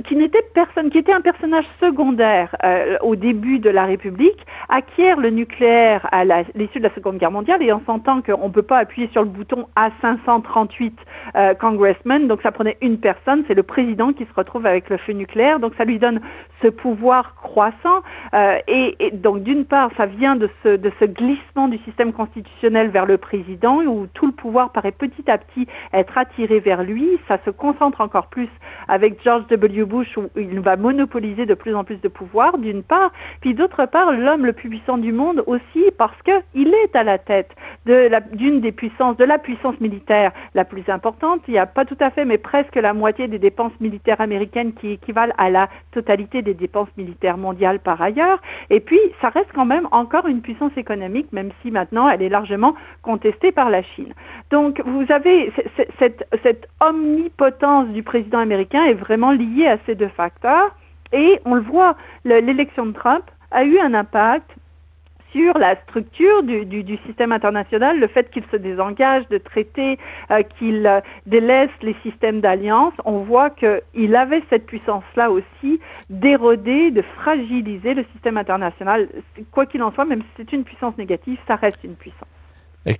qui 0.04 0.16
n'était 0.16 0.42
personne, 0.54 0.90
qui 0.90 0.98
était 0.98 1.12
un 1.12 1.20
personnage 1.20 1.64
secondaire 1.80 2.54
euh, 2.64 2.96
au 3.02 3.16
début 3.16 3.58
de 3.58 3.70
la 3.70 3.84
République, 3.84 4.46
acquiert 4.68 5.18
le 5.18 5.30
nucléaire 5.30 6.06
à 6.12 6.24
l'issue 6.24 6.78
de 6.78 6.84
la 6.84 6.94
Seconde 6.94 7.18
Guerre 7.18 7.30
mondiale 7.30 7.62
et 7.62 7.72
en 7.72 7.82
sentant 7.86 8.22
qu'on 8.22 8.48
ne 8.48 8.52
peut 8.52 8.62
pas 8.62 8.78
appuyer 8.78 9.08
sur 9.12 9.22
le 9.22 9.28
bouton 9.28 9.66
à 9.76 9.90
538 10.00 10.98
euh, 11.36 11.54
congressmen, 11.54 12.28
donc 12.28 12.42
ça 12.42 12.52
prenait 12.52 12.76
une 12.80 12.98
personne, 12.98 13.44
c'est 13.46 13.54
le 13.54 13.62
président 13.62 14.12
qui 14.12 14.24
se 14.24 14.34
retrouve 14.34 14.66
avec 14.66 14.88
le 14.90 14.96
feu 14.96 15.12
nucléaire, 15.12 15.60
donc 15.60 15.72
ça 15.76 15.84
lui 15.84 15.98
donne 15.98 16.20
ce 16.62 16.68
pouvoir 16.68 17.34
croissant 17.34 18.02
euh, 18.34 18.58
et, 18.68 18.96
donc 19.12 19.42
d'une 19.42 19.64
part 19.64 19.90
ça 19.96 20.06
vient 20.06 20.36
de 20.36 20.48
ce, 20.62 20.76
de 20.76 20.90
glissement 21.06 21.68
du 21.68 21.78
système 21.78 22.12
constitutionnel 22.12 22.88
vers 22.88 23.06
le 23.06 23.18
président 23.18 23.82
où 23.82 24.06
tout 24.12 24.26
le 24.26 24.32
pouvoir 24.32 24.72
paraît 24.72 24.92
petit 24.92 25.30
à 25.30 25.38
petit 25.38 25.66
être 25.92 26.18
attiré 26.18 26.60
vers 26.60 26.82
lui, 26.82 27.18
ça 27.28 27.38
se 27.44 27.50
concentre 27.50 28.00
encore 28.00 28.26
plus 28.28 28.48
avec 28.88 29.22
George 29.22 29.46
W. 29.48 29.84
Bush 29.84 30.16
où 30.16 30.28
il 30.36 30.60
va 30.60 30.76
monopoliser 30.76 31.46
de 31.46 31.54
plus 31.54 31.74
en 31.74 31.84
plus 31.84 32.00
de 32.00 32.08
pouvoir, 32.08 32.58
d'une 32.58 32.82
part, 32.82 33.12
puis 33.40 33.54
d'autre 33.54 33.86
part, 33.86 34.12
l'homme 34.12 34.46
le 34.46 34.52
plus 34.52 34.68
puissant 34.68 34.98
du 34.98 35.12
monde 35.12 35.42
aussi 35.46 35.84
parce 35.96 36.16
qu'il 36.22 36.74
est 36.74 36.96
à 36.96 37.02
la 37.02 37.18
tête 37.18 37.50
d'une 37.84 38.60
des 38.60 38.72
puissances, 38.72 39.16
de 39.16 39.24
la 39.24 39.38
puissance 39.38 39.78
militaire 39.80 40.32
la 40.54 40.64
plus 40.64 40.84
importante. 40.88 41.40
Il 41.48 41.52
n'y 41.52 41.58
a 41.58 41.66
pas 41.66 41.84
tout 41.84 41.96
à 42.00 42.10
fait, 42.10 42.24
mais 42.24 42.38
presque 42.38 42.74
la 42.74 42.92
moitié 42.92 43.28
des 43.28 43.38
dépenses 43.38 43.72
militaires 43.80 44.20
américaines 44.20 44.72
qui 44.74 44.92
équivalent 44.92 45.34
à 45.38 45.50
la 45.50 45.68
totalité 45.92 46.42
des 46.42 46.54
dépenses 46.56 46.88
militaires 46.96 47.38
mondiales 47.38 47.78
par 47.78 48.00
ailleurs. 48.02 48.40
Et 48.70 48.80
puis, 48.80 48.98
ça 49.20 49.28
reste 49.28 49.50
quand 49.54 49.64
même 49.64 49.88
encore 49.92 50.26
une 50.26 50.40
puissance 50.40 50.72
économique, 50.76 51.32
même 51.32 51.50
si 51.62 51.70
maintenant 51.70 52.08
elle 52.08 52.22
est 52.22 52.28
largement 52.28 52.74
contestée 53.02 53.52
par 53.52 53.70
la 53.70 53.82
Chine. 53.82 54.12
Donc, 54.50 54.80
vous 54.84 55.04
avez 55.10 55.52
cette, 55.98 56.68
omnipotence 56.80 57.88
du 57.88 58.02
président 58.02 58.38
américain 58.38 58.84
est 58.84 58.94
vraiment 58.94 59.32
liée 59.32 59.66
à 59.66 59.78
ces 59.86 59.94
deux 59.94 60.08
facteurs. 60.08 60.74
Et 61.12 61.40
on 61.44 61.54
le 61.54 61.62
voit, 61.62 61.96
l'élection 62.24 62.86
de 62.86 62.92
Trump 62.92 63.24
a 63.50 63.64
eu 63.64 63.78
un 63.78 63.94
impact 63.94 64.50
sur 65.36 65.58
la 65.58 65.76
structure 65.82 66.42
du, 66.42 66.98
système 67.06 67.30
international, 67.30 68.00
le 68.00 68.06
fait 68.06 68.30
qu'il 68.30 68.42
se 68.50 68.56
désengage 68.56 69.28
de 69.28 69.36
traités, 69.36 69.98
euh, 70.30 70.42
qu'il 70.58 70.86
euh, 70.86 71.00
délaisse 71.26 71.70
les 71.82 71.94
systèmes 72.02 72.40
d'alliance, 72.40 72.94
on 73.04 73.18
voit 73.18 73.50
qu'il 73.50 74.16
avait 74.16 74.42
cette 74.48 74.64
puissance-là 74.64 75.30
aussi 75.30 75.78
d'éroder, 76.08 76.90
de 76.90 77.02
fragiliser 77.02 77.92
le 77.92 78.06
système 78.12 78.38
international. 78.38 79.08
Quoi 79.50 79.66
qu'il 79.66 79.82
en 79.82 79.92
soit, 79.92 80.06
même 80.06 80.22
si 80.22 80.28
c'est 80.38 80.52
une 80.52 80.64
puissance 80.64 80.96
négative, 80.96 81.38
ça 81.46 81.56
reste 81.56 81.84
une 81.84 81.96
puissance. 81.96 82.35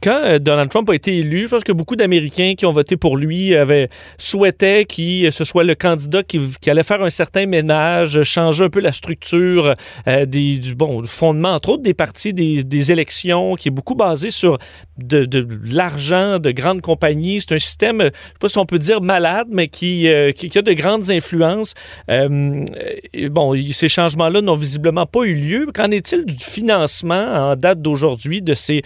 Quand 0.03 0.21
euh, 0.25 0.39
Donald 0.41 0.69
Trump 0.69 0.91
a 0.91 0.95
été 0.95 1.19
élu, 1.19 1.43
je 1.43 1.49
pense 1.49 1.65
que 1.65 1.73
beaucoup 1.73 1.95
d'Américains 1.95 2.55
qui 2.57 2.67
ont 2.67 2.73
voté 2.73 2.97
pour 2.97 3.17
lui 3.17 3.55
avaient 3.55 3.89
souhaitaient 4.19 4.85
qu'il 4.85 5.31
ce 5.31 5.45
soit 5.45 5.63
le 5.63 5.77
candidat 5.77 6.23
qui, 6.25 6.41
allait 6.67 6.83
faire 6.83 7.03
un 7.03 7.11
certain 7.11 7.47
ménage, 7.47 8.23
changer 8.25 8.65
un 8.65 8.69
peu 8.69 8.81
la 8.81 8.91
structure 8.91 9.77
euh, 10.09 10.27
des, 10.27 10.59
du 10.59 10.75
bon 10.75 11.05
fondement, 11.05 11.51
entre 11.51 11.71
autres 11.71 11.83
des 11.85 11.95
partis 11.95 12.33
des, 12.33 12.93
élections, 12.93 13.55
qui 13.55 13.69
est 13.69 13.73
beaucoup 13.73 13.95
basé 13.95 14.31
sur 14.31 14.59
de, 14.99 15.47
l'argent 15.65 16.39
de 16.39 16.51
grandes 16.51 16.81
compagnies. 16.81 17.41
C'est 17.41 17.55
un 17.55 17.59
système, 17.59 18.01
je 18.01 18.07
ne 18.07 18.11
sais 18.11 18.39
pas 18.41 18.49
si 18.49 18.59
on 18.59 18.67
peut 18.67 18.79
dire 18.79 19.01
malade, 19.01 19.49
mais 19.51 19.69
qui, 19.69 20.09
euh, 20.09 20.33
qui, 20.33 20.57
a 20.57 20.63
de 20.63 20.73
grandes 20.73 21.11
influences. 21.11 21.75
bon, 22.09 23.55
ces 23.73 23.89
changements-là 23.89 24.41
n'ont 24.41 24.55
visiblement 24.55 25.07
pas 25.07 25.25
eu 25.25 25.35
lieu. 25.35 25.67
Qu'en 25.73 25.91
est-il 25.91 26.25
du 26.25 26.37
financement 26.37 27.51
en 27.51 27.57
date 27.57 27.81
d'aujourd'hui 27.81 28.43
de 28.43 28.55
ces 28.55 28.83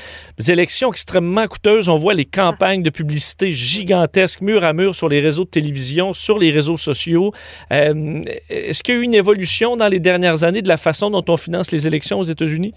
élections? 0.48 0.89
Extrêmement 0.90 1.46
coûteuse. 1.46 1.88
On 1.88 1.96
voit 1.96 2.14
les 2.14 2.24
campagnes 2.24 2.82
de 2.82 2.90
publicité 2.90 3.52
gigantesques, 3.52 4.40
mur 4.40 4.64
à 4.64 4.72
mur 4.72 4.94
sur 4.94 5.08
les 5.08 5.20
réseaux 5.20 5.44
de 5.44 5.50
télévision, 5.50 6.12
sur 6.12 6.38
les 6.38 6.50
réseaux 6.50 6.76
sociaux. 6.76 7.32
Euh, 7.72 8.22
est-ce 8.48 8.82
qu'il 8.82 8.94
y 8.94 8.98
a 8.98 9.00
eu 9.00 9.04
une 9.04 9.14
évolution 9.14 9.76
dans 9.76 9.88
les 9.88 10.00
dernières 10.00 10.44
années 10.44 10.62
de 10.62 10.68
la 10.68 10.76
façon 10.76 11.10
dont 11.10 11.24
on 11.28 11.36
finance 11.36 11.72
les 11.72 11.86
élections 11.86 12.18
aux 12.18 12.24
États-Unis? 12.24 12.74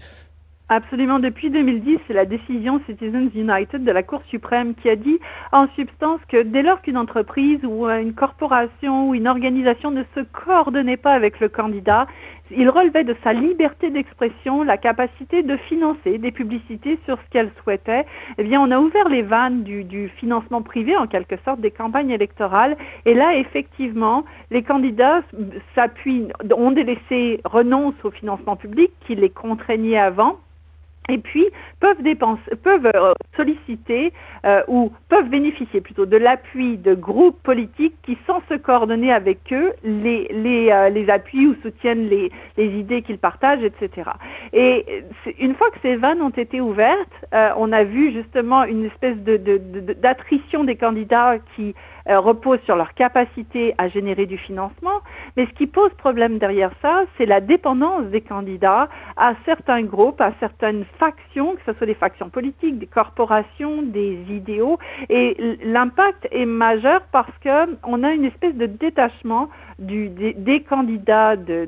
Absolument. 0.69 1.19
Depuis 1.19 1.52
2010, 1.52 1.99
c'est 2.08 2.13
la 2.13 2.26
décision 2.26 2.82
Citizens 2.88 3.30
United 3.36 3.84
de 3.84 3.91
la 3.91 4.02
Cour 4.02 4.23
suprême 4.30 4.73
qui 4.76 4.89
a 4.89 4.95
dit 4.95 5.19
en 5.52 5.67
substance 5.76 6.19
que 6.30 6.41
dès 6.41 6.63
lors 6.63 6.82
qu'une 6.82 6.97
entreprise 6.97 7.60
ou 7.63 7.88
une 7.88 8.13
corporation 8.13 9.10
ou 9.10 9.13
une 9.13 9.28
organisation 9.28 9.91
ne 9.91 10.04
se 10.15 10.21
coordonnait 10.21 10.97
pas 10.97 11.13
avec 11.13 11.39
le 11.41 11.49
candidat, 11.49 12.08
il 12.57 12.69
relevait 12.69 13.03
de 13.03 13.15
sa 13.23 13.33
liberté 13.33 13.89
d'expression 13.89 14.63
la 14.63 14.77
capacité 14.77 15.43
de 15.43 15.57
financer 15.57 16.17
des 16.17 16.31
publicités 16.31 16.99
sur 17.05 17.17
ce 17.17 17.29
qu'elle 17.31 17.51
souhaitait. 17.61 18.05
Eh 18.37 18.43
bien, 18.43 18.61
on 18.61 18.71
a 18.71 18.79
ouvert 18.79 19.09
les 19.09 19.21
vannes 19.21 19.63
du, 19.63 20.09
financement 20.17 20.61
privé, 20.61 20.95
en 20.95 21.07
quelque 21.07 21.35
sorte, 21.45 21.59
des 21.61 21.71
campagnes 21.71 22.11
électorales. 22.11 22.77
Et 23.05 23.13
là, 23.13 23.35
effectivement, 23.35 24.25
les 24.51 24.63
candidats 24.63 25.21
s'appuient, 25.75 26.27
ont 26.55 26.71
délaissé, 26.71 27.41
renoncent 27.45 28.03
au 28.03 28.11
financement 28.11 28.55
public 28.55 28.91
qui 29.05 29.15
les 29.15 29.29
contraignait 29.29 29.97
avant 29.97 30.37
et 31.09 31.17
puis 31.17 31.45
peuvent 31.79 32.01
dépenser, 32.01 32.55
peuvent 32.63 32.89
euh, 32.95 33.13
solliciter 33.35 34.13
euh, 34.45 34.61
ou 34.67 34.91
peuvent 35.09 35.27
bénéficier 35.27 35.81
plutôt 35.81 36.05
de 36.05 36.15
l'appui 36.15 36.77
de 36.77 36.93
groupes 36.93 37.41
politiques 37.43 37.95
qui, 38.03 38.17
sans 38.25 38.41
se 38.49 38.55
coordonner 38.55 39.11
avec 39.11 39.39
eux, 39.51 39.73
les, 39.83 40.29
les, 40.31 40.69
euh, 40.71 40.89
les 40.89 41.09
appuient 41.09 41.47
ou 41.47 41.55
soutiennent 41.61 42.07
les, 42.07 42.31
les 42.57 42.67
idées 42.67 43.01
qu'ils 43.01 43.17
partagent, 43.17 43.63
etc. 43.63 44.11
Et 44.53 45.03
une 45.39 45.55
fois 45.55 45.69
que 45.71 45.77
ces 45.81 45.97
vannes 45.97 46.21
ont 46.21 46.29
été 46.29 46.61
ouvertes, 46.61 46.97
on 47.57 47.71
a 47.71 47.83
vu 47.83 48.11
justement 48.11 48.63
une 48.63 48.85
espèce 48.85 49.17
de, 49.17 49.37
d'attrition 50.01 50.61
de, 50.61 50.67
des 50.67 50.75
candidats 50.75 51.37
qui 51.55 51.75
euh, 52.09 52.19
repose 52.19 52.59
sur 52.65 52.75
leur 52.75 52.93
capacité 52.93 53.73
à 53.77 53.87
générer 53.87 54.25
du 54.25 54.37
financement. 54.37 54.99
Mais 55.37 55.45
ce 55.45 55.51
qui 55.51 55.67
pose 55.67 55.91
problème 55.97 56.37
derrière 56.37 56.71
ça, 56.81 57.03
c'est 57.17 57.25
la 57.25 57.41
dépendance 57.41 58.05
des 58.05 58.21
candidats 58.21 58.89
à 59.17 59.33
certains 59.45 59.83
groupes, 59.83 60.21
à 60.21 60.33
certaines 60.39 60.85
factions, 60.99 61.55
que 61.55 61.61
ce 61.65 61.73
soit 61.73 61.87
des 61.87 61.93
factions 61.93 62.29
politiques, 62.29 62.79
des 62.79 62.87
corporations, 62.87 63.81
des 63.81 64.17
idéaux. 64.29 64.79
Et 65.09 65.57
l'impact 65.63 66.27
est 66.31 66.45
majeur 66.45 67.01
parce 67.11 67.31
qu'on 67.41 68.03
a 68.03 68.11
une 68.11 68.25
espèce 68.25 68.55
de 68.55 68.65
détachement 68.65 69.49
du, 69.79 70.09
des, 70.09 70.62
candidats, 70.62 71.36
de, 71.36 71.67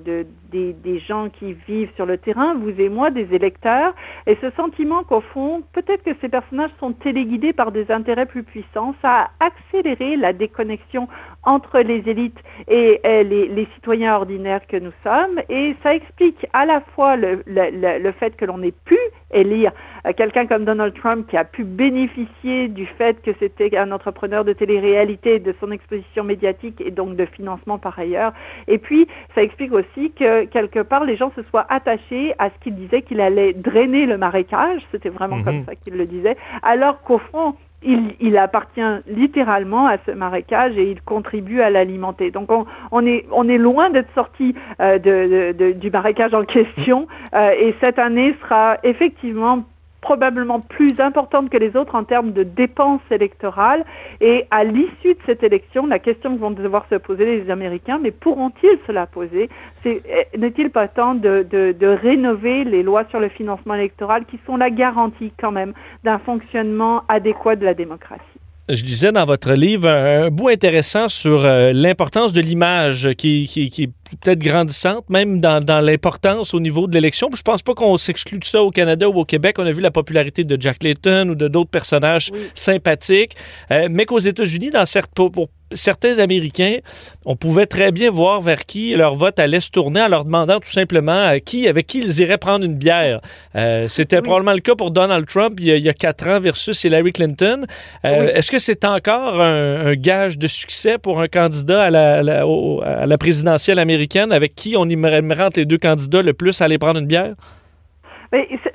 des, 0.52 0.74
des, 0.74 1.00
gens 1.00 1.30
qui 1.30 1.54
vivent 1.68 1.92
sur 1.96 2.06
le 2.06 2.18
terrain, 2.18 2.56
vous 2.56 2.70
et 2.80 2.90
moi, 2.90 3.10
des 3.10 3.34
électeurs, 3.34 3.94
et 4.28 4.38
ce 4.42 4.50
sentiment 4.52 5.04
qu'au 5.04 5.22
fond, 5.22 5.64
peut-être 5.74 6.04
que 6.04 6.16
ces 6.22 6.30
personnages 6.30 6.72
sont 6.80 6.94
téléguidés 6.94 7.54
par 7.54 7.72
des 7.72 7.92
intérêts 7.92 8.26
plus 8.26 8.44
puissants, 8.44 8.96
ça 9.02 9.30
a 9.40 9.46
accéléré 9.46 10.16
la 10.18 10.34
déconnexion 10.34 11.08
entre 11.46 11.80
les 11.80 12.04
élites 12.08 12.40
et, 12.68 13.00
les, 13.04 13.48
les, 13.48 13.68
citoyens 13.76 14.16
ordinaires 14.16 14.66
que 14.68 14.78
nous 14.78 14.92
sommes, 15.04 15.40
et 15.50 15.76
ça 15.84 15.96
explique 15.96 16.46
à 16.54 16.66
la 16.66 16.82
fois 16.82 17.16
le, 17.16 17.44
le, 17.46 18.00
le 18.00 18.12
fait 18.12 18.36
que 18.36 18.46
l'on 18.46 18.62
ait 18.64 18.74
pu 18.86 18.98
élire 19.32 19.72
euh, 20.06 20.14
quelqu'un 20.14 20.48
comme 20.48 20.66
Donald 20.66 20.94
Trump 20.96 21.28
qui 21.30 21.38
a 21.38 21.44
pu 21.44 21.64
bénéficier 21.64 22.68
du 22.68 22.86
fait 22.86 23.22
que 23.22 23.32
c'était 23.40 23.76
un 23.78 23.92
entrepreneur 23.92 24.44
de 24.44 24.54
télé-réalité, 24.54 25.40
de 25.40 25.54
son 25.60 25.72
exposition 25.72 26.24
médiatique 26.24 26.82
et 26.82 26.92
donc 26.92 27.16
de 27.16 27.26
financement 27.26 27.78
par 27.78 27.98
ailleurs. 28.00 28.34
Et 28.68 28.78
puis, 28.78 29.08
ça 29.34 29.44
explique 29.44 29.74
aussi 29.74 30.12
que 30.12 30.46
quelque 30.46 30.80
part, 30.80 31.04
les 31.04 31.16
gens 31.16 31.32
se 31.36 31.44
soient 31.44 31.66
attachés 31.70 32.34
à 32.40 32.50
ce 32.50 32.56
qu'il 32.64 32.76
disait 32.76 33.02
qu'il 33.02 33.22
allait 33.22 33.54
drainer 33.54 34.06
le 34.06 34.18
marécage, 34.18 34.82
c'était 34.92 35.10
vraiment 35.10 35.44
comme 35.44 35.58
mhm. 35.58 35.66
ça 35.66 35.76
qu'il 35.76 35.96
le 35.96 36.06
disait, 36.06 36.38
alors 36.64 37.02
qu'au 37.02 37.20
fond, 37.20 37.56
il, 37.86 38.38
appartient 38.38 38.82
littéralement 39.08 39.88
à 39.88 39.98
ce 40.06 40.12
marécage 40.12 40.78
et 40.78 40.90
il 40.92 41.02
contribue 41.02 41.62
à 41.62 41.70
l'alimenter. 41.70 42.32
Donc 42.32 42.50
on, 42.92 43.06
est, 43.06 43.58
loin 43.58 43.90
d'être 43.90 44.14
sorti 44.14 44.56
euh, 44.82 45.54
du 45.74 45.92
marécage 45.92 46.34
en 46.34 46.44
question 46.46 47.08
euh, 47.34 47.52
et 47.52 47.76
cette 47.82 48.00
année 48.00 48.36
sera 48.42 48.78
effectivement 48.84 49.64
probablement 50.06 50.60
plus 50.60 51.00
importante 51.00 51.50
que 51.50 51.58
les 51.58 51.76
autres 51.76 51.96
en 51.96 52.04
termes 52.04 52.32
de 52.32 52.44
dépenses 52.44 53.02
électorales. 53.10 53.84
Et 54.22 54.46
à 54.52 54.64
l'issue 54.64 55.16
de 55.16 55.24
cette 55.26 55.42
élection, 55.42 55.88
la 55.88 55.98
question 55.98 56.36
que 56.36 56.40
vont 56.40 56.52
devoir 56.52 56.86
se 56.92 56.96
poser 56.96 57.26
les 57.26 57.50
Américains, 57.50 57.98
mais 58.00 58.12
pourront-ils 58.12 58.78
se 58.86 58.92
la 58.92 59.08
poser? 59.08 59.50
Eh, 59.84 60.02
n'est-il 60.38 60.70
pas 60.70 60.88
temps 60.88 61.16
de, 61.16 61.98
rénover 62.04 62.66
les 62.66 62.84
lois 62.84 63.06
sur 63.10 63.20
le 63.20 63.30
financement 63.30 63.74
électoral 63.74 64.26
qui 64.26 64.40
sont 64.46 64.58
la 64.58 64.70
garantie 64.70 65.34
quand 65.40 65.52
même 65.52 65.74
d'un 66.04 66.20
fonctionnement 66.20 67.02
adéquat 67.08 67.56
de 67.56 67.66
la 67.66 67.74
démocratie? 67.74 68.35
Je 68.70 68.84
lisais 68.84 69.12
dans 69.12 69.26
votre 69.26 69.54
livre 69.54 69.88
un, 69.88 70.30
bout 70.30 70.50
intéressant 70.50 71.08
sur 71.08 71.46
euh, 71.46 71.72
l'importance 71.74 72.34
de 72.34 72.42
l'image 72.42 73.10
qui, 73.18 73.48
qui, 73.48 73.70
qui, 73.70 73.88
peut-être 73.88 74.40
grandissante, 74.40 75.10
même 75.10 75.40
dans, 75.40 75.64
dans 75.64 75.80
l'importance 75.82 76.54
au 76.54 76.60
niveau 76.60 76.88
de 76.88 76.94
l'élection. 76.94 77.30
Je 77.36 77.42
pense 77.42 77.62
pas 77.62 77.74
qu'on 77.74 77.98
s'exclut 77.98 78.40
de 78.40 78.46
ça 78.46 78.64
au 78.64 78.72
Canada 78.72 79.08
ou 79.10 79.20
au 79.20 79.26
Québec. 79.26 79.58
On 79.60 79.66
a 79.66 79.72
vu 79.72 79.82
la 79.82 79.92
popularité 79.92 80.44
de 80.44 80.60
Jack 80.60 80.84
Layton 80.84 81.30
ou 81.30 81.36
de 81.36 81.48
d'autres 81.48 81.70
personnages 81.70 82.32
sympathiques, 82.54 83.36
euh, 83.72 83.88
mais 83.92 84.06
qu'aux 84.06 84.20
États-Unis, 84.20 84.72
dans 84.72 84.86
certains, 84.86 85.30
pour, 85.30 85.50
certains 85.76 86.20
Américains, 86.20 86.78
on 87.26 87.36
pouvait 87.36 87.66
très 87.66 87.92
bien 87.92 88.10
voir 88.10 88.42
vers 88.42 88.66
qui 88.66 88.96
leur 88.96 89.14
vote 89.14 89.40
allait 89.40 89.60
se 89.60 89.70
tourner 89.70 90.02
en 90.02 90.08
leur 90.08 90.26
demandant 90.26 90.60
tout 90.60 90.72
simplement 90.72 91.28
à 91.28 91.40
qui, 91.40 91.68
avec 91.68 91.88
qui 91.88 92.00
ils 92.00 92.20
iraient 92.22 92.38
prendre 92.38 92.66
une 92.66 92.76
bière. 92.76 93.22
Euh, 93.56 93.88
C'était 93.88 94.22
probablement 94.22 94.54
le 94.54 94.60
cas 94.60 94.76
pour 94.76 94.92
Donald 94.92 95.26
Trump 95.28 95.60
il 95.60 95.68
y 95.68 95.90
a, 95.90 95.94
quatre 95.94 96.28
ans 96.28 96.40
versus 96.40 96.84
Hillary 96.84 97.14
Clinton. 97.14 97.66
Euh, 98.06 98.34
Est-ce 98.34 98.52
que 98.52 98.60
c'est 98.60 98.86
encore 98.86 99.42
un, 99.42 99.88
un, 99.88 99.94
gage 99.96 100.38
de 100.38 100.48
succès 100.48 100.98
pour 100.98 101.22
un 101.22 101.28
candidat 101.28 101.84
à 101.84 101.90
la, 101.90 102.24
la, 102.24 102.46
à 102.84 103.06
la 103.06 103.18
présidentielle 103.18 103.80
américaine? 103.80 104.32
avec 104.32 104.56
qui 104.56 104.76
on 104.78 104.88
aimerait 104.88 105.22
entre 105.44 105.60
les 105.60 105.66
deux 105.66 105.78
candidats 105.78 106.22
le 106.22 106.34
plus 106.34 106.62
aller 106.62 106.78
prendre 106.78 107.00
une 107.00 107.08
bière? 107.08 107.34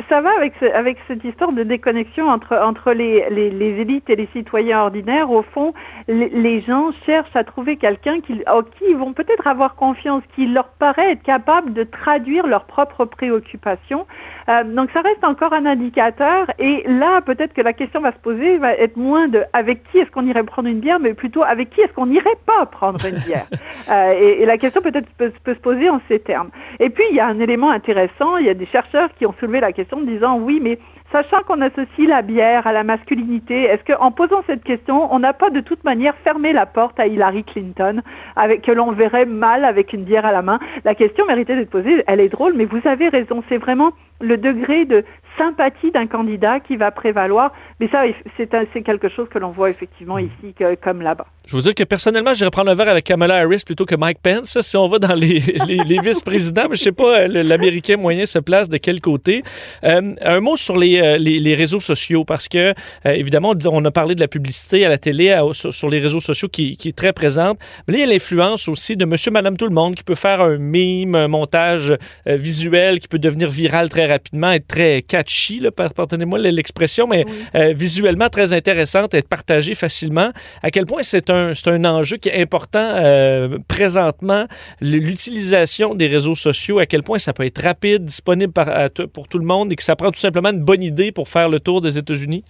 Ça 0.08 0.20
va 0.20 0.30
avec, 0.74 0.98
cette 1.08 1.24
histoire 1.24 1.52
de 1.52 1.62
déconnexion 1.62 2.28
entre, 2.28 2.92
les, 2.92 3.80
élites 3.80 4.08
et 4.08 4.16
les 4.16 4.28
citoyens 4.32 4.82
ordinaires. 4.82 5.30
Au 5.30 5.42
fond, 5.42 5.74
les, 6.08 6.60
gens 6.62 6.90
cherchent 7.06 7.34
à 7.34 7.44
trouver 7.44 7.76
quelqu'un 7.76 8.20
qui, 8.20 8.42
en 8.46 8.62
qui 8.62 8.84
ils 8.88 8.96
vont 8.96 9.12
peut-être 9.12 9.46
avoir 9.46 9.74
confiance, 9.74 10.22
qui 10.34 10.46
leur 10.46 10.68
paraît 10.68 11.12
être 11.12 11.22
capable 11.22 11.72
de 11.72 11.84
traduire 11.84 12.46
leurs 12.46 12.64
propres 12.64 13.04
préoccupations. 13.04 14.06
Euh, 14.50 14.64
donc 14.64 14.90
ça 14.92 15.00
reste 15.00 15.22
encore 15.22 15.52
un 15.52 15.66
indicateur. 15.66 16.50
Et 16.58 16.84
là, 16.88 17.20
peut-être 17.20 17.52
que 17.52 17.60
la 17.60 17.72
question 17.72 18.00
va 18.00 18.12
se 18.12 18.18
poser, 18.18 18.58
va 18.58 18.74
être 18.74 18.96
moins 18.96 19.28
de 19.28 19.44
avec 19.52 19.84
qui 19.90 19.98
est-ce 19.98 20.10
qu'on 20.10 20.26
irait 20.26 20.42
prendre 20.42 20.68
une 20.68 20.80
bière, 20.80 20.98
mais 20.98 21.14
plutôt 21.14 21.42
avec 21.44 21.70
qui 21.70 21.80
est-ce 21.82 21.92
qu'on 21.92 22.06
n'irait 22.06 22.30
pas 22.46 22.66
prendre 22.66 23.00
une 23.06 23.18
bière? 23.18 23.46
euh, 23.90 24.12
et, 24.18 24.42
et, 24.42 24.46
la 24.46 24.58
question 24.58 24.80
peut-être 24.82 25.08
peut, 25.18 25.32
peut, 25.44 25.54
se 25.54 25.60
poser 25.60 25.88
en 25.88 26.00
ces 26.08 26.18
termes. 26.18 26.50
Et 26.80 26.90
puis 26.90 27.04
il 27.10 27.16
y 27.16 27.20
a 27.20 27.26
un 27.26 27.38
élément 27.38 27.70
intéressant. 27.70 28.38
Il 28.38 28.46
y 28.46 28.50
a 28.50 28.54
des 28.54 28.66
chercheurs 28.66 29.10
qui 29.18 29.26
ont 29.26 29.34
soulevé 29.38 29.60
la 29.60 29.72
question 29.72 29.98
en 29.98 30.02
disant 30.02 30.38
oui, 30.38 30.60
mais 30.62 30.78
sachant 31.12 31.42
qu'on 31.42 31.60
associe 31.60 32.08
la 32.08 32.22
bière 32.22 32.66
à 32.66 32.72
la 32.72 32.84
masculinité, 32.84 33.64
est-ce 33.64 33.92
qu'en 33.92 34.10
posant 34.10 34.42
cette 34.46 34.64
question, 34.64 35.12
on 35.12 35.18
n'a 35.18 35.32
pas 35.32 35.50
de 35.50 35.60
toute 35.60 35.84
manière 35.84 36.14
fermé 36.24 36.52
la 36.52 36.66
porte 36.66 36.98
à 36.98 37.06
Hillary 37.06 37.44
Clinton, 37.44 38.02
avec 38.36 38.62
que 38.62 38.72
l'on 38.72 38.92
verrait 38.92 39.26
mal 39.26 39.64
avec 39.64 39.92
une 39.92 40.04
bière 40.04 40.26
à 40.26 40.32
la 40.32 40.42
main? 40.42 40.58
La 40.84 40.94
question 40.94 41.26
méritait 41.26 41.56
d'être 41.56 41.70
posée. 41.70 42.02
Elle 42.06 42.20
est 42.20 42.28
drôle, 42.28 42.54
mais 42.54 42.64
vous 42.64 42.80
avez 42.84 43.08
raison. 43.08 43.42
C'est 43.48 43.58
vraiment 43.58 43.92
le 44.20 44.36
degré 44.36 44.84
de 44.84 45.04
sympathie 45.38 45.90
d'un 45.90 46.06
candidat 46.06 46.60
qui 46.60 46.76
va 46.76 46.90
prévaloir. 46.90 47.52
Mais 47.78 47.88
ça, 47.88 48.02
c'est 48.36 48.82
quelque 48.82 49.08
chose 49.08 49.28
que 49.28 49.38
l'on 49.38 49.50
voit 49.50 49.70
effectivement 49.70 50.18
ici 50.18 50.54
que, 50.58 50.74
comme 50.74 51.02
là-bas. 51.02 51.26
Je 51.46 51.56
vous 51.56 51.62
dire 51.62 51.74
que 51.74 51.84
personnellement, 51.84 52.34
j'irais 52.34 52.50
prendre 52.50 52.70
un 52.70 52.74
verre 52.74 52.90
avec 52.90 53.04
Kamala 53.04 53.36
Harris 53.36 53.62
plutôt 53.64 53.86
que 53.86 53.96
Mike 53.96 54.18
Pence. 54.22 54.60
Si 54.60 54.76
on 54.76 54.88
va 54.88 54.98
dans 54.98 55.14
les, 55.14 55.40
les, 55.66 55.78
les 55.84 55.98
vice-présidents, 55.98 56.66
mais 56.68 56.76
je 56.76 56.82
sais 56.82 56.92
pas, 56.92 57.26
l'Américain 57.26 57.96
moyen 57.96 58.26
se 58.26 58.38
place 58.38 58.68
de 58.68 58.76
quel 58.76 59.00
côté. 59.00 59.42
Euh, 59.84 60.14
un 60.20 60.40
mot 60.40 60.56
sur 60.56 60.76
les, 60.76 61.18
les, 61.18 61.40
les, 61.40 61.54
réseaux 61.54 61.80
sociaux, 61.80 62.24
parce 62.24 62.48
que, 62.48 62.58
euh, 62.68 62.74
évidemment, 63.04 63.54
on 63.66 63.84
a 63.84 63.90
parlé 63.90 64.14
de 64.14 64.20
la 64.20 64.28
publicité 64.28 64.84
à 64.84 64.88
la 64.88 64.98
télé, 64.98 65.32
à, 65.32 65.42
sur, 65.52 65.72
sur, 65.72 65.88
les 65.88 65.98
réseaux 65.98 66.20
sociaux 66.20 66.48
qui, 66.48 66.76
qui, 66.76 66.88
est 66.88 66.96
très 66.96 67.12
présente. 67.12 67.58
Mais 67.86 67.94
là, 67.94 67.98
il 67.98 68.02
y 68.02 68.10
a 68.10 68.12
l'influence 68.12 68.68
aussi 68.68 68.96
de 68.96 69.04
monsieur, 69.04 69.30
madame, 69.30 69.56
tout 69.56 69.66
le 69.66 69.74
monde 69.74 69.94
qui 69.94 70.04
peut 70.04 70.14
faire 70.14 70.40
un 70.42 70.58
mime, 70.58 71.14
un 71.14 71.28
montage 71.28 71.90
euh, 72.26 72.36
visuel 72.36 73.00
qui 73.00 73.08
peut 73.08 73.18
devenir 73.18 73.48
viral 73.48 73.88
très 73.88 74.06
rapidement, 74.10 74.50
être 74.52 74.66
très 74.66 75.02
catchy, 75.02 75.62
pardonnez-moi 75.96 76.38
l'expression, 76.38 77.06
mais 77.06 77.24
oui. 77.26 77.32
euh, 77.54 77.72
visuellement 77.74 78.28
très 78.28 78.52
intéressante, 78.52 79.14
être 79.14 79.28
partagé 79.28 79.74
facilement. 79.74 80.30
À 80.62 80.70
quel 80.70 80.84
point 80.84 81.02
c'est 81.02 81.30
un, 81.30 81.52
un 81.66 81.84
enjeu 81.84 82.16
qui 82.16 82.28
est 82.28 82.40
important 82.40 82.78
euh, 82.78 83.58
présentement, 83.68 84.44
l'utilisation 84.80 85.94
des 85.94 86.08
réseaux 86.08 86.34
sociaux, 86.34 86.78
à 86.78 86.86
quel 86.86 87.02
point 87.02 87.18
ça 87.18 87.32
peut 87.32 87.46
être 87.46 87.62
rapide, 87.62 88.04
disponible 88.04 88.52
par, 88.52 88.68
à, 88.68 88.88
pour 89.12 89.28
tout 89.28 89.38
le 89.38 89.46
monde 89.46 89.72
et 89.72 89.76
que 89.76 89.82
ça 89.82 89.96
prend 89.96 90.10
tout 90.10 90.20
simplement 90.20 90.50
une 90.50 90.64
bonne 90.64 90.82
idée 90.82 91.12
pour 91.12 91.28
faire 91.28 91.48
le 91.48 91.60
tour 91.60 91.80
des 91.80 91.96
États-Unis? 91.98 92.44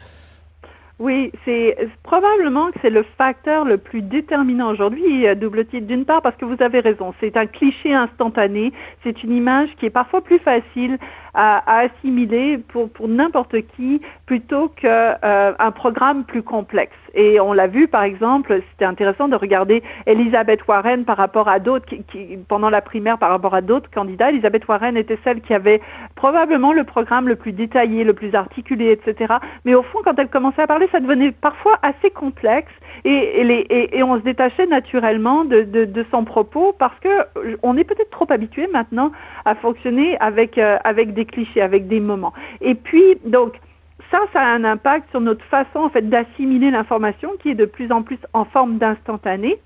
Oui, 0.98 1.32
c'est 1.46 1.76
probablement 2.02 2.70
que 2.72 2.78
c'est 2.82 2.90
le 2.90 3.06
facteur 3.16 3.64
le 3.64 3.78
plus 3.78 4.02
déterminant 4.02 4.70
aujourd'hui 4.70 5.26
à 5.26 5.34
double 5.34 5.64
titre. 5.64 5.86
D'une 5.86 6.04
part, 6.04 6.20
parce 6.20 6.36
que 6.36 6.44
vous 6.44 6.62
avez 6.62 6.80
raison, 6.80 7.14
c'est 7.20 7.38
un 7.38 7.46
cliché 7.46 7.94
instantané, 7.94 8.74
c'est 9.02 9.22
une 9.22 9.34
image 9.34 9.70
qui 9.78 9.86
est 9.86 9.90
parfois 9.90 10.20
plus 10.20 10.38
facile 10.40 10.98
à, 11.34 11.62
assimiler 11.80 12.58
pour, 12.58 12.90
pour 12.90 13.08
n'importe 13.08 13.56
qui 13.76 14.00
plutôt 14.26 14.68
qu'un 14.68 15.16
euh, 15.24 15.70
programme 15.74 16.24
plus 16.24 16.42
complexe. 16.42 16.96
Et 17.14 17.40
on 17.40 17.52
l'a 17.52 17.66
vu, 17.66 17.88
par 17.88 18.02
exemple, 18.02 18.60
c'était 18.70 18.84
intéressant 18.84 19.28
de 19.28 19.34
regarder 19.34 19.82
Elisabeth 20.06 20.66
Warren 20.68 21.04
par 21.04 21.16
rapport 21.16 21.48
à 21.48 21.58
d'autres, 21.58 21.86
qui, 21.86 22.38
pendant 22.48 22.70
la 22.70 22.80
primaire 22.80 23.18
par 23.18 23.30
rapport 23.30 23.54
à 23.54 23.60
d'autres 23.60 23.90
candidats. 23.90 24.30
Elisabeth 24.30 24.66
Warren 24.68 24.96
était 24.96 25.18
celle 25.24 25.40
qui 25.40 25.54
avait 25.54 25.80
probablement 26.14 26.72
le 26.72 26.84
programme 26.84 27.28
le 27.28 27.36
plus 27.36 27.52
détaillé, 27.52 28.04
le 28.04 28.12
plus 28.12 28.34
articulé, 28.34 28.92
etc. 28.92 29.34
Mais 29.64 29.74
au 29.74 29.82
fond, 29.82 29.98
quand 30.04 30.18
elle 30.18 30.28
commençait 30.28 30.62
à 30.62 30.66
parler, 30.66 30.88
ça 30.92 31.00
devenait 31.00 31.32
parfois 31.32 31.78
assez 31.82 32.10
complexe 32.10 32.72
et, 33.04 33.96
et, 33.96 34.02
on 34.02 34.16
se 34.18 34.22
détachait 34.22 34.66
naturellement 34.66 35.44
de, 35.44 35.62
de, 35.62 36.06
son 36.10 36.24
propos 36.24 36.74
parce 36.78 36.98
que 37.00 37.08
on 37.62 37.76
est 37.76 37.84
peut-être 37.84 38.10
trop 38.10 38.26
habitué 38.30 38.68
maintenant 38.72 39.12
à 39.44 39.54
fonctionner 39.54 40.18
avec, 40.20 40.58
euh, 40.58 40.76
avec 40.84 41.14
des 41.14 41.19
clichés, 41.24 41.62
avec 41.62 41.88
des 41.88 42.00
moments. 42.00 42.32
Et 42.60 42.74
puis, 42.74 43.16
donc, 43.24 43.54
ça, 44.10 44.18
ça 44.32 44.40
a 44.40 44.54
un 44.54 44.64
impact 44.64 45.10
sur 45.10 45.20
notre 45.20 45.44
façon 45.44 45.80
en 45.80 45.90
fait 45.90 46.08
d'assimiler 46.08 46.70
l'information 46.70 47.30
qui 47.40 47.50
est 47.50 47.54
de 47.54 47.64
plus 47.64 47.92
en 47.92 48.02
plus 48.02 48.18
en 48.32 48.44
forme 48.44 48.78
d'instantané. 48.78 49.60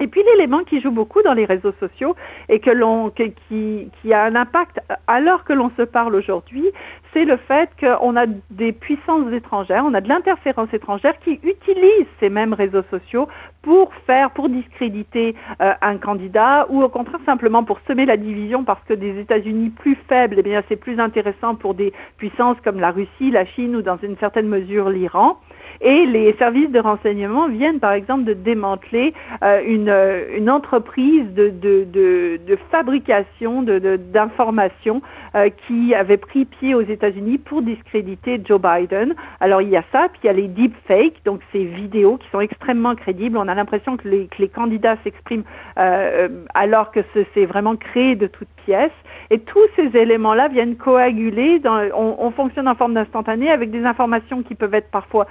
Et 0.00 0.08
puis 0.08 0.22
l'élément 0.32 0.64
qui 0.64 0.80
joue 0.80 0.90
beaucoup 0.90 1.22
dans 1.22 1.34
les 1.34 1.44
réseaux 1.44 1.74
sociaux 1.78 2.16
et 2.48 2.58
que 2.58 2.70
l'on 2.70 3.10
qui, 3.10 3.88
qui 4.00 4.12
a 4.12 4.24
un 4.24 4.34
impact 4.34 4.80
alors 5.06 5.44
que 5.44 5.52
l'on 5.52 5.70
se 5.76 5.82
parle 5.82 6.14
aujourd'hui, 6.14 6.64
c'est 7.12 7.24
le 7.24 7.36
fait 7.36 7.70
qu'on 7.78 8.16
a 8.16 8.26
des 8.50 8.72
puissances 8.72 9.32
étrangères, 9.32 9.84
on 9.86 9.94
a 9.94 10.00
de 10.00 10.08
l'interférence 10.08 10.72
étrangère 10.72 11.18
qui 11.20 11.38
utilisent 11.42 12.06
ces 12.20 12.30
mêmes 12.30 12.54
réseaux 12.54 12.82
sociaux 12.90 13.28
pour 13.60 13.92
faire, 14.06 14.30
pour 14.30 14.48
discréditer 14.48 15.36
euh, 15.60 15.72
un 15.82 15.98
candidat 15.98 16.66
ou 16.68 16.82
au 16.82 16.88
contraire 16.88 17.20
simplement 17.26 17.62
pour 17.62 17.78
semer 17.86 18.06
la 18.06 18.16
division 18.16 18.64
parce 18.64 18.82
que 18.84 18.94
des 18.94 19.20
États-Unis 19.20 19.70
plus 19.70 19.96
faibles, 20.08 20.36
eh 20.38 20.42
bien 20.42 20.62
c'est 20.68 20.76
plus 20.76 20.98
intéressant 20.98 21.54
pour 21.54 21.74
des 21.74 21.92
puissances 22.16 22.56
comme 22.64 22.80
la 22.80 22.90
Russie, 22.90 23.30
la 23.30 23.44
Chine 23.44 23.76
ou 23.76 23.82
dans 23.82 23.98
une 24.02 24.16
certaine 24.16 24.48
mesure 24.48 24.90
l'Iran. 24.90 25.38
Et 25.80 26.06
les 26.06 26.32
services 26.34 26.70
de 26.70 26.78
renseignement 26.78 27.48
viennent, 27.48 27.80
par 27.80 27.92
exemple, 27.92 28.24
de 28.24 28.34
démanteler 28.34 29.14
euh, 29.42 29.60
une, 29.66 29.92
une, 30.36 30.50
entreprise 30.50 31.24
de, 31.34 32.58
fabrication 32.70 33.62
d'informations 33.62 35.02
euh, 35.34 35.48
qui 35.66 35.94
avait 35.94 36.18
pris 36.18 36.44
pied 36.44 36.74
aux 36.74 36.82
États-Unis 36.82 37.38
pour 37.38 37.62
discréditer 37.62 38.40
Joe 38.44 38.60
Biden. 38.60 39.14
Alors 39.40 39.62
il 39.62 39.70
y 39.70 39.76
a 39.76 39.84
ça, 39.90 40.08
puis 40.10 40.20
il 40.24 40.26
y 40.26 40.30
a 40.30 40.32
les 40.34 40.48
deepfakes, 40.48 41.24
donc 41.24 41.40
ces 41.52 41.64
vidéos 41.64 42.18
qui 42.18 42.28
sont 42.30 42.40
extrêmement 42.40 42.94
crédibles. 42.94 43.38
On 43.38 43.48
a 43.48 43.54
l'impression 43.54 43.96
que 43.96 44.08
les, 44.08 44.48
candidats 44.48 44.96
s'expriment 45.02 45.44
euh, 45.78 46.28
alors 46.54 46.90
que 46.90 47.00
c'est 47.34 47.46
vraiment 47.46 47.76
créé 47.76 48.14
de 48.14 48.26
toutes 48.26 48.48
pièces. 48.64 48.90
Et 49.30 49.38
tous 49.38 49.66
ces 49.76 49.96
éléments-là 49.96 50.48
viennent 50.48 50.76
coaguler. 50.76 51.60
On, 51.64 52.16
on 52.18 52.30
fonctionne 52.32 52.68
en 52.68 52.74
forme 52.74 52.94
d'instantané 52.94 53.50
avec 53.50 53.70
des 53.70 53.84
informations 53.84 54.42
qui 54.42 54.54
peuvent 54.54 54.74
être 54.74 54.90
parfois 54.90 55.26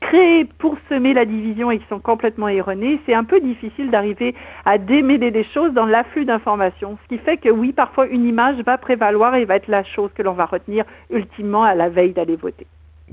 créés 0.00 0.44
pour 0.58 0.76
semer 0.88 1.14
la 1.14 1.24
division 1.24 1.70
et 1.70 1.78
qui 1.78 1.86
sont 1.88 2.00
complètement 2.00 2.48
erronés, 2.48 3.00
c'est 3.06 3.14
un 3.14 3.24
peu 3.24 3.40
difficile 3.40 3.90
d'arriver 3.90 4.34
à 4.64 4.78
démêler 4.78 5.30
des 5.30 5.44
choses 5.44 5.72
dans 5.72 5.86
l'afflux 5.86 6.24
d'informations. 6.24 6.98
Ce 7.02 7.08
qui 7.08 7.18
fait 7.18 7.36
que 7.36 7.48
oui, 7.48 7.72
parfois 7.72 8.06
une 8.06 8.26
image 8.26 8.60
va 8.64 8.78
prévaloir 8.78 9.34
et 9.34 9.44
va 9.44 9.56
être 9.56 9.68
la 9.68 9.84
chose 9.84 10.10
que 10.14 10.22
l'on 10.22 10.32
va 10.32 10.46
retenir 10.46 10.84
ultimement 11.10 11.64
à 11.64 11.74
la 11.74 11.88
veille 11.88 12.12
d'aller 12.12 12.36
voter 12.36 12.66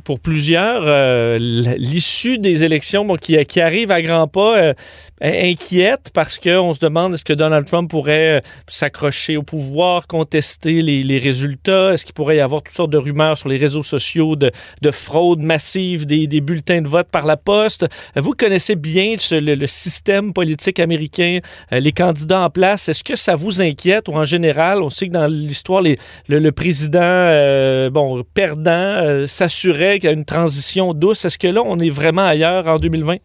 pour 0.03 0.19
plusieurs, 0.19 0.83
euh, 0.85 1.37
l'issue 1.37 2.37
des 2.37 2.63
élections 2.63 3.15
qui, 3.15 3.59
arrive 3.59 3.91
à 3.91 4.01
grands 4.01 4.27
pas 4.27 4.57
euh, 4.59 4.73
inquiète 5.21 6.11
parce 6.13 6.37
qu'on 6.37 6.73
se 6.73 6.79
demande 6.79 7.13
est-ce 7.13 7.23
que 7.23 7.33
Donald 7.33 7.65
Trump 7.65 7.89
pourrait 7.89 8.37
euh, 8.37 8.41
s'accrocher 8.67 9.37
au 9.37 9.43
pouvoir, 9.43 10.07
contester 10.07 10.81
les, 10.81 11.17
résultats, 11.17 11.93
est-ce 11.93 12.05
qu'il 12.05 12.13
pourrait 12.13 12.37
y 12.37 12.39
avoir 12.39 12.61
toutes 12.61 12.75
sortes 12.75 12.91
de 12.91 12.97
rumeurs 12.97 13.37
sur 13.37 13.49
les 13.49 13.57
réseaux 13.57 13.83
sociaux 13.83 14.35
de, 14.35 14.51
de 14.81 14.91
fraude 14.91 15.41
massive 15.41 16.05
des, 16.05 16.27
bulletins 16.41 16.81
de 16.81 16.87
vote 16.87 17.07
par 17.11 17.25
la 17.25 17.37
poste? 17.37 17.87
Vous 18.15 18.33
connaissez 18.33 18.75
bien 18.75 19.15
le, 19.31 19.65
système 19.65 20.33
politique 20.33 20.79
américain, 20.79 21.39
les 21.71 21.91
candidats 21.91 22.41
en 22.41 22.49
place. 22.49 22.89
Est-ce 22.89 23.03
que 23.03 23.15
ça 23.15 23.35
vous 23.35 23.61
inquiète 23.61 24.07
ou 24.07 24.13
en 24.13 24.25
général, 24.25 24.81
on 24.81 24.89
sait 24.89 25.07
que 25.07 25.13
dans 25.13 25.27
l'histoire, 25.27 25.81
le, 25.81 26.51
président 26.51 27.89
bon, 27.91 28.23
perdant 28.33 29.25
s'assurait 29.27 29.86
qu'il 29.95 30.09
y 30.09 30.13
a 30.13 30.15
une 30.15 30.25
transition 30.25 30.93
douce. 30.93 31.25
Est-ce 31.25 31.37
que 31.37 31.47
là, 31.47 31.61
on 31.65 31.79
est 31.79 31.89
vraiment 31.89 32.25
ailleurs 32.25 32.67
en 32.67 32.77
2020? 32.77 33.17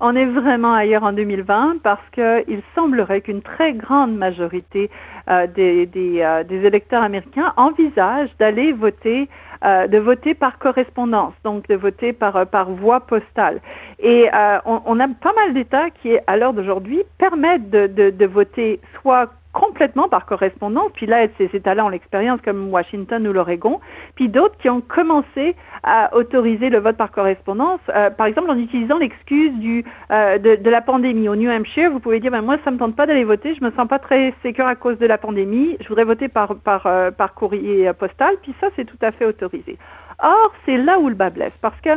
On 0.00 0.14
est 0.14 0.26
vraiment 0.26 0.74
ailleurs 0.74 1.04
en 1.04 1.12
2020 1.12 1.78
parce 1.82 2.02
qu'il 2.12 2.62
semblerait 2.74 3.22
qu'une 3.22 3.42
très 3.42 3.72
grande 3.72 4.14
majorité 4.16 4.90
euh, 5.28 5.46
euh, 5.58 6.44
des, 6.44 6.66
électeurs 6.66 7.02
américains 7.02 7.52
envisagent 7.56 8.30
d'aller 8.38 8.72
voter, 8.72 9.28
euh, 9.64 9.86
de 9.86 9.98
voter 9.98 10.34
par 10.34 10.58
correspondance, 10.58 11.32
donc 11.44 11.66
de 11.68 11.74
voter 11.74 12.12
par, 12.12 12.70
voie 12.70 13.00
postale. 13.00 13.60
Et 13.98 14.28
on, 14.66 14.82
on, 14.84 15.00
a 15.00 15.08
pas 15.08 15.32
mal 15.32 15.54
d'États 15.54 15.90
qui, 15.90 16.10
à 16.26 16.36
l'heure 16.36 16.52
d'aujourd'hui, 16.52 17.02
permettent 17.18 17.70
de, 17.70 17.86
de, 17.86 18.10
de 18.10 18.26
voter 18.26 18.80
soit 19.00 19.30
complètement 19.56 20.06
par 20.06 20.26
correspondance. 20.26 20.90
Puis 20.92 21.06
là, 21.06 21.26
ces 21.38 21.48
États-là 21.54 21.86
ont 21.86 21.88
l'expérience 21.88 22.40
comme 22.44 22.68
Washington 22.68 23.26
ou 23.26 23.32
l'Oregon. 23.32 23.80
Puis 24.14 24.28
d'autres 24.28 24.56
qui 24.58 24.68
ont 24.68 24.82
commencé 24.82 25.56
à 25.82 26.14
autoriser 26.14 26.68
le 26.68 26.78
vote 26.78 26.98
par 26.98 27.10
correspondance, 27.10 27.80
euh, 27.88 28.10
par 28.10 28.26
exemple 28.26 28.50
en 28.50 28.58
utilisant 28.58 28.98
l'excuse 28.98 29.52
du 29.54 29.82
euh, 30.10 30.36
de, 30.36 30.56
de, 30.56 30.70
la 30.70 30.82
pandémie. 30.82 31.30
Au 31.30 31.36
New 31.36 31.50
Hampshire, 31.50 31.90
vous 31.90 32.00
pouvez 32.00 32.20
dire, 32.20 32.30
ben, 32.30 32.42
moi, 32.42 32.58
ça 32.64 32.70
me 32.70 32.76
tente 32.76 32.94
pas 32.94 33.06
d'aller 33.06 33.24
voter, 33.24 33.54
je 33.54 33.64
me 33.64 33.70
sens 33.70 33.88
pas 33.88 33.98
très 33.98 34.34
sécure 34.42 34.66
à 34.66 34.74
cause 34.74 34.98
de 34.98 35.06
la 35.06 35.16
pandémie, 35.16 35.78
je 35.80 35.88
voudrais 35.88 36.04
voter 36.04 36.28
par, 36.28 36.54
par, 36.56 36.86
euh, 36.86 37.10
par 37.10 37.32
courrier 37.32 37.90
postal. 37.94 38.34
Puis 38.42 38.54
ça, 38.60 38.68
c'est 38.76 38.84
tout 38.84 38.98
à 39.00 39.10
fait 39.10 39.24
autorisé. 39.24 39.78
Or, 40.22 40.52
c'est 40.66 40.76
là 40.76 40.98
où 40.98 41.08
le 41.08 41.14
bas 41.14 41.30
blesse, 41.30 41.56
parce 41.62 41.80
que 41.80 41.90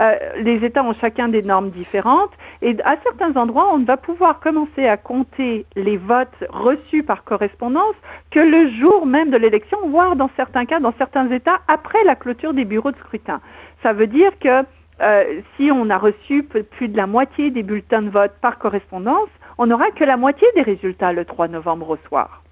euh, 0.00 0.14
les 0.38 0.64
États 0.64 0.82
ont 0.82 0.94
chacun 0.94 1.28
des 1.28 1.42
normes 1.42 1.70
différentes 1.70 2.32
et 2.62 2.76
à 2.84 2.96
certains 3.02 3.36
endroits, 3.40 3.72
on 3.72 3.78
ne 3.78 3.84
va 3.84 3.96
pouvoir 3.96 4.40
commencer 4.40 4.86
à 4.86 4.96
compter 4.96 5.66
les 5.76 5.96
votes 5.96 6.28
reçus 6.48 7.02
par 7.02 7.24
correspondance 7.24 7.94
que 8.30 8.40
le 8.40 8.70
jour 8.70 9.06
même 9.06 9.30
de 9.30 9.36
l'élection, 9.36 9.78
voire 9.88 10.16
dans 10.16 10.30
certains 10.36 10.64
cas, 10.64 10.80
dans 10.80 10.94
certains 10.98 11.30
États, 11.30 11.60
après 11.68 12.02
la 12.04 12.16
clôture 12.16 12.54
des 12.54 12.64
bureaux 12.64 12.92
de 12.92 12.96
scrutin. 12.98 13.40
Ça 13.82 13.92
veut 13.92 14.06
dire 14.06 14.32
que 14.38 14.64
euh, 15.02 15.40
si 15.56 15.70
on 15.70 15.88
a 15.90 15.98
reçu 15.98 16.42
plus 16.42 16.88
de 16.88 16.96
la 16.96 17.06
moitié 17.06 17.50
des 17.50 17.62
bulletins 17.62 18.02
de 18.02 18.10
vote 18.10 18.32
par 18.40 18.58
correspondance, 18.58 19.28
on 19.58 19.66
n'aura 19.66 19.90
que 19.90 20.04
la 20.04 20.16
moitié 20.16 20.46
des 20.54 20.62
résultats 20.62 21.12
le 21.12 21.24
3 21.24 21.48
novembre 21.48 21.90
au 21.90 21.96
soir. 22.08 22.42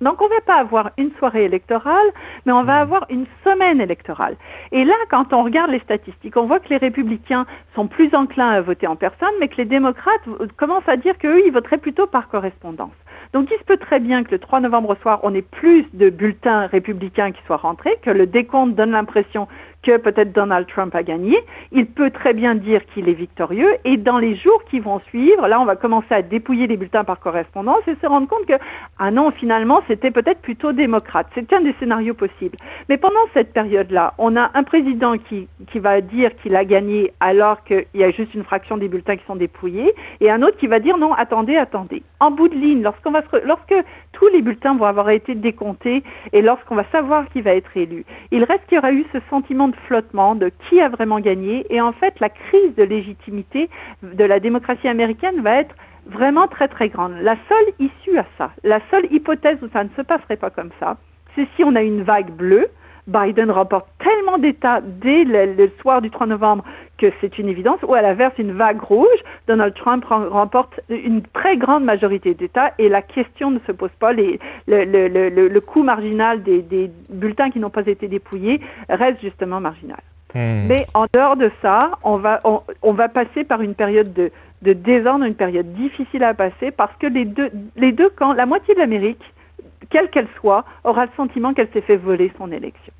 Donc 0.00 0.20
on 0.20 0.24
ne 0.24 0.30
va 0.30 0.40
pas 0.40 0.56
avoir 0.56 0.90
une 0.98 1.12
soirée 1.18 1.44
électorale, 1.44 2.06
mais 2.46 2.52
on 2.52 2.64
va 2.64 2.80
avoir 2.80 3.06
une 3.10 3.26
semaine 3.44 3.80
électorale. 3.80 4.36
Et 4.72 4.84
là, 4.84 4.94
quand 5.08 5.32
on 5.32 5.44
regarde 5.44 5.70
les 5.70 5.78
statistiques, 5.80 6.36
on 6.36 6.46
voit 6.46 6.58
que 6.58 6.68
les 6.68 6.78
républicains 6.78 7.46
sont 7.74 7.86
plus 7.86 8.14
enclins 8.14 8.50
à 8.50 8.60
voter 8.60 8.86
en 8.86 8.96
personne, 8.96 9.32
mais 9.40 9.48
que 9.48 9.56
les 9.56 9.64
démocrates 9.64 10.22
commencent 10.56 10.88
à 10.88 10.96
dire 10.96 11.16
qu'eux, 11.18 11.42
ils 11.46 11.52
voteraient 11.52 11.78
plutôt 11.78 12.06
par 12.06 12.28
correspondance. 12.28 12.92
Donc 13.32 13.48
il 13.50 13.58
se 13.58 13.64
peut 13.64 13.76
très 13.76 13.98
bien 13.98 14.22
que 14.22 14.30
le 14.30 14.38
3 14.38 14.60
novembre 14.60 14.90
au 14.90 14.94
soir, 14.96 15.20
on 15.22 15.34
ait 15.34 15.42
plus 15.42 15.84
de 15.92 16.08
bulletins 16.08 16.66
républicains 16.66 17.32
qui 17.32 17.42
soient 17.46 17.56
rentrés, 17.56 17.96
que 18.02 18.10
le 18.10 18.26
décompte 18.26 18.74
donne 18.76 18.92
l'impression 18.92 19.48
que 19.84 19.96
peut-être 19.98 20.32
Donald 20.32 20.66
Trump 20.66 20.94
a 20.94 21.02
gagné. 21.02 21.38
Il 21.70 21.86
peut 21.86 22.10
très 22.10 22.32
bien 22.32 22.54
dire 22.54 22.84
qu'il 22.86 23.08
est 23.08 23.14
victorieux 23.14 23.76
et 23.84 23.96
dans 23.96 24.18
les 24.18 24.34
jours 24.34 24.64
qui 24.70 24.80
vont 24.80 25.00
suivre, 25.08 25.46
là, 25.46 25.60
on 25.60 25.64
va 25.64 25.76
commencer 25.76 26.12
à 26.12 26.22
dépouiller 26.22 26.66
les 26.66 26.76
bulletins 26.76 27.04
par 27.04 27.20
correspondance 27.20 27.82
et 27.86 27.94
se 28.00 28.06
rendre 28.06 28.26
compte 28.26 28.46
que, 28.46 28.54
ah 28.98 29.10
non, 29.10 29.30
finalement, 29.30 29.82
c'était 29.86 30.10
peut-être 30.10 30.40
plutôt 30.40 30.72
démocrate. 30.72 31.26
C'est 31.34 31.52
un 31.52 31.60
des 31.60 31.74
scénarios 31.78 32.14
possibles. 32.14 32.56
Mais 32.88 32.96
pendant 32.96 33.20
cette 33.34 33.52
période-là, 33.52 34.14
on 34.18 34.36
a 34.36 34.50
un 34.54 34.62
président 34.62 35.18
qui, 35.18 35.48
qui 35.70 35.78
va 35.78 36.00
dire 36.00 36.30
qu'il 36.42 36.56
a 36.56 36.64
gagné 36.64 37.12
alors 37.20 37.62
qu'il 37.64 37.86
y 37.94 38.04
a 38.04 38.10
juste 38.10 38.34
une 38.34 38.44
fraction 38.44 38.76
des 38.76 38.88
bulletins 38.88 39.16
qui 39.16 39.24
sont 39.26 39.36
dépouillés 39.36 39.94
et 40.20 40.30
un 40.30 40.42
autre 40.42 40.56
qui 40.56 40.66
va 40.66 40.80
dire 40.80 40.96
non, 40.96 41.12
attendez, 41.12 41.56
attendez. 41.56 42.02
En 42.20 42.30
bout 42.30 42.48
de 42.48 42.54
ligne, 42.54 42.82
lorsqu'on 42.82 43.10
va 43.10 43.22
lorsque 43.44 43.74
tous 44.14 44.28
les 44.28 44.42
bulletins 44.42 44.74
vont 44.76 44.86
avoir 44.86 45.10
été 45.10 45.34
décomptés 45.34 46.02
et 46.32 46.42
lorsqu'on 46.42 46.74
va 46.74 46.84
savoir 46.90 47.28
qui 47.28 47.42
va 47.42 47.54
être 47.54 47.76
élu, 47.76 48.04
il 48.30 48.44
reste 48.44 48.66
qu'il 48.66 48.76
y 48.76 48.78
aura 48.78 48.92
eu 48.92 49.04
ce 49.12 49.18
sentiment 49.30 49.68
de 49.68 49.76
flottement 49.86 50.34
de 50.34 50.50
qui 50.68 50.80
a 50.80 50.88
vraiment 50.88 51.20
gagné. 51.20 51.66
Et 51.70 51.80
en 51.80 51.92
fait, 51.92 52.18
la 52.20 52.28
crise 52.28 52.74
de 52.76 52.82
légitimité 52.82 53.68
de 54.02 54.24
la 54.24 54.40
démocratie 54.40 54.88
américaine 54.88 55.40
va 55.42 55.60
être 55.60 55.74
vraiment 56.06 56.48
très 56.48 56.68
très 56.68 56.88
grande. 56.88 57.14
La 57.22 57.36
seule 57.48 57.74
issue 57.78 58.18
à 58.18 58.26
ça, 58.38 58.50
la 58.62 58.80
seule 58.90 59.12
hypothèse 59.12 59.58
où 59.62 59.68
ça 59.72 59.84
ne 59.84 59.88
se 59.96 60.02
passerait 60.02 60.36
pas 60.36 60.50
comme 60.50 60.70
ça, 60.80 60.96
c'est 61.34 61.46
si 61.56 61.64
on 61.64 61.74
a 61.74 61.82
une 61.82 62.02
vague 62.02 62.30
bleue, 62.30 62.68
Biden 63.06 63.50
remporte 63.50 63.88
tellement 63.98 64.38
d'États 64.38 64.80
dès 64.80 65.24
le, 65.24 65.70
soir 65.80 66.00
du 66.00 66.10
3 66.10 66.26
novembre 66.26 66.64
que 66.96 67.06
c'est 67.20 67.38
une 67.38 67.48
évidence, 67.48 67.80
ou 67.82 67.94
à 67.94 68.02
l'inverse, 68.02 68.32
une 68.38 68.52
vague 68.52 68.80
rouge, 68.80 69.18
Donald 69.48 69.74
Trump 69.74 70.04
remporte 70.04 70.80
une 70.88 71.22
très 71.22 71.56
grande 71.56 71.84
majorité 71.84 72.34
d'États 72.34 72.72
et 72.78 72.88
la 72.88 73.02
question 73.02 73.50
ne 73.50 73.58
se 73.66 73.72
pose 73.72 73.90
pas. 73.98 74.12
Les, 74.12 74.38
le, 74.68 74.84
le, 74.84 75.28
le, 75.28 75.60
coût 75.60 75.82
marginal 75.82 76.42
des, 76.42 76.62
des 76.62 76.90
bulletins 77.10 77.50
qui 77.50 77.58
n'ont 77.58 77.70
pas 77.70 77.86
été 77.86 78.08
dépouillés 78.08 78.60
reste 78.88 79.20
justement 79.20 79.60
marginal. 79.60 80.00
Hmm. 80.34 80.66
Mais 80.68 80.86
en 80.94 81.06
dehors 81.12 81.36
de 81.36 81.50
ça, 81.62 81.92
on 82.02 82.16
va, 82.16 82.40
on, 82.44 82.62
on 82.82 82.92
va 82.92 83.08
passer 83.08 83.44
par 83.44 83.60
une 83.60 83.74
période 83.74 84.12
de, 84.12 84.30
de 84.62 84.72
désordre, 84.72 85.24
une 85.24 85.34
période 85.34 85.72
difficile 85.74 86.24
à 86.24 86.34
passer 86.34 86.70
parce 86.70 86.94
que 86.98 87.06
les 87.06 87.24
deux, 87.24 87.50
les 87.76 87.92
deux 87.92 88.08
camps, 88.08 88.32
la 88.32 88.46
moitié 88.46 88.74
de 88.74 88.80
l'Amérique, 88.80 89.22
quelle 89.90 90.10
qu'elle 90.10 90.28
soit, 90.40 90.64
aura 90.84 91.06
le 91.06 91.10
sentiment 91.16 91.54
qu'elle 91.54 91.68
s'est 91.72 91.82
fait 91.82 91.96
voler 91.96 92.32
son 92.38 92.50
élection. 92.50 92.92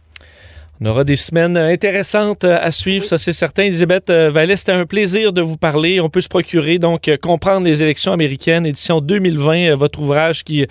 On 0.80 0.86
aura 0.86 1.04
des 1.04 1.16
semaines 1.16 1.56
intéressantes 1.56 2.42
à 2.42 2.70
suivre, 2.72 3.04
ça 3.04 3.16
c'est 3.16 3.32
certain. 3.32 3.62
Elisabeth 3.62 4.10
euh, 4.10 4.30
Vallée, 4.30 4.56
c'était 4.56 4.72
un 4.72 4.86
plaisir 4.86 5.32
de 5.32 5.40
vous 5.40 5.56
parler. 5.56 6.00
On 6.00 6.10
peut 6.10 6.20
se 6.20 6.28
procurer 6.28 6.78
donc 6.78 7.06
euh, 7.06 7.16
comprendre 7.16 7.64
les 7.64 7.80
élections 7.80 8.12
américaines, 8.12 8.66
édition 8.66 9.00
2020, 9.00 9.70
euh, 9.70 9.76
votre 9.76 10.00
ouvrage 10.00 10.42
qui 10.42 10.66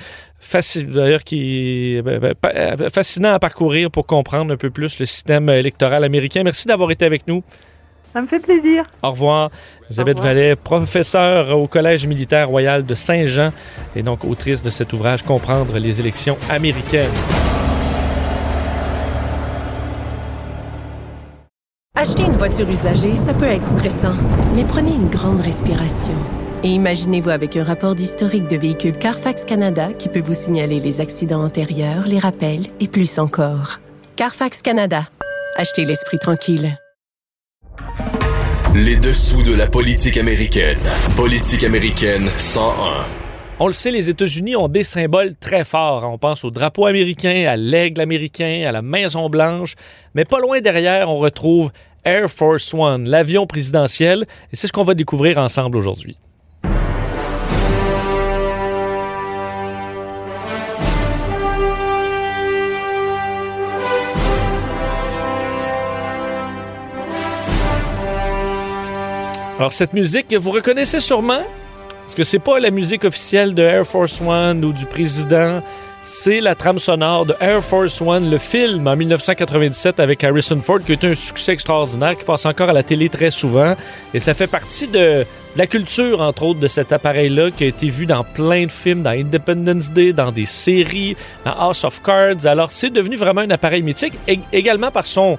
d'ailleurs 0.88 1.24
qui 1.24 2.02
ben, 2.04 2.20
ben, 2.20 2.90
fascinant 2.90 3.32
à 3.32 3.40
parcourir 3.40 3.90
pour 3.90 4.06
comprendre 4.06 4.54
un 4.54 4.58
peu 4.58 4.70
plus 4.70 5.00
le 5.00 5.06
système 5.06 5.50
électoral 5.50 6.04
américain. 6.04 6.42
Merci 6.44 6.68
d'avoir 6.68 6.92
été 6.92 7.06
avec 7.06 7.26
nous. 7.28 7.42
Ça 8.14 8.22
me 8.22 8.28
fait 8.28 8.40
plaisir. 8.40 8.84
Au 9.02 9.10
revoir. 9.10 9.50
Elisabeth 9.90 10.20
Vallée, 10.20 10.56
professeure 10.56 11.58
au 11.58 11.68
Collège 11.68 12.06
militaire 12.06 12.48
royal 12.48 12.86
de 12.86 12.94
Saint-Jean 12.96 13.52
et 13.96 14.04
donc 14.04 14.24
autrice 14.24 14.62
de 14.62 14.70
cet 14.70 14.94
ouvrage 14.94 15.24
Comprendre 15.24 15.80
les 15.80 16.00
élections 16.00 16.38
américaines. 16.50 17.10
Acheter 21.96 22.24
une 22.24 22.38
voiture 22.38 22.70
usagée, 22.70 23.16
ça 23.16 23.34
peut 23.34 23.46
être 23.46 23.66
stressant, 23.66 24.16
mais 24.56 24.64
prenez 24.64 24.92
une 24.92 25.10
grande 25.10 25.42
respiration. 25.42 26.14
Et 26.64 26.70
imaginez-vous 26.70 27.30
avec 27.30 27.56
un 27.58 27.64
rapport 27.64 27.96
d'historique 27.96 28.48
de 28.48 28.58
véhicule 28.58 28.98
Carfax 28.98 29.46
Canada 29.46 29.90
qui 29.98 30.10
peut 30.10 30.22
vous 30.22 30.34
signaler 30.34 30.80
les 30.80 31.02
accidents 31.02 31.44
antérieurs, 31.44 32.06
les 32.08 32.20
rappels 32.20 32.68
et 32.80 32.88
plus 32.88 33.20
encore. 33.20 33.80
Carfax 34.16 34.62
Canada. 34.62 35.08
Achetez 35.56 35.86
l'esprit 35.86 36.20
tranquille. 36.20 36.78
Les 38.76 38.96
dessous 38.96 39.44
de 39.44 39.54
la 39.56 39.68
politique 39.68 40.18
américaine. 40.18 40.80
Politique 41.16 41.64
américaine 41.64 42.28
101. 42.40 43.06
On 43.60 43.68
le 43.68 43.74
sait, 43.74 43.92
les 43.92 44.10
États-Unis 44.10 44.56
ont 44.56 44.68
des 44.68 44.84
symboles 44.84 45.36
très 45.36 45.64
forts. 45.64 46.04
On 46.12 46.18
pense 46.18 46.44
au 46.44 46.50
drapeau 46.50 46.88
américain, 46.88 47.46
à 47.48 47.56
l'aigle 47.56 48.02
américain, 48.02 48.64
à 48.68 48.72
la 48.72 48.82
Maison 48.82 49.30
Blanche. 49.30 49.76
Mais 50.16 50.26
pas 50.26 50.40
loin 50.40 50.60
derrière, 50.60 51.08
on 51.08 51.20
retrouve 51.20 51.72
Air 52.04 52.28
Force 52.32 52.74
One, 52.74 53.08
l'avion 53.08 53.46
présidentiel. 53.46 54.26
Et 54.52 54.56
c'est 54.56 54.66
ce 54.66 54.74
qu'on 54.74 54.84
va 54.84 54.96
découvrir 54.96 55.38
ensemble 55.38 55.78
aujourd'hui. 55.78 56.18
Alors 69.64 69.72
cette 69.72 69.94
musique, 69.94 70.34
vous 70.34 70.52
reconnaissez 70.52 71.00
sûrement, 71.00 71.40
parce 72.02 72.16
que 72.16 72.26
c'est 72.26 72.38
pas 72.38 72.60
la 72.60 72.70
musique 72.70 73.06
officielle 73.06 73.56
de 73.56 73.64
Air 73.64 73.88
Force 73.88 74.20
One 74.20 74.66
ou 74.66 74.74
du 74.74 74.86
président. 74.86 75.64
C'est 76.02 76.42
la 76.42 76.54
trame 76.54 76.80
sonore 76.80 77.26
de 77.26 77.34
Air 77.40 77.64
Force 77.64 78.02
One, 78.02 78.30
le 78.30 78.40
film 78.40 78.86
en 78.90 78.98
1997 78.98 80.02
avec 80.02 80.22
Harrison 80.22 80.60
Ford, 80.60 80.80
qui 80.86 80.92
été 80.92 81.08
un 81.08 81.16
succès 81.16 81.54
extraordinaire, 81.54 82.18
qui 82.18 82.26
passe 82.26 82.46
encore 82.46 82.72
à 82.72 82.74
la 82.74 82.84
télé 82.84 83.08
très 83.08 83.32
souvent. 83.32 83.78
Et 84.14 84.20
ça 84.20 84.34
fait 84.34 84.48
partie 84.48 84.90
de, 84.90 85.26
la 85.56 85.66
culture, 85.66 86.20
entre 86.20 86.44
autres, 86.44 86.60
de 86.60 86.68
cet 86.68 86.92
appareil-là, 86.92 87.52
qui 87.52 87.64
a 87.64 87.68
été 87.68 87.88
vu 87.88 88.06
dans 88.06 88.26
plein 88.26 88.66
de 88.66 88.72
films, 88.72 89.02
dans 89.02 89.12
Independence 89.12 89.92
Day, 89.92 90.12
dans 90.12 90.34
des 90.34 90.46
séries, 90.46 91.16
dans 91.46 91.52
House 91.52 91.86
of 91.86 92.02
Cards. 92.02 92.46
Alors, 92.46 92.74
c'est 92.74 92.90
devenu 92.90 93.16
vraiment 93.16 93.42
un 93.42 93.50
appareil 93.50 93.82
mythique, 93.82 94.16
également 94.52 94.92
par 94.92 95.06
son 95.06 95.38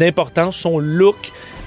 importance, 0.00 0.56
son 0.56 0.78
look. 0.78 1.16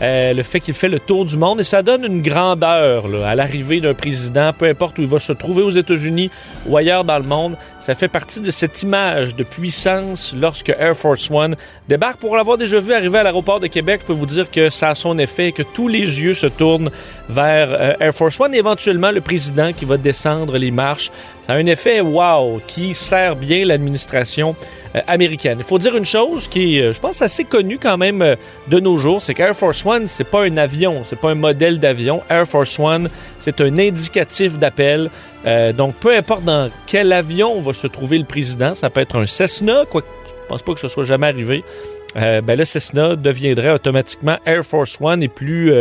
Euh, 0.01 0.33
le 0.33 0.43
fait 0.43 0.59
qu'il 0.59 0.73
fait 0.73 0.89
le 0.89 0.99
tour 0.99 1.23
du 1.23 1.37
monde 1.37 1.61
et 1.61 1.63
ça 1.63 1.81
donne 1.81 2.03
une 2.03 2.21
grandeur 2.21 3.05
à 3.25 3.33
l'arrivée 3.33 3.79
d'un 3.79 3.93
président, 3.93 4.51
peu 4.51 4.65
importe 4.65 4.97
où 4.97 5.01
il 5.01 5.07
va 5.07 5.19
se 5.19 5.31
trouver 5.31 5.63
aux 5.63 5.69
États-Unis 5.69 6.29
ou 6.67 6.75
ailleurs 6.75 7.05
dans 7.05 7.17
le 7.17 7.23
monde. 7.23 7.55
Ça 7.85 7.93
fait 7.93 8.07
partie 8.07 8.39
de 8.39 8.49
cette 8.49 8.81
image 8.81 9.35
de 9.35 9.43
puissance 9.43 10.33
lorsque 10.35 10.69
Air 10.69 10.97
Force 10.97 11.29
One 11.29 11.55
débarque. 11.87 12.19
Pour 12.19 12.35
l'avoir 12.35 12.57
déjà 12.57 12.79
vu 12.79 12.93
arriver 12.93 13.19
à 13.19 13.21
l'aéroport 13.21 13.59
de 13.59 13.67
Québec, 13.67 13.99
je 14.01 14.07
peux 14.07 14.19
vous 14.19 14.25
dire 14.25 14.49
que 14.49 14.71
ça 14.71 14.89
a 14.89 14.95
son 14.95 15.19
effet, 15.19 15.51
que 15.51 15.61
tous 15.61 15.87
les 15.87 16.19
yeux 16.19 16.33
se 16.33 16.47
tournent 16.47 16.89
vers 17.29 17.67
euh, 17.71 17.93
Air 17.99 18.11
Force 18.11 18.39
One 18.39 18.55
et 18.55 18.57
éventuellement 18.57 19.11
le 19.11 19.21
président 19.21 19.71
qui 19.71 19.85
va 19.85 19.97
descendre 19.97 20.57
les 20.57 20.71
marches. 20.71 21.11
Ça 21.45 21.53
a 21.53 21.57
un 21.57 21.65
effet 21.67 22.01
wow 22.01 22.59
qui 22.65 22.95
sert 22.95 23.35
bien 23.35 23.63
l'administration 23.65 24.55
euh, 24.95 25.01
américaine. 25.05 25.59
Il 25.59 25.65
faut 25.65 25.77
dire 25.77 25.95
une 25.95 26.05
chose 26.05 26.47
qui 26.47 26.81
euh, 26.81 26.91
je 26.91 26.99
pense, 26.99 27.21
assez 27.21 27.43
connue 27.43 27.77
quand 27.77 27.97
même 27.97 28.35
de 28.67 28.79
nos 28.79 28.97
jours, 28.97 29.21
c'est 29.21 29.35
qu'Air 29.35 29.55
Force 29.55 29.85
One, 29.85 30.07
c'est 30.07 30.23
pas 30.23 30.45
un 30.45 30.57
avion, 30.57 31.03
c'est 31.07 31.19
pas 31.19 31.29
un 31.29 31.35
modèle 31.35 31.79
d'avion. 31.79 32.23
Air 32.31 32.47
Force 32.47 32.79
One, 32.79 33.11
c'est 33.39 33.61
un 33.61 33.77
indicatif 33.77 34.57
d'appel. 34.57 35.11
Donc, 35.73 35.95
peu 35.95 36.15
importe 36.15 36.43
dans 36.43 36.71
quel 36.87 37.13
avion 37.13 37.61
va 37.61 37.73
se 37.73 37.87
trouver 37.87 38.17
le 38.17 38.25
président, 38.25 38.73
ça 38.73 38.89
peut 38.89 39.01
être 39.01 39.17
un 39.17 39.25
Cessna, 39.25 39.83
quoi, 39.89 40.01
je 40.27 40.47
pense 40.47 40.61
pas 40.61 40.73
que 40.73 40.79
ce 40.79 40.87
soit 40.87 41.03
jamais 41.03 41.27
arrivé. 41.27 41.63
ben, 42.15 42.55
le 42.55 42.65
Cessna 42.65 43.15
deviendrait 43.15 43.71
automatiquement 43.71 44.37
Air 44.45 44.63
Force 44.63 44.97
One 44.99 45.21
et 45.21 45.27
plus 45.27 45.71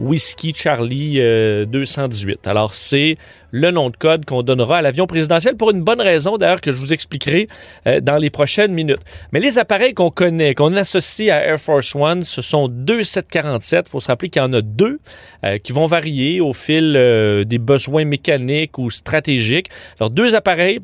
Whiskey 0.00 0.52
Charlie 0.54 1.20
218. 1.66 2.30
Euh, 2.46 2.50
Alors, 2.50 2.74
c'est 2.74 3.16
le 3.50 3.70
nom 3.70 3.90
de 3.90 3.96
code 3.96 4.24
qu'on 4.24 4.42
donnera 4.42 4.78
à 4.78 4.82
l'avion 4.82 5.06
présidentiel 5.06 5.56
pour 5.56 5.70
une 5.72 5.82
bonne 5.82 6.00
raison, 6.00 6.38
d'ailleurs, 6.38 6.62
que 6.62 6.72
je 6.72 6.78
vous 6.78 6.94
expliquerai 6.94 7.48
euh, 7.86 8.00
dans 8.00 8.16
les 8.16 8.30
prochaines 8.30 8.72
minutes. 8.72 9.00
Mais 9.32 9.40
les 9.40 9.58
appareils 9.58 9.92
qu'on 9.92 10.10
connaît, 10.10 10.54
qu'on 10.54 10.74
associe 10.74 11.30
à 11.30 11.44
Air 11.44 11.58
Force 11.58 11.94
One, 11.94 12.22
ce 12.24 12.40
sont 12.40 12.68
deux 12.68 13.04
747. 13.04 13.86
Il 13.86 13.90
faut 13.90 14.00
se 14.00 14.08
rappeler 14.08 14.30
qu'il 14.30 14.40
y 14.40 14.44
en 14.44 14.52
a 14.54 14.62
deux 14.62 15.00
euh, 15.44 15.58
qui 15.58 15.72
vont 15.72 15.86
varier 15.86 16.40
au 16.40 16.54
fil 16.54 16.94
des 17.46 17.58
besoins 17.58 18.04
mécaniques 18.04 18.78
ou 18.78 18.88
stratégiques. 18.88 19.68
Alors, 19.98 20.10
deux 20.10 20.34
appareils 20.34 20.80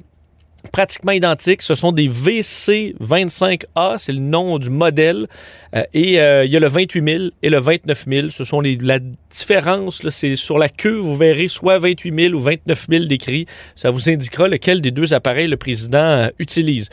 pratiquement 0.67 1.13
identiques. 1.13 1.63
Ce 1.63 1.75
sont 1.75 1.93
des 1.93 2.09
VC25A, 2.09 3.99
c'est 3.99 4.13
le 4.13 4.21
nom 4.21 4.59
du 4.59 4.71
modèle. 4.71 5.27
Euh, 5.75 5.83
et 5.95 6.21
euh, 6.21 6.45
il 6.45 6.53
y 6.53 6.57
a 6.57 6.61
le 6.61 6.69
28 6.69 7.09
000 7.09 7.25
et 7.43 7.51
le 7.51 7.59
29 7.59 8.05
000. 8.09 8.31
Ce 8.31 8.45
sont 8.45 8.61
les, 8.61 8.77
la 8.77 8.99
différence, 8.99 10.07
c'est 10.11 10.37
sur 10.37 10.59
la 10.59 10.69
queue, 10.69 10.97
vous 10.97 11.17
verrez 11.17 11.49
soit 11.49 11.79
28 11.79 12.15
000 12.31 12.35
ou 12.35 12.41
29 12.41 12.87
000 12.91 13.05
décrits. 13.05 13.47
Ça 13.75 13.91
vous 13.91 14.09
indiquera 14.09 14.49
lequel 14.49 14.81
des 14.81 14.91
deux 14.91 15.15
appareils 15.15 15.49
le 15.49 15.57
président 15.57 15.99
euh, 15.99 16.29
utilise. 16.39 16.89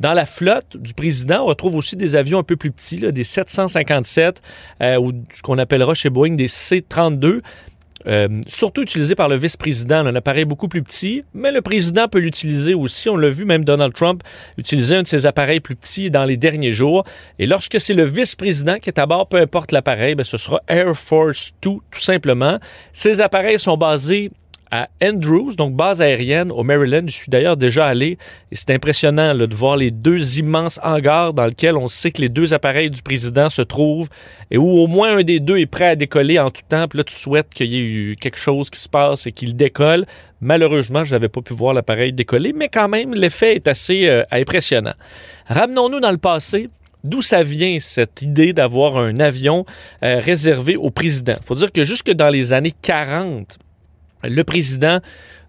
Dans 0.00 0.14
la 0.14 0.26
flotte 0.26 0.76
du 0.76 0.94
président, 0.94 1.44
on 1.44 1.46
retrouve 1.46 1.76
aussi 1.76 1.94
des 1.94 2.16
avions 2.16 2.40
un 2.40 2.42
peu 2.42 2.56
plus 2.56 2.72
petits, 2.72 2.98
des 2.98 3.22
757 3.22 4.42
ou 4.98 5.12
ce 5.32 5.42
qu'on 5.42 5.58
appellera 5.58 5.94
chez 5.94 6.10
Boeing 6.10 6.34
des 6.34 6.48
C-32. 6.48 7.40
Euh, 8.06 8.28
surtout 8.46 8.82
utilisé 8.82 9.14
par 9.14 9.28
le 9.28 9.36
vice-président, 9.36 10.06
un 10.06 10.14
appareil 10.14 10.44
beaucoup 10.44 10.68
plus 10.68 10.82
petit, 10.82 11.24
mais 11.34 11.52
le 11.52 11.62
président 11.62 12.08
peut 12.08 12.18
l'utiliser 12.18 12.74
aussi. 12.74 13.08
On 13.08 13.16
l'a 13.16 13.30
vu, 13.30 13.44
même 13.44 13.64
Donald 13.64 13.94
Trump 13.94 14.22
utiliser 14.58 14.96
un 14.96 15.02
de 15.02 15.06
ses 15.06 15.26
appareils 15.26 15.60
plus 15.60 15.76
petits 15.76 16.10
dans 16.10 16.24
les 16.24 16.36
derniers 16.36 16.72
jours. 16.72 17.04
Et 17.38 17.46
lorsque 17.46 17.80
c'est 17.80 17.94
le 17.94 18.04
vice-président 18.04 18.78
qui 18.78 18.90
est 18.90 18.98
à 18.98 19.06
bord, 19.06 19.28
peu 19.28 19.38
importe 19.38 19.72
l'appareil, 19.72 20.14
ben, 20.14 20.24
ce 20.24 20.36
sera 20.36 20.60
Air 20.68 20.96
Force 20.96 21.52
2, 21.62 21.70
tout 21.70 21.80
simplement. 21.96 22.58
Ces 22.92 23.20
appareils 23.20 23.58
sont 23.58 23.76
basés 23.76 24.30
à 24.72 24.88
Andrews, 25.04 25.52
donc 25.54 25.74
base 25.74 26.00
aérienne 26.00 26.50
au 26.50 26.64
Maryland. 26.64 27.02
Je 27.06 27.12
suis 27.12 27.28
d'ailleurs 27.28 27.58
déjà 27.58 27.86
allé 27.86 28.16
et 28.50 28.56
c'est 28.56 28.70
impressionnant 28.70 29.34
de 29.34 29.54
voir 29.54 29.76
les 29.76 29.90
deux 29.90 30.38
immenses 30.38 30.80
hangars 30.82 31.34
dans 31.34 31.44
lesquels 31.44 31.76
on 31.76 31.88
sait 31.88 32.10
que 32.10 32.22
les 32.22 32.30
deux 32.30 32.54
appareils 32.54 32.90
du 32.90 33.02
président 33.02 33.50
se 33.50 33.60
trouvent 33.60 34.08
et 34.50 34.56
où 34.56 34.66
au 34.66 34.86
moins 34.86 35.18
un 35.18 35.22
des 35.22 35.40
deux 35.40 35.58
est 35.58 35.66
prêt 35.66 35.88
à 35.88 35.94
décoller 35.94 36.38
en 36.38 36.50
tout 36.50 36.62
temps. 36.66 36.88
Puis 36.88 36.96
là, 36.96 37.04
tu 37.04 37.14
souhaites 37.14 37.50
qu'il 37.50 37.66
y 37.66 37.76
ait 37.76 37.80
eu 37.80 38.16
quelque 38.18 38.38
chose 38.38 38.70
qui 38.70 38.80
se 38.80 38.88
passe 38.88 39.26
et 39.26 39.32
qu'il 39.32 39.54
décolle. 39.54 40.06
Malheureusement, 40.40 41.04
je 41.04 41.12
n'avais 41.12 41.28
pas 41.28 41.42
pu 41.42 41.52
voir 41.52 41.74
l'appareil 41.74 42.14
décoller, 42.14 42.54
mais 42.54 42.70
quand 42.70 42.88
même, 42.88 43.12
l'effet 43.12 43.56
est 43.56 43.68
assez 43.68 44.08
euh, 44.08 44.24
impressionnant. 44.30 44.94
Ramenons-nous 45.48 46.00
dans 46.00 46.10
le 46.10 46.18
passé. 46.18 46.68
D'où 47.04 47.20
ça 47.20 47.42
vient 47.42 47.78
cette 47.80 48.22
idée 48.22 48.52
d'avoir 48.52 48.96
un 48.96 49.16
avion 49.16 49.66
euh, 50.04 50.20
réservé 50.20 50.76
au 50.76 50.90
président? 50.90 51.34
Il 51.36 51.44
faut 51.44 51.56
dire 51.56 51.72
que 51.72 51.84
jusque 51.84 52.12
dans 52.12 52.28
les 52.28 52.52
années 52.52 52.72
40, 52.80 53.58
le 54.24 54.42
président 54.44 55.00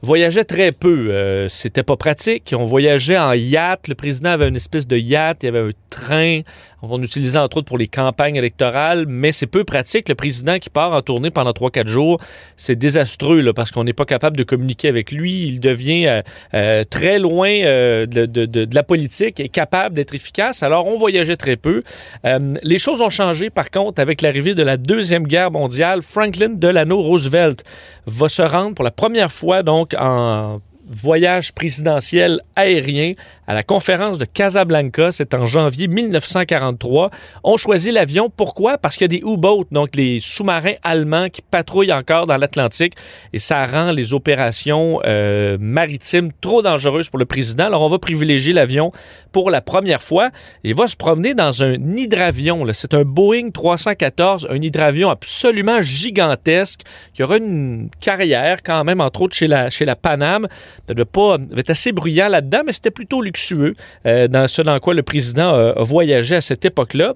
voyageait 0.03 0.43
très 0.43 0.71
peu. 0.71 1.07
Euh, 1.09 1.47
c'était 1.47 1.83
pas 1.83 1.95
pratique. 1.95 2.53
On 2.57 2.65
voyageait 2.65 3.17
en 3.17 3.33
yacht. 3.33 3.87
Le 3.87 3.95
président 3.95 4.31
avait 4.31 4.49
une 4.49 4.55
espèce 4.55 4.85
de 4.85 4.97
yacht. 4.97 5.43
Il 5.43 5.45
y 5.45 5.49
avait 5.49 5.59
un 5.59 5.71
train. 5.89 6.41
On 6.81 7.01
utilisait 7.01 7.39
entre 7.39 7.57
autres 7.57 7.67
pour 7.67 7.77
les 7.77 7.87
campagnes 7.87 8.35
électorales, 8.35 9.05
mais 9.07 9.31
c'est 9.31 9.47
peu 9.47 9.63
pratique. 9.63 10.09
Le 10.09 10.15
président 10.15 10.59
qui 10.59 10.69
part 10.69 10.91
en 10.91 11.01
tournée 11.01 11.31
pendant 11.31 11.51
3-4 11.51 11.87
jours, 11.87 12.19
c'est 12.57 12.75
désastreux 12.75 13.39
là, 13.39 13.53
parce 13.53 13.71
qu'on 13.71 13.85
n'est 13.85 13.93
pas 13.93 14.03
capable 14.03 14.35
de 14.35 14.43
communiquer 14.43 14.89
avec 14.89 15.11
lui. 15.11 15.47
Il 15.47 15.61
devient 15.61 16.07
euh, 16.07 16.21
euh, 16.53 16.83
très 16.83 17.19
loin 17.19 17.49
de, 17.49 18.05
de, 18.05 18.45
de, 18.45 18.75
la 18.75 18.83
politique 18.83 19.39
et 19.39 19.47
capable 19.47 19.95
d'être 19.95 20.13
efficace. 20.13 20.61
Alors, 20.61 20.87
on 20.87 20.97
voyageait 20.97 21.37
très 21.37 21.55
peu. 21.55 21.83
les 22.25 22.79
choses 22.79 23.01
ont 23.01 23.09
changé, 23.09 23.49
par 23.49 23.71
contre, 23.71 24.01
avec 24.01 24.21
l'arrivée 24.21 24.53
de 24.53 24.63
la 24.63 24.75
Deuxième 24.75 25.25
Guerre 25.25 25.51
mondiale. 25.51 26.01
Franklin 26.01 26.49
Delano 26.49 27.01
Roosevelt 27.01 27.63
va 28.05 28.27
se 28.27 28.41
rendre 28.41 28.75
pour 28.75 28.83
la 28.83 28.91
première 28.91 29.31
fois 29.31 29.63
donc 29.63 29.92
en 29.95 30.61
voyage 30.85 31.53
présidentiel 31.53 32.41
aérien 32.55 33.13
à 33.45 33.53
la 33.53 33.63
conférence 33.63 34.17
de 34.17 34.25
Casablanca, 34.25 35.11
c'est 35.11 35.33
en 35.33 35.45
janvier 35.45 35.87
1943. 35.87 37.09
On 37.43 37.57
choisit 37.57 37.93
l'avion. 37.93 38.29
Pourquoi? 38.29 38.77
Parce 38.77 38.95
qu'il 38.95 39.03
y 39.03 39.15
a 39.17 39.19
des 39.19 39.25
U-boats, 39.25 39.65
donc 39.71 39.95
les 39.95 40.19
sous-marins 40.21 40.75
allemands 40.81 41.29
qui 41.29 41.41
patrouillent 41.41 41.91
encore 41.91 42.25
dans 42.25 42.37
l'Atlantique 42.37 42.93
et 43.33 43.39
ça 43.39 43.65
rend 43.65 43.91
les 43.91 44.13
opérations 44.13 45.01
euh, 45.05 45.57
maritimes 45.59 46.31
trop 46.39 46.61
dangereuses 46.61 47.09
pour 47.09 47.19
le 47.19 47.25
président. 47.25 47.65
Alors 47.65 47.81
on 47.81 47.89
va 47.89 47.99
privilégier 47.99 48.53
l'avion 48.53 48.93
pour 49.33 49.49
la 49.49 49.59
première 49.59 50.01
fois. 50.01 50.29
Il 50.63 50.75
va 50.75 50.87
se 50.87 50.95
promener 50.95 51.33
dans 51.33 51.63
un 51.63 51.73
hydravion. 51.97 52.65
C'est 52.71 52.93
un 52.93 53.03
Boeing 53.03 53.49
314, 53.49 54.47
un 54.49 54.61
hydravion 54.61 55.09
absolument 55.09 55.81
gigantesque 55.81 56.81
qui 57.13 57.23
aura 57.23 57.37
une 57.37 57.89
carrière 57.99 58.63
quand 58.63 58.83
même, 58.85 59.01
entre 59.01 59.23
autres 59.23 59.35
chez 59.35 59.47
la, 59.47 59.69
chez 59.69 59.85
la 59.85 59.97
Paname. 59.97 60.47
Ça 60.87 60.93
devait 60.93 61.05
pas 61.05 61.37
être 61.57 61.69
assez 61.69 61.91
bruyant 61.91 62.29
là-dedans, 62.29 62.61
mais 62.65 62.73
c'était 62.73 62.91
plutôt 62.91 63.21
luxueux 63.21 63.73
euh, 64.05 64.27
dans 64.27 64.47
ce 64.47 64.61
dans 64.61 64.79
quoi 64.79 64.93
le 64.93 65.03
président 65.03 65.53
a 65.53 65.83
voyagé 65.83 66.35
à 66.35 66.41
cette 66.41 66.65
époque-là. 66.65 67.13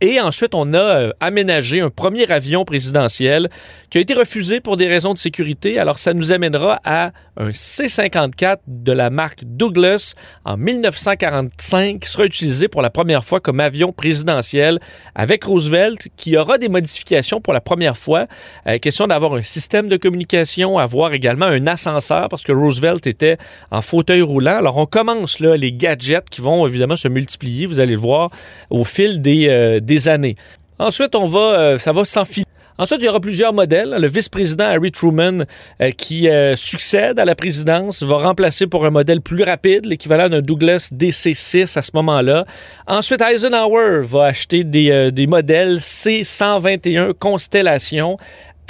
Et 0.00 0.20
ensuite, 0.20 0.54
on 0.54 0.72
a 0.72 0.78
euh, 0.78 1.12
aménagé 1.20 1.80
un 1.80 1.90
premier 1.90 2.30
avion 2.30 2.64
présidentiel 2.64 3.48
qui 3.90 3.98
a 3.98 4.00
été 4.00 4.14
refusé 4.14 4.60
pour 4.60 4.76
des 4.76 4.88
raisons 4.88 5.12
de 5.12 5.18
sécurité. 5.18 5.78
Alors, 5.78 5.98
ça 5.98 6.14
nous 6.14 6.32
amènera 6.32 6.80
à 6.84 7.12
un 7.36 7.50
C-54 7.52 8.58
de 8.66 8.92
la 8.92 9.10
marque 9.10 9.44
Douglas 9.44 10.14
en 10.44 10.56
1945 10.56 12.00
qui 12.00 12.08
sera 12.08 12.24
utilisé 12.24 12.68
pour 12.68 12.82
la 12.82 12.90
première 12.90 13.24
fois 13.24 13.40
comme 13.40 13.60
avion 13.60 13.92
présidentiel 13.92 14.78
avec 15.14 15.44
Roosevelt 15.44 16.08
qui 16.16 16.36
aura 16.36 16.58
des 16.58 16.68
modifications 16.68 17.40
pour 17.40 17.52
la 17.52 17.60
première 17.60 17.96
fois. 17.96 18.26
Euh, 18.66 18.78
question 18.78 19.06
d'avoir 19.06 19.34
un 19.34 19.42
système 19.42 19.88
de 19.88 19.96
communication, 19.96 20.78
avoir 20.78 21.12
également 21.12 21.46
un 21.46 21.66
ascenseur 21.66 22.28
parce 22.28 22.42
que 22.42 22.52
Roosevelt 22.52 23.06
était 23.06 23.38
en 23.70 23.82
fauteuil 23.82 24.22
roulant. 24.22 24.58
Alors, 24.58 24.76
on 24.76 24.86
commence 24.86 25.40
là 25.40 25.56
les 25.56 25.72
gadgets 25.72 26.28
qui 26.30 26.40
vont 26.40 26.66
évidemment 26.66 26.96
se 26.96 27.08
multiplier. 27.08 27.66
Vous 27.66 27.80
allez 27.80 27.92
le 27.92 27.98
voir 27.98 28.30
au 28.70 28.84
fil 28.84 29.20
des, 29.20 29.48
euh, 29.48 29.80
des 29.80 30.08
années. 30.08 30.36
Ensuite, 30.78 31.14
on 31.14 31.26
va, 31.26 31.58
euh, 31.58 31.78
ça 31.78 31.92
va 31.92 32.04
s'enfiler. 32.04 32.43
Ensuite, 32.76 33.00
il 33.02 33.04
y 33.04 33.08
aura 33.08 33.20
plusieurs 33.20 33.52
modèles. 33.52 33.96
Le 34.00 34.08
vice-président 34.08 34.64
Harry 34.64 34.90
Truman, 34.90 35.44
euh, 35.80 35.90
qui 35.90 36.28
euh, 36.28 36.56
succède 36.56 37.18
à 37.18 37.24
la 37.24 37.34
présidence, 37.34 38.02
va 38.02 38.16
remplacer 38.16 38.66
pour 38.66 38.84
un 38.84 38.90
modèle 38.90 39.20
plus 39.20 39.44
rapide, 39.44 39.86
l'équivalent 39.86 40.28
d'un 40.28 40.40
Douglas 40.40 40.90
DC-6 40.92 41.78
à 41.78 41.82
ce 41.82 41.90
moment-là. 41.94 42.46
Ensuite, 42.86 43.20
Eisenhower 43.20 44.00
va 44.02 44.24
acheter 44.24 44.64
des, 44.64 45.12
des 45.12 45.26
modèles 45.26 45.80
C-121 45.80 47.12
Constellation 47.12 48.18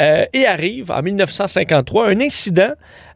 euh, 0.01 0.27
et 0.33 0.47
arrive 0.47 0.91
en 0.91 1.03
1953 1.03 2.09
un 2.09 2.21
incident 2.21 2.73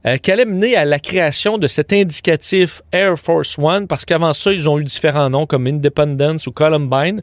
euh, 0.07 0.17
qui 0.17 0.31
allait 0.31 0.45
mener 0.45 0.77
à 0.77 0.85
la 0.85 1.01
création 1.01 1.59
de 1.59 1.67
cet 1.67 1.93
indicatif 1.93 2.83
Air 2.93 3.19
Force 3.19 3.59
One, 3.59 3.89
parce 3.89 4.05
qu'avant 4.05 4.33
ça, 4.33 4.53
ils 4.53 4.69
ont 4.69 4.79
eu 4.79 4.85
différents 4.85 5.29
noms 5.29 5.47
comme 5.47 5.67
Independence 5.67 6.47
ou 6.47 6.53
Columbine. 6.53 7.21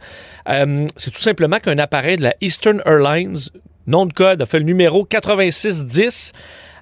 Euh, 0.49 0.85
c'est 0.97 1.11
tout 1.11 1.21
simplement 1.21 1.59
qu'un 1.59 1.77
appareil 1.77 2.17
de 2.17 2.23
la 2.23 2.35
Eastern 2.41 2.81
Airlines, 2.85 3.37
nom 3.87 4.05
de 4.05 4.13
code, 4.13 4.41
a 4.41 4.45
fait 4.45 4.59
le 4.59 4.65
numéro 4.65 5.05
8610 5.05 6.33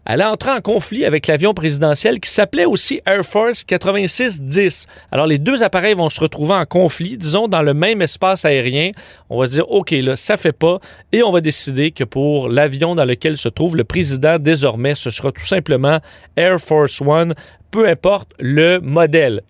elle 0.06 0.22
a 0.22 0.32
entré 0.32 0.52
en 0.52 0.60
conflit 0.60 1.06
avec 1.06 1.28
l'avion 1.28 1.54
présidentiel 1.54 2.20
qui 2.20 2.30
s'appelait 2.30 2.66
aussi 2.66 3.02
Air 3.06 3.24
Force 3.24 3.64
8610. 3.64 4.88
Alors 5.12 5.28
les 5.28 5.40
deux 5.40 5.64
appareils 5.64 5.94
vont 5.94 6.10
se 6.10 6.20
retrouver 6.20 6.54
en 6.54 6.66
conflit, 6.66 7.18
disons 7.18 7.48
dans 7.48 7.62
le 7.62 7.74
même 7.74 8.02
espace 8.02 8.44
aérien. 8.44 8.92
On 9.30 9.40
va 9.40 9.48
se 9.48 9.54
dire 9.54 9.72
OK 9.72 9.92
là, 9.92 10.16
ça 10.16 10.36
fait 10.36 10.52
pas 10.52 10.80
et 11.12 11.24
on 11.24 11.32
va 11.32 11.40
décider 11.40 11.92
que 11.92 12.04
pour 12.04 12.50
l'avion 12.50 12.96
dans 12.96 13.06
lequel 13.06 13.38
se 13.38 13.50
trouve 13.50 13.78
le 13.78 13.86
président 13.86 14.40
désormais, 14.40 14.96
ce 14.96 15.10
sera 15.10 15.32
tout 15.32 15.46
simplement 15.46 16.00
Air 16.36 16.60
Force 16.60 17.00
One, 17.02 17.34
peu 17.72 17.88
importe 17.88 18.34
le 18.40 18.80
modèle. 18.80 19.42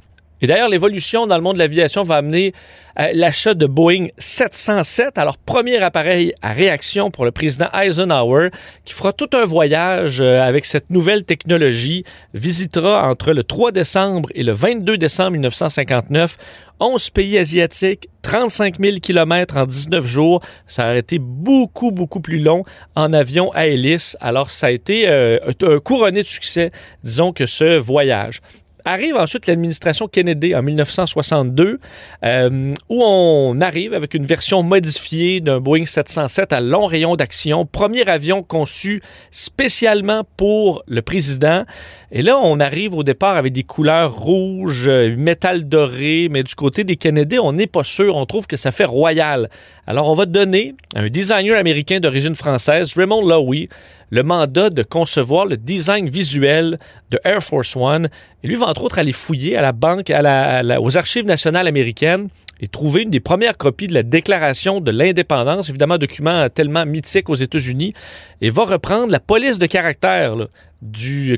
Et 0.43 0.47
d'ailleurs, 0.47 0.67
l'évolution 0.67 1.25
dans 1.25 1.37
le 1.37 1.41
monde 1.41 1.53
de 1.53 1.59
l'aviation 1.59 2.03
va 2.03 2.17
amener 2.17 2.53
euh, 2.99 3.07
l'achat 3.13 3.53
de 3.53 3.65
Boeing 3.65 4.07
707, 4.17 5.17
alors 5.17 5.37
premier 5.37 5.77
appareil 5.77 6.33
à 6.41 6.51
réaction 6.51 7.11
pour 7.11 7.23
le 7.23 7.31
président 7.31 7.69
Eisenhower, 7.73 8.49
qui 8.83 8.93
fera 8.93 9.13
tout 9.13 9.29
un 9.31 9.45
voyage 9.45 10.19
euh, 10.19 10.41
avec 10.41 10.65
cette 10.65 10.89
nouvelle 10.89 11.23
technologie, 11.23 12.03
visitera 12.33 13.09
entre 13.09 13.31
le 13.31 13.45
3 13.45 13.71
décembre 13.71 14.27
et 14.35 14.43
le 14.43 14.51
22 14.51 14.97
décembre 14.97 15.31
1959 15.31 16.35
11 16.79 17.09
pays 17.11 17.37
asiatiques, 17.37 18.09
35 18.23 18.79
000 18.79 18.97
km 19.01 19.55
en 19.55 19.65
19 19.65 20.03
jours. 20.05 20.41
Ça 20.67 20.87
a 20.87 20.95
été 20.95 21.17
beaucoup, 21.17 21.91
beaucoup 21.91 22.19
plus 22.19 22.39
long 22.39 22.65
en 22.95 23.13
avion 23.13 23.51
à 23.53 23.67
hélice. 23.67 24.17
Alors, 24.19 24.49
ça 24.49 24.67
a 24.67 24.71
été 24.71 25.07
euh, 25.07 25.37
un 25.61 25.79
couronné 25.79 26.23
de 26.23 26.27
succès, 26.27 26.71
disons 27.03 27.31
que 27.31 27.45
ce 27.45 27.77
voyage. 27.77 28.41
Arrive 28.85 29.15
ensuite 29.15 29.47
l'administration 29.47 30.09
Kennedy 30.09 30.53
en 30.53 30.61
1962, 30.61 31.79
euh, 32.25 32.71
où 32.89 33.01
on 33.01 33.61
arrive 33.61 33.93
avec 33.93 34.13
une 34.13 34.25
version 34.25 34.61
modifiée 34.61 35.39
d'un 35.39 35.61
Boeing 35.61 35.85
707 35.85 36.51
à 36.51 36.59
long 36.59 36.85
rayon 36.85 37.15
d'action, 37.15 37.65
premier 37.65 38.05
avion 38.09 38.43
conçu 38.43 39.01
spécialement 39.31 40.25
pour 40.35 40.83
le 40.87 41.01
président. 41.01 41.63
Et 42.11 42.21
là, 42.21 42.37
on 42.37 42.59
arrive 42.59 42.93
au 42.93 43.03
départ 43.03 43.37
avec 43.37 43.53
des 43.53 43.63
couleurs 43.63 44.15
rouges, 44.15 44.87
euh, 44.89 45.15
métal 45.15 45.67
doré, 45.67 46.27
mais 46.29 46.43
du 46.43 46.53
côté 46.53 46.83
des 46.83 46.97
Kennedy, 46.97 47.39
on 47.39 47.53
n'est 47.53 47.67
pas 47.67 47.83
sûr. 47.83 48.17
On 48.17 48.25
trouve 48.25 48.47
que 48.47 48.57
ça 48.57 48.71
fait 48.71 48.85
royal. 48.85 49.49
Alors, 49.87 50.09
on 50.09 50.13
va 50.13 50.25
donner 50.25 50.75
à 50.93 50.99
un 50.99 51.07
designer 51.07 51.57
américain 51.57 51.99
d'origine 51.99 52.35
française, 52.35 52.93
Raymond 52.95 53.25
Lowy, 53.25 53.69
le 54.09 54.23
mandat 54.23 54.69
de 54.69 54.83
concevoir 54.83 55.45
le 55.45 55.57
design 55.57 56.09
visuel 56.09 56.79
de 57.11 57.19
Air 57.23 57.41
Force 57.41 57.75
One. 57.75 58.09
Et 58.43 58.47
lui 58.47 58.55
va 58.55 58.67
entre 58.67 58.83
autres 58.83 58.99
aller 58.99 59.11
fouiller 59.11 59.55
à 59.57 59.61
la 59.61 59.71
banque, 59.71 60.11
aux 60.11 60.97
archives 60.97 61.25
nationales 61.25 61.67
américaines 61.67 62.29
et 62.59 62.67
trouver 62.67 63.01
une 63.01 63.09
des 63.09 63.19
premières 63.19 63.57
copies 63.57 63.87
de 63.87 63.93
la 63.93 64.03
Déclaration 64.03 64.79
de 64.79 64.91
l'indépendance, 64.91 65.69
évidemment 65.69 65.95
un 65.95 65.97
document 65.97 66.47
tellement 66.49 66.85
mythique 66.85 67.29
aux 67.29 67.35
États-Unis, 67.35 67.93
et 68.41 68.49
va 68.49 68.63
reprendre 68.63 69.11
la 69.11 69.19
police 69.19 69.59
de 69.59 69.65
caractère 69.65 70.35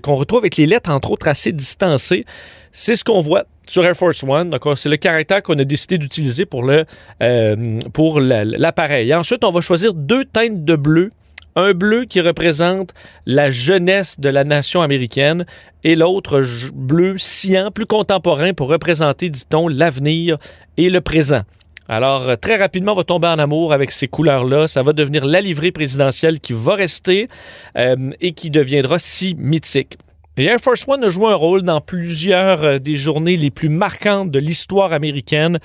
qu'on 0.03 0.15
retrouve 0.15 0.39
avec 0.39 0.57
les 0.57 0.65
lettres, 0.65 0.91
entre 0.91 1.11
autres, 1.11 1.27
assez 1.27 1.51
distancées. 1.51 2.25
C'est 2.71 2.95
ce 2.95 3.03
qu'on 3.03 3.21
voit 3.21 3.45
sur 3.67 3.85
Air 3.85 3.95
Force 3.95 4.23
One. 4.23 4.55
C'est 4.75 4.89
le 4.89 4.97
caractère 4.97 5.41
qu'on 5.41 5.57
a 5.57 5.63
décidé 5.63 5.97
d'utiliser 5.97 6.45
pour 6.45 6.69
euh, 6.69 7.79
pour 7.93 8.19
l'appareil. 8.19 9.13
Ensuite, 9.13 9.43
on 9.43 9.51
va 9.51 9.61
choisir 9.61 9.93
deux 9.93 10.25
teintes 10.25 10.63
de 10.63 10.75
bleu. 10.75 11.11
Un 11.55 11.73
bleu 11.73 12.03
qui 12.05 12.19
représente 12.19 12.93
la 13.25 13.49
jeunesse 13.49 14.19
de 14.19 14.27
la 14.27 14.43
nation 14.43 14.81
américaine 14.81 15.45
et 15.85 15.95
l'autre 15.95 16.43
bleu 16.73 17.15
cyan, 17.17 17.71
plus 17.71 17.85
contemporain 17.85 18.53
pour 18.53 18.67
représenter, 18.67 19.29
dit-on, 19.29 19.69
l'avenir 19.69 20.37
et 20.75 20.89
le 20.89 20.99
présent. 20.99 21.43
Alors, 21.87 22.29
euh, 22.29 22.35
très 22.35 22.55
rapidement, 22.55 22.93
on 22.93 22.95
va 22.95 23.03
tomber 23.03 23.27
en 23.27 23.39
amour 23.39 23.71
avec 23.71 23.91
ces 23.91 24.07
couleurs-là. 24.07 24.67
Ça 24.67 24.83
va 24.83 24.91
devenir 24.91 25.25
la 25.25 25.39
livrée 25.39 25.71
présidentielle 25.71 26.39
qui 26.39 26.53
va 26.53 26.75
rester 26.75 27.29
euh, 27.77 28.11
et 28.19 28.33
qui 28.33 28.49
deviendra 28.49 28.99
si 28.99 29.35
mythique. 29.37 29.97
Et 30.37 30.43
Air 30.43 30.59
Force 30.59 30.83
One 30.85 31.01
a 31.01 31.09
joué 31.09 31.31
un 31.31 31.35
rôle 31.35 31.61
dans 31.61 31.79
plusieurs 31.79 32.61
euh, 32.61 32.77
des 32.77 32.95
journées 32.95 33.37
les 33.37 33.51
plus 33.51 33.69
marquantes 33.69 34.31
de 34.31 34.39
l'histoire 34.39 34.91
américaine, 34.91 35.59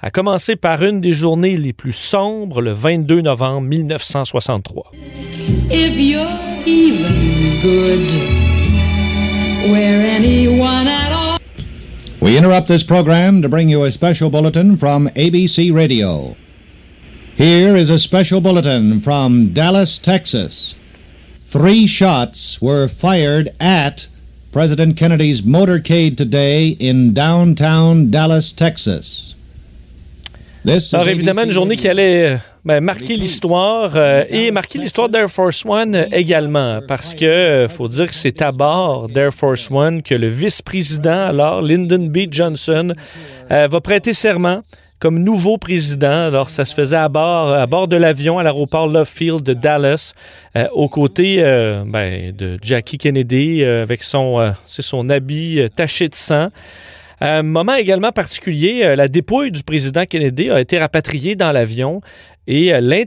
à 0.00 0.10
commencer 0.10 0.56
par 0.56 0.82
une 0.82 0.98
des 1.00 1.12
journées 1.12 1.56
les 1.56 1.74
plus 1.74 1.92
sombres, 1.92 2.62
le 2.62 2.72
22 2.72 3.20
novembre 3.20 3.68
1963. 3.68 4.92
If 5.70 5.98
you're 5.98 6.26
even 6.64 7.60
good, 7.60 8.10
where 9.70 10.00
anyone 10.06 10.86
at 10.88 11.12
all 11.12 11.38
We 12.22 12.38
interrupt 12.38 12.68
this 12.68 12.82
program 12.82 13.42
to 13.42 13.50
bring 13.50 13.68
you 13.68 13.84
a 13.84 13.90
special 13.90 14.30
bulletin 14.30 14.78
from 14.78 15.08
ABC 15.08 15.70
Radio. 15.70 16.34
Here 17.36 17.76
is 17.76 17.90
a 17.90 17.98
special 17.98 18.40
bulletin 18.40 19.02
from 19.02 19.52
Dallas, 19.52 19.98
Texas. 19.98 20.76
Three 21.42 21.86
shots 21.86 22.62
were 22.62 22.88
fired 22.88 23.50
at 23.60 24.06
President 24.54 24.96
Kennedy's 24.96 25.42
motorcade 25.42 26.16
today 26.16 26.76
in 26.78 27.12
downtown 27.12 28.08
Dallas, 28.08 28.52
Texas. 28.52 29.34
Alors 30.92 31.08
évidemment, 31.08 31.42
une 31.42 31.50
journée 31.50 31.76
qui 31.76 31.88
allait 31.88 32.34
euh, 32.34 32.36
ben, 32.64 32.80
marquer 32.80 33.16
l'histoire 33.16 33.94
euh, 33.96 34.24
et 34.30 34.52
marquer 34.52 34.78
l'histoire 34.78 35.08
d'Air 35.08 35.28
Force 35.28 35.64
One 35.66 35.96
euh, 35.96 36.06
également, 36.12 36.80
parce 36.86 37.16
que 37.16 37.66
faut 37.68 37.88
dire 37.88 38.06
que 38.06 38.14
c'est 38.14 38.40
à 38.42 38.52
bord 38.52 39.08
d'Air 39.08 39.34
Force 39.34 39.68
One 39.72 40.04
que 40.04 40.14
le 40.14 40.28
vice-président, 40.28 41.26
alors 41.26 41.60
Lyndon 41.60 42.06
B. 42.06 42.28
Johnson, 42.30 42.94
va 43.50 43.80
prêter 43.80 44.12
serment 44.12 44.62
comme 44.98 45.18
nouveau 45.18 45.58
président. 45.58 46.26
Alors, 46.26 46.50
ça 46.50 46.64
se 46.64 46.74
faisait 46.74 46.96
à 46.96 47.08
bord, 47.08 47.52
à 47.52 47.66
bord 47.66 47.88
de 47.88 47.96
l'avion 47.96 48.38
à 48.38 48.42
l'aéroport 48.42 48.86
Love 48.86 49.08
Field 49.08 49.42
de 49.42 49.52
Dallas, 49.52 50.14
aux 50.72 50.88
côtés 50.88 51.36
ben, 51.86 52.32
de 52.32 52.58
Jackie 52.62 52.98
Kennedy 52.98 53.64
avec 53.64 54.02
son, 54.02 54.54
son 54.66 55.10
habit 55.10 55.60
taché 55.76 56.08
de 56.08 56.14
sang. 56.14 56.48
Un 57.20 57.42
moment 57.42 57.74
également 57.74 58.12
particulier, 58.12 58.82
euh, 58.84 58.96
la 58.96 59.08
dépouille 59.08 59.50
du 59.50 59.62
président 59.62 60.04
Kennedy 60.04 60.50
a 60.50 60.60
été 60.60 60.78
rapatriée 60.78 61.36
dans 61.36 61.52
l'avion 61.52 62.00
et 62.46 62.74
euh, 62.74 63.04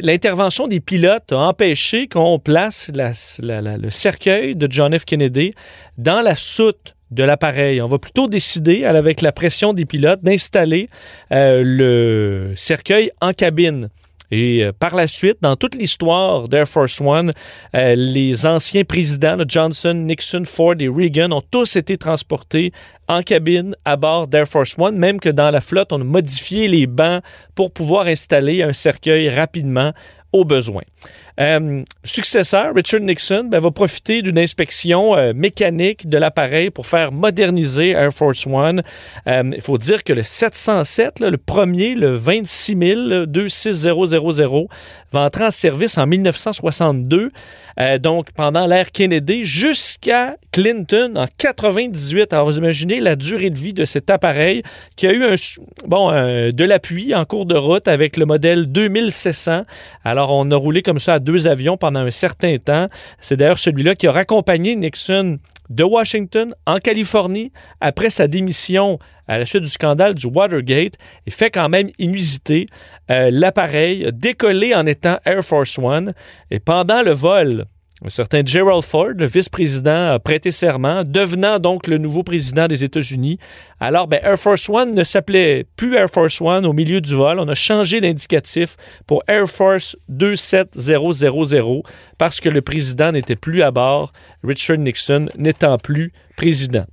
l'intervention 0.00 0.68
des 0.68 0.80
pilotes 0.80 1.32
a 1.32 1.38
empêché 1.38 2.06
qu'on 2.06 2.38
place 2.38 2.90
le 2.94 3.90
cercueil 3.90 4.54
de 4.54 4.68
John 4.70 4.96
F. 4.96 5.04
Kennedy 5.04 5.52
dans 5.98 6.20
la 6.20 6.34
soute 6.34 6.95
de 7.10 7.22
l'appareil. 7.22 7.80
On 7.80 7.88
va 7.88 7.98
plutôt 7.98 8.26
décider, 8.26 8.84
avec 8.84 9.20
la 9.20 9.32
pression 9.32 9.72
des 9.72 9.84
pilotes, 9.84 10.22
d'installer 10.22 10.88
euh, 11.32 11.62
le 11.64 12.52
cercueil 12.56 13.10
en 13.20 13.32
cabine. 13.32 13.88
Et 14.30 14.64
euh, 14.64 14.72
par 14.72 14.96
la 14.96 15.06
suite, 15.06 15.38
dans 15.40 15.56
toute 15.56 15.76
l'histoire 15.76 16.48
d'Air 16.48 16.66
Force 16.66 17.00
One, 17.00 17.32
euh, 17.74 17.94
les 17.96 18.44
anciens 18.44 18.84
présidents, 18.84 19.36
Johnson, 19.46 19.94
Nixon, 19.94 20.42
Ford 20.44 20.74
et 20.80 20.88
Reagan, 20.88 21.30
ont 21.30 21.42
tous 21.48 21.76
été 21.76 21.96
transportés 21.96 22.72
en 23.08 23.22
cabine 23.22 23.76
à 23.84 23.96
bord 23.96 24.26
d'Air 24.26 24.48
Force 24.48 24.74
One, 24.78 24.96
même 24.96 25.20
que 25.20 25.28
dans 25.28 25.50
la 25.50 25.60
flotte, 25.60 25.92
on 25.92 26.00
a 26.00 26.04
modifié 26.04 26.66
les 26.66 26.86
bancs 26.86 27.22
pour 27.54 27.70
pouvoir 27.70 28.08
installer 28.08 28.62
un 28.62 28.72
cercueil 28.72 29.28
rapidement 29.28 29.92
au 30.32 30.44
besoin. 30.44 30.82
Euh, 31.38 31.82
successeur, 32.02 32.74
Richard 32.74 33.00
Nixon, 33.00 33.44
ben, 33.44 33.60
va 33.60 33.70
profiter 33.70 34.22
d'une 34.22 34.38
inspection 34.38 35.16
euh, 35.16 35.32
mécanique 35.34 36.08
de 36.08 36.16
l'appareil 36.16 36.70
pour 36.70 36.86
faire 36.86 37.12
moderniser 37.12 37.90
Air 37.90 38.12
Force 38.12 38.46
One. 38.46 38.82
Euh, 39.26 39.42
il 39.54 39.60
faut 39.60 39.76
dire 39.76 40.02
que 40.02 40.12
le 40.12 40.22
707, 40.22 41.20
le 41.20 41.36
premier, 41.36 41.94
le 41.94 42.14
26 42.14 43.26
26000, 43.26 44.66
va 45.12 45.20
entrer 45.20 45.44
en 45.44 45.50
service 45.50 45.98
en 45.98 46.06
1962, 46.06 47.30
donc 48.00 48.32
pendant 48.32 48.66
l'ère 48.66 48.90
Kennedy, 48.90 49.44
jusqu'à 49.44 50.36
Clinton 50.52 51.14
en 51.16 51.26
98. 51.38 52.32
Alors 52.32 52.46
vous 52.46 52.58
imaginez 52.58 53.00
la 53.00 53.16
durée 53.16 53.50
de 53.50 53.58
vie 53.58 53.74
de 53.74 53.84
cet 53.84 54.10
appareil 54.10 54.62
qui 54.96 55.06
a 55.06 55.12
eu 55.12 55.24
un, 55.24 55.34
bon, 55.86 56.10
de 56.10 56.64
l'appui 56.64 57.14
en 57.14 57.24
cours 57.24 57.46
de 57.46 57.54
route 57.54 57.88
avec 57.88 58.16
le 58.16 58.24
modèle 58.24 58.66
2600. 58.66 59.64
Alors 60.04 60.30
on 60.32 60.50
a 60.50 60.56
roulé 60.56 60.82
comme 60.82 60.98
ça 60.98 61.14
à 61.14 61.18
deux 61.26 61.46
avions 61.46 61.76
pendant 61.76 62.00
un 62.00 62.10
certain 62.10 62.56
temps. 62.56 62.88
C'est 63.20 63.36
d'ailleurs 63.36 63.58
celui-là 63.58 63.94
qui 63.94 64.06
a 64.06 64.12
raccompagné 64.12 64.76
Nixon 64.76 65.36
de 65.68 65.84
Washington 65.84 66.54
en 66.64 66.78
Californie 66.78 67.52
après 67.80 68.08
sa 68.08 68.28
démission 68.28 68.98
à 69.28 69.38
la 69.38 69.44
suite 69.44 69.64
du 69.64 69.68
scandale 69.68 70.14
du 70.14 70.26
Watergate 70.26 70.94
et 71.26 71.30
fait 71.30 71.50
quand 71.50 71.68
même 71.68 71.88
inusité. 71.98 72.66
Euh, 73.10 73.30
l'appareil 73.32 74.08
décollé 74.12 74.74
en 74.74 74.86
étant 74.86 75.18
Air 75.24 75.42
Force 75.42 75.78
One 75.78 76.14
et 76.50 76.60
pendant 76.60 77.02
le 77.02 77.10
vol 77.10 77.66
un 78.04 78.10
certain 78.10 78.42
Gerald 78.44 78.82
Ford, 78.82 79.12
le 79.16 79.24
vice-président, 79.24 80.12
a 80.12 80.18
prêté 80.18 80.50
serment, 80.50 81.02
devenant 81.02 81.58
donc 81.58 81.86
le 81.86 81.96
nouveau 81.96 82.22
président 82.22 82.68
des 82.68 82.84
États-Unis. 82.84 83.38
Alors, 83.80 84.06
ben, 84.06 84.20
Air 84.22 84.38
Force 84.38 84.68
One 84.68 84.94
ne 84.94 85.02
s'appelait 85.02 85.64
plus 85.76 85.96
Air 85.96 86.10
Force 86.10 86.40
One 86.40 86.66
au 86.66 86.74
milieu 86.74 87.00
du 87.00 87.14
vol. 87.14 87.40
On 87.40 87.48
a 87.48 87.54
changé 87.54 88.00
l'indicatif 88.00 88.76
pour 89.06 89.22
Air 89.28 89.48
Force 89.48 89.96
27000 90.08 91.82
parce 92.18 92.40
que 92.40 92.50
le 92.50 92.60
président 92.60 93.12
n'était 93.12 93.36
plus 93.36 93.62
à 93.62 93.70
bord, 93.70 94.12
Richard 94.44 94.78
Nixon 94.78 95.28
n'étant 95.38 95.78
plus 95.78 96.12
président. 96.36 96.84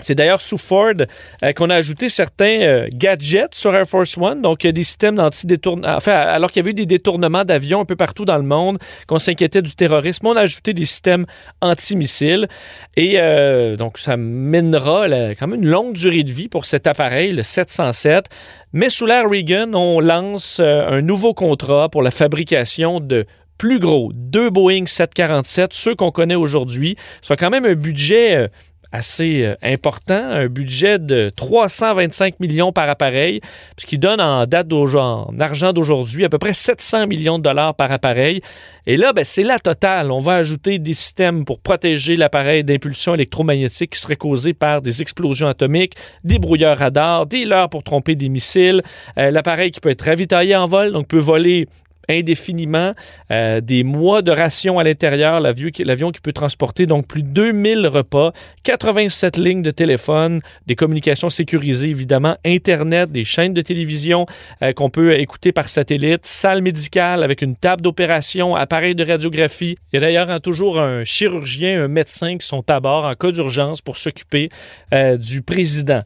C'est 0.00 0.14
d'ailleurs 0.14 0.40
sous 0.40 0.58
Ford 0.58 0.94
euh, 1.42 1.52
qu'on 1.52 1.70
a 1.70 1.76
ajouté 1.76 2.08
certains 2.08 2.60
euh, 2.62 2.88
gadgets 2.92 3.54
sur 3.54 3.74
Air 3.74 3.86
Force 3.86 4.16
One, 4.18 4.42
donc 4.42 4.60
des 4.60 4.84
systèmes 4.84 5.16
d'anti-détournement. 5.16 5.96
Enfin, 5.96 6.12
alors 6.12 6.50
qu'il 6.50 6.60
y 6.60 6.64
avait 6.64 6.72
eu 6.72 6.74
des 6.74 6.86
détournements 6.86 7.44
d'avions 7.44 7.80
un 7.80 7.84
peu 7.84 7.96
partout 7.96 8.24
dans 8.24 8.36
le 8.36 8.42
monde, 8.42 8.78
qu'on 9.06 9.18
s'inquiétait 9.18 9.62
du 9.62 9.74
terrorisme, 9.74 10.26
on 10.26 10.36
a 10.36 10.42
ajouté 10.42 10.74
des 10.74 10.84
systèmes 10.84 11.26
anti-missiles. 11.62 12.48
Et 12.96 13.14
euh, 13.16 13.76
donc, 13.76 13.98
ça 13.98 14.16
mènera 14.16 15.06
quand 15.38 15.46
même 15.46 15.62
une 15.62 15.68
longue 15.68 15.94
durée 15.94 16.24
de 16.24 16.32
vie 16.32 16.48
pour 16.48 16.66
cet 16.66 16.86
appareil, 16.86 17.32
le 17.32 17.42
707. 17.42 18.26
Mais 18.72 18.90
sous 18.90 19.06
l'ère 19.06 19.28
Reagan, 19.28 19.72
on 19.74 20.00
lance 20.00 20.60
un 20.60 21.00
nouveau 21.00 21.32
contrat 21.32 21.88
pour 21.88 22.02
la 22.02 22.10
fabrication 22.10 23.00
de 23.00 23.26
plus 23.56 23.78
gros, 23.78 24.10
deux 24.12 24.50
Boeing 24.50 24.84
747, 24.86 25.72
ceux 25.72 25.94
qu'on 25.94 26.10
connaît 26.10 26.34
aujourd'hui, 26.34 26.96
soit 27.22 27.36
quand 27.36 27.48
même 27.48 27.64
un 27.64 27.74
budget 27.74 28.50
assez 28.92 29.44
euh, 29.44 29.54
important, 29.62 30.14
un 30.14 30.46
budget 30.46 30.98
de 30.98 31.30
325 31.34 32.40
millions 32.40 32.72
par 32.72 32.88
appareil, 32.88 33.40
ce 33.76 33.86
qui 33.86 33.98
donne 33.98 34.20
en 34.20 34.46
date 34.46 34.72
en 34.72 35.38
argent 35.38 35.72
d'aujourd'hui 35.72 36.24
à 36.24 36.28
peu 36.28 36.38
près 36.38 36.52
700 36.52 37.06
millions 37.06 37.38
de 37.38 37.44
dollars 37.44 37.74
par 37.74 37.92
appareil. 37.92 38.40
Et 38.86 38.96
là, 38.96 39.12
ben, 39.12 39.24
c'est 39.24 39.42
la 39.42 39.58
totale. 39.58 40.10
On 40.12 40.20
va 40.20 40.36
ajouter 40.36 40.78
des 40.78 40.94
systèmes 40.94 41.44
pour 41.44 41.58
protéger 41.58 42.16
l'appareil 42.16 42.62
d'impulsion 42.62 43.14
électromagnétique 43.14 43.92
qui 43.92 44.00
serait 44.00 44.16
causée 44.16 44.54
par 44.54 44.80
des 44.80 45.02
explosions 45.02 45.48
atomiques, 45.48 45.94
des 46.24 46.38
brouilleurs 46.38 46.78
radars, 46.78 47.26
des 47.26 47.44
leurres 47.44 47.68
pour 47.68 47.82
tromper 47.82 48.14
des 48.14 48.28
missiles, 48.28 48.82
euh, 49.18 49.30
l'appareil 49.30 49.70
qui 49.70 49.80
peut 49.80 49.90
être 49.90 50.04
ravitaillé 50.04 50.54
en 50.54 50.66
vol, 50.66 50.92
donc 50.92 51.08
peut 51.08 51.18
voler 51.18 51.66
indéfiniment, 52.08 52.92
euh, 53.30 53.60
des 53.60 53.84
mois 53.84 54.22
de 54.22 54.30
ration 54.30 54.78
à 54.78 54.84
l'intérieur, 54.84 55.40
l'avion 55.40 56.10
qui 56.10 56.20
peut 56.20 56.32
transporter 56.32 56.86
donc 56.86 57.06
plus 57.06 57.22
de 57.22 57.28
2000 57.28 57.86
repas, 57.86 58.32
87 58.62 59.36
lignes 59.36 59.62
de 59.62 59.70
téléphone, 59.70 60.40
des 60.66 60.76
communications 60.76 61.30
sécurisées 61.30 61.88
évidemment, 61.88 62.36
Internet, 62.44 63.10
des 63.10 63.24
chaînes 63.24 63.54
de 63.54 63.60
télévision 63.60 64.26
euh, 64.62 64.72
qu'on 64.72 64.90
peut 64.90 65.18
écouter 65.18 65.52
par 65.52 65.68
satellite, 65.68 66.26
salle 66.26 66.62
médicale 66.62 67.22
avec 67.22 67.42
une 67.42 67.56
table 67.56 67.82
d'opération, 67.82 68.54
appareil 68.54 68.94
de 68.94 69.04
radiographie. 69.04 69.76
Il 69.92 69.96
y 69.96 69.98
a 69.98 70.00
d'ailleurs 70.00 70.40
toujours 70.40 70.80
un 70.80 71.04
chirurgien, 71.04 71.84
un 71.84 71.88
médecin 71.88 72.36
qui 72.36 72.46
sont 72.46 72.68
à 72.70 72.80
bord 72.80 73.04
en 73.04 73.14
cas 73.14 73.30
d'urgence 73.30 73.80
pour 73.80 73.96
s'occuper 73.96 74.48
euh, 74.92 75.16
du 75.16 75.42
président. 75.42 76.00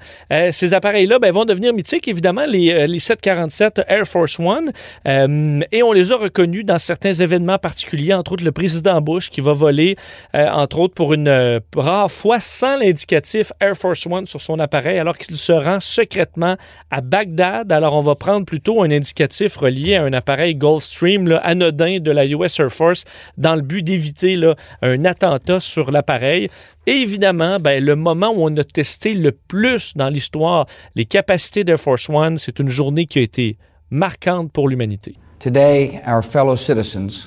ces 0.50 0.74
appareils-là 0.74 1.18
ben, 1.18 1.30
vont 1.30 1.44
devenir 1.44 1.72
mythiques, 1.72 2.08
évidemment, 2.08 2.46
les, 2.46 2.86
les 2.86 2.98
747 2.98 3.82
Air 3.88 4.06
Force 4.06 4.38
One, 4.38 4.70
et 5.06 5.82
on 5.82 5.89
on 5.90 5.92
les 5.92 6.12
a 6.12 6.16
reconnus 6.16 6.64
dans 6.64 6.78
certains 6.78 7.12
événements 7.12 7.58
particuliers, 7.58 8.14
entre 8.14 8.32
autres 8.32 8.44
le 8.44 8.52
président 8.52 9.00
Bush 9.00 9.28
qui 9.28 9.40
va 9.40 9.52
voler, 9.52 9.96
euh, 10.36 10.48
entre 10.48 10.78
autres 10.78 10.94
pour 10.94 11.14
une 11.14 11.26
euh, 11.26 11.58
rare 11.74 12.08
fois, 12.08 12.38
sans 12.38 12.76
l'indicatif 12.76 13.50
Air 13.60 13.74
Force 13.74 14.06
One 14.06 14.24
sur 14.24 14.40
son 14.40 14.60
appareil, 14.60 15.00
alors 15.00 15.18
qu'il 15.18 15.34
se 15.34 15.50
rend 15.50 15.80
secrètement 15.80 16.56
à 16.92 17.00
Bagdad. 17.00 17.72
Alors 17.72 17.94
on 17.94 18.02
va 18.02 18.14
prendre 18.14 18.46
plutôt 18.46 18.84
un 18.84 18.90
indicatif 18.92 19.56
relié 19.56 19.96
à 19.96 20.04
un 20.04 20.12
appareil 20.12 20.54
Gulfstream 20.54 21.26
là, 21.26 21.38
anodin 21.38 21.98
de 21.98 22.12
la 22.12 22.24
US 22.24 22.60
Air 22.60 22.70
Force 22.70 23.04
dans 23.36 23.56
le 23.56 23.62
but 23.62 23.82
d'éviter 23.82 24.38
un 24.82 25.04
attentat 25.04 25.58
sur 25.58 25.90
l'appareil. 25.90 26.50
Et 26.86 26.92
évidemment, 26.92 27.58
ben, 27.58 27.84
le 27.84 27.96
moment 27.96 28.30
où 28.30 28.48
on 28.48 28.56
a 28.56 28.62
testé 28.62 29.14
le 29.14 29.32
plus 29.32 29.96
dans 29.96 30.08
l'histoire 30.08 30.66
les 30.94 31.04
capacités 31.04 31.64
d'Air 31.64 31.80
Force 31.80 32.08
One, 32.08 32.38
c'est 32.38 32.60
une 32.60 32.68
journée 32.68 33.06
qui 33.06 33.18
a 33.18 33.22
été 33.22 33.58
marquante 33.90 34.52
pour 34.52 34.68
l'humanité. 34.68 35.16
Today, 35.40 36.02
our 36.04 36.20
fellow 36.20 36.54
citizens, 36.54 37.26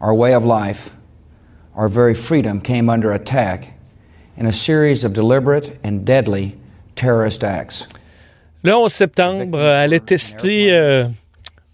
our 0.00 0.12
way 0.12 0.34
of 0.34 0.44
life, 0.44 0.90
our 1.76 1.88
very 1.88 2.12
freedom 2.12 2.60
came 2.60 2.90
under 2.90 3.12
attack 3.12 3.78
in 4.36 4.46
a 4.46 4.52
series 4.52 5.04
of 5.04 5.12
deliberate 5.12 5.78
and 5.84 6.04
deadly 6.04 6.58
terrorist 6.96 7.44
acts. 7.44 7.86
Le 8.64 8.72
11 8.72 8.92
septembre, 8.92 9.60
elle 9.60 9.92
est 9.92 10.06
testée 10.06 10.72
euh, 10.72 11.06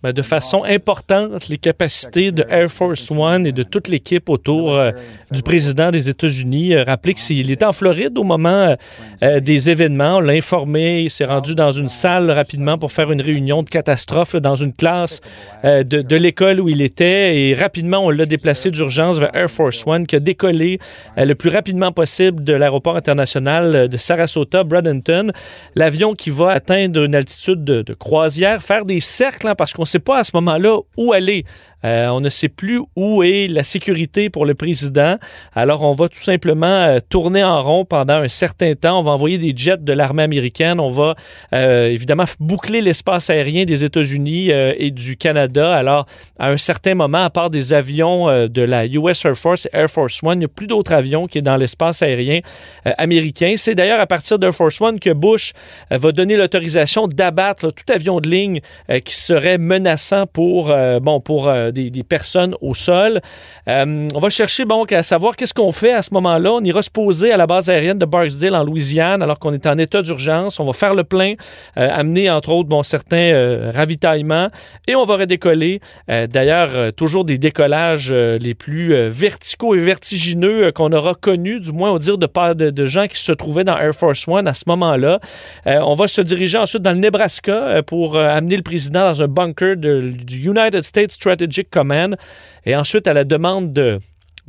ben, 0.03 0.13
de 0.13 0.23
façon 0.23 0.65
importante 0.65 1.49
les 1.49 1.59
capacités 1.59 2.33
de 2.33 2.45
Air 2.49 2.69
Force 2.69 3.09
One 3.11 3.47
et 3.47 3.53
de 3.53 3.63
toute 3.63 3.87
l'équipe 3.87 4.29
autour 4.29 4.75
euh, 4.75 4.91
du 5.31 5.43
président 5.43 5.93
des 5.93 6.09
États-Unis. 6.09 6.75
Euh, 6.75 6.83
rappelez 6.83 7.15
qu'il 7.15 7.51
était 7.53 7.65
en 7.65 7.71
Floride 7.71 8.19
au 8.19 8.25
moment 8.25 8.77
euh, 9.23 9.39
des 9.39 9.71
événements. 9.71 10.17
On 10.17 10.21
l'a 10.21 10.33
informé. 10.33 11.03
Il 11.03 11.11
s'est 11.11 11.25
rendu 11.25 11.55
dans 11.55 11.71
une 11.71 11.89
salle 11.89 12.31
rapidement 12.33 12.79
pour 12.79 12.91
faire 12.91 13.13
une 13.13 13.21
réunion 13.21 13.63
de 13.63 13.69
catastrophe 13.69 14.35
dans 14.35 14.57
une 14.57 14.73
classe 14.73 15.21
de, 15.63 15.83
de 15.83 16.17
l'école 16.17 16.61
où 16.61 16.69
il 16.69 16.83
était. 16.83 17.37
Et 17.37 17.55
rapidement, 17.55 17.99
on 17.99 18.11
l'a 18.11 18.27
déplacé 18.27 18.71
d'urgence 18.71 19.19
vers 19.19 19.35
Air 19.35 19.49
Force 19.49 19.87
One 19.87 20.07
qui 20.07 20.17
a 20.17 20.21
décollé 20.21 20.79
le 21.17 21.35
plus 21.35 21.51
rapidement 21.51 21.93
possible 21.93 22.43
de 22.43 22.53
l'aéroport 22.53 22.97
international 22.97 23.89
de 23.89 23.97
Sarasota, 23.97 24.65
Bradenton. 24.65 25.31
L'avion 25.75 26.15
qui 26.15 26.31
va 26.31 26.51
atteindre 26.51 27.05
une 27.05 27.15
altitude 27.15 27.65
de, 27.65 27.95
croisière, 27.95 28.63
faire 28.63 28.85
des 28.85 29.01
cercles 29.01 29.49
hein, 29.49 29.55
parce 29.55 29.73
qu'on 29.73 29.85
sait 29.93 29.99
pas 29.99 30.18
à 30.18 30.24
ce 30.24 30.32
moment-là 30.34 30.78
où 30.97 31.12
aller. 31.12 31.45
Euh, 31.84 32.09
on 32.09 32.20
ne 32.20 32.28
sait 32.28 32.49
plus 32.49 32.80
où 32.97 33.22
est 33.22 33.49
la 33.49 33.64
sécurité 33.64 34.30
pour 34.30 34.47
le 34.47 34.55
président. 34.55 35.16
Alors, 35.55 35.82
on 35.82 35.93
va 35.93 36.09
tout 36.09 36.20
simplement 36.20 36.66
euh, 36.66 36.99
tourner 37.09 37.43
en 37.43 37.61
rond 37.62 37.84
pendant 37.84 38.14
un 38.14 38.28
certain 38.28 38.74
temps. 38.74 39.01
On 39.01 39.03
va 39.03 39.12
envoyer 39.12 39.38
des 39.38 39.53
jets 39.55 39.78
de 39.78 39.93
l'armée 39.93 40.22
américaine. 40.22 40.78
On 40.78 40.90
va 40.90 41.14
euh, 41.55 41.88
évidemment 41.88 42.24
boucler 42.38 42.80
l'espace 42.80 43.30
aérien 43.30 43.64
des 43.64 43.84
États-Unis 43.84 44.51
et 44.51 44.90
du 44.90 45.16
Canada. 45.16 45.74
Alors, 45.74 46.07
à 46.38 46.51
un 46.51 46.57
certain 46.57 46.95
moment, 46.95 47.24
à 47.24 47.30
part 47.30 47.51
des 47.51 47.72
avions 47.72 48.26
de 48.49 48.62
la 48.62 48.86
US 48.86 49.24
Air 49.24 49.36
Force 49.36 49.68
Air 49.72 49.88
Force 49.88 50.22
One, 50.22 50.36
il 50.36 50.38
n'y 50.40 50.45
a 50.45 50.49
plus 50.49 50.66
d'autres 50.66 50.93
avions 50.93 51.26
qui 51.26 51.38
sont 51.38 51.45
dans 51.45 51.57
l'espace 51.57 52.03
aérien 52.03 52.40
américain. 52.84 53.55
C'est 53.57 53.74
d'ailleurs 53.74 54.01
à 54.01 54.07
partir 54.07 54.38
d'Air 54.38 54.55
Force 54.55 54.80
One 54.80 55.01
que 55.01 55.11
Bush 55.11 55.53
va 55.90 56.12
donner 56.12 56.36
l'autorisation 56.36 57.09
d'abattre 57.09 57.70
tout 57.70 57.93
avion 57.93 58.20
de 58.20 58.28
ligne 58.28 58.61
qui 59.05 59.14
serait 59.14 59.59
menaçant 59.83 60.26
pour, 60.26 60.72
bon, 61.03 61.20
pour 61.20 61.53
des, 61.72 61.91
personnes 62.03 62.55
au 62.61 62.74
sol. 62.74 63.20
Euh, 63.68 64.09
on 64.14 64.18
va 64.18 64.30
chercher 64.30 64.64
donc 64.64 64.93
à 64.93 65.03
savoir 65.03 65.37
qu'est-ce 65.37 65.55
qu'on 65.55 65.72
fait 65.72 65.93
à 65.93 66.03
ce 66.03 66.12
moment-là. 66.14 66.53
On 66.53 66.61
ira 66.61 66.83
se 66.83 66.91
poser 66.91 67.33
à 67.33 67.37
la 67.37 67.47
base 67.47 67.70
aérienne 67.70 67.99
de 67.99 68.05
Barksdale 68.05 68.55
en 68.55 68.64
Louisiane 68.64 69.22
alors 69.22 69.39
qu'on 69.39 69.53
est 69.53 69.66
en 69.66 69.78
état 69.78 70.03
d'urgence. 70.03 70.61
On 70.61 70.64
va 70.64 70.72
faire 70.72 70.95
le 70.95 71.05
plein, 71.05 71.35
euh, 71.76 71.89
amener 71.91 72.30
entre 72.30 72.51
autres 72.51 72.68
bon, 72.68 72.83
certains 72.83 73.16
euh, 73.16 73.70
ravitaillements 73.74 74.49
et 74.87 74.95
on 74.95 75.05
va 75.05 75.16
redécoller. 75.16 75.80
D'ailleurs, 76.09 76.93
toujours 76.95 77.24
des 77.24 77.39
décollages 77.39 78.12
les 78.12 78.55
plus 78.55 79.09
verticaux 79.09 79.74
et 79.74 79.78
vertigineux 79.78 80.72
qu'on 80.72 80.93
aura 80.93 81.14
connus, 81.14 81.61
du 81.61 81.72
moins 81.72 81.91
au 81.91 81.99
dire 81.99 82.18
de, 82.18 82.70
de, 82.70 82.87
gens 82.87 83.07
qui 83.07 83.18
se 83.18 83.33
trouvaient 83.33 83.64
dans 83.64 83.76
Air 83.76 83.95
Force 83.95 84.26
One 84.28 84.47
à 84.47 84.55
ce 84.55 84.64
moment-là. 84.66 85.20
on 85.66 85.95
va 85.95 86.09
se 86.09 86.20
diriger 86.20 86.59
ensuite 86.59 86.83
dans 86.83 86.93
le 86.93 86.99
Nebraska 86.99 87.83
pour 87.87 88.18
amener 88.18 88.57
le 88.57 88.62
président 88.62 89.12
dans 89.12 89.22
un 89.22 89.28
bunker 89.28 89.72
de, 89.77 90.11
du 90.11 90.49
United 90.49 90.83
States 90.83 91.12
Strategic 91.12 91.70
Command. 91.70 92.16
Et 92.64 92.77
ensuite, 92.77 93.07
à 93.07 93.12
la 93.12 93.25
demande 93.25 93.73
de 93.73 93.99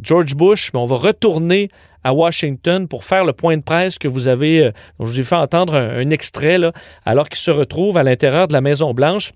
George 0.01 0.35
Bush, 0.35 0.71
on 0.73 0.85
va 0.85 0.95
retourner 0.95 1.69
à 2.03 2.13
Washington 2.13 2.87
pour 2.87 3.03
faire 3.03 3.25
le 3.25 3.33
point 3.33 3.57
de 3.57 3.63
presse 3.63 3.97
que 3.97 4.07
vous 4.07 4.27
avez, 4.27 4.65
euh, 4.65 4.71
je 4.99 5.05
vous 5.05 5.19
ai 5.19 5.23
fait 5.23 5.35
entendre 5.35 5.75
un, 5.75 6.09
extrait, 6.09 6.57
là, 6.57 6.73
alors 7.05 7.29
qu'il 7.29 7.39
se 7.39 7.51
retrouve 7.51 7.97
à 7.97 8.03
l'intérieur 8.03 8.47
de 8.47 8.53
la 8.53 8.61
Maison-Blanche. 8.61 9.31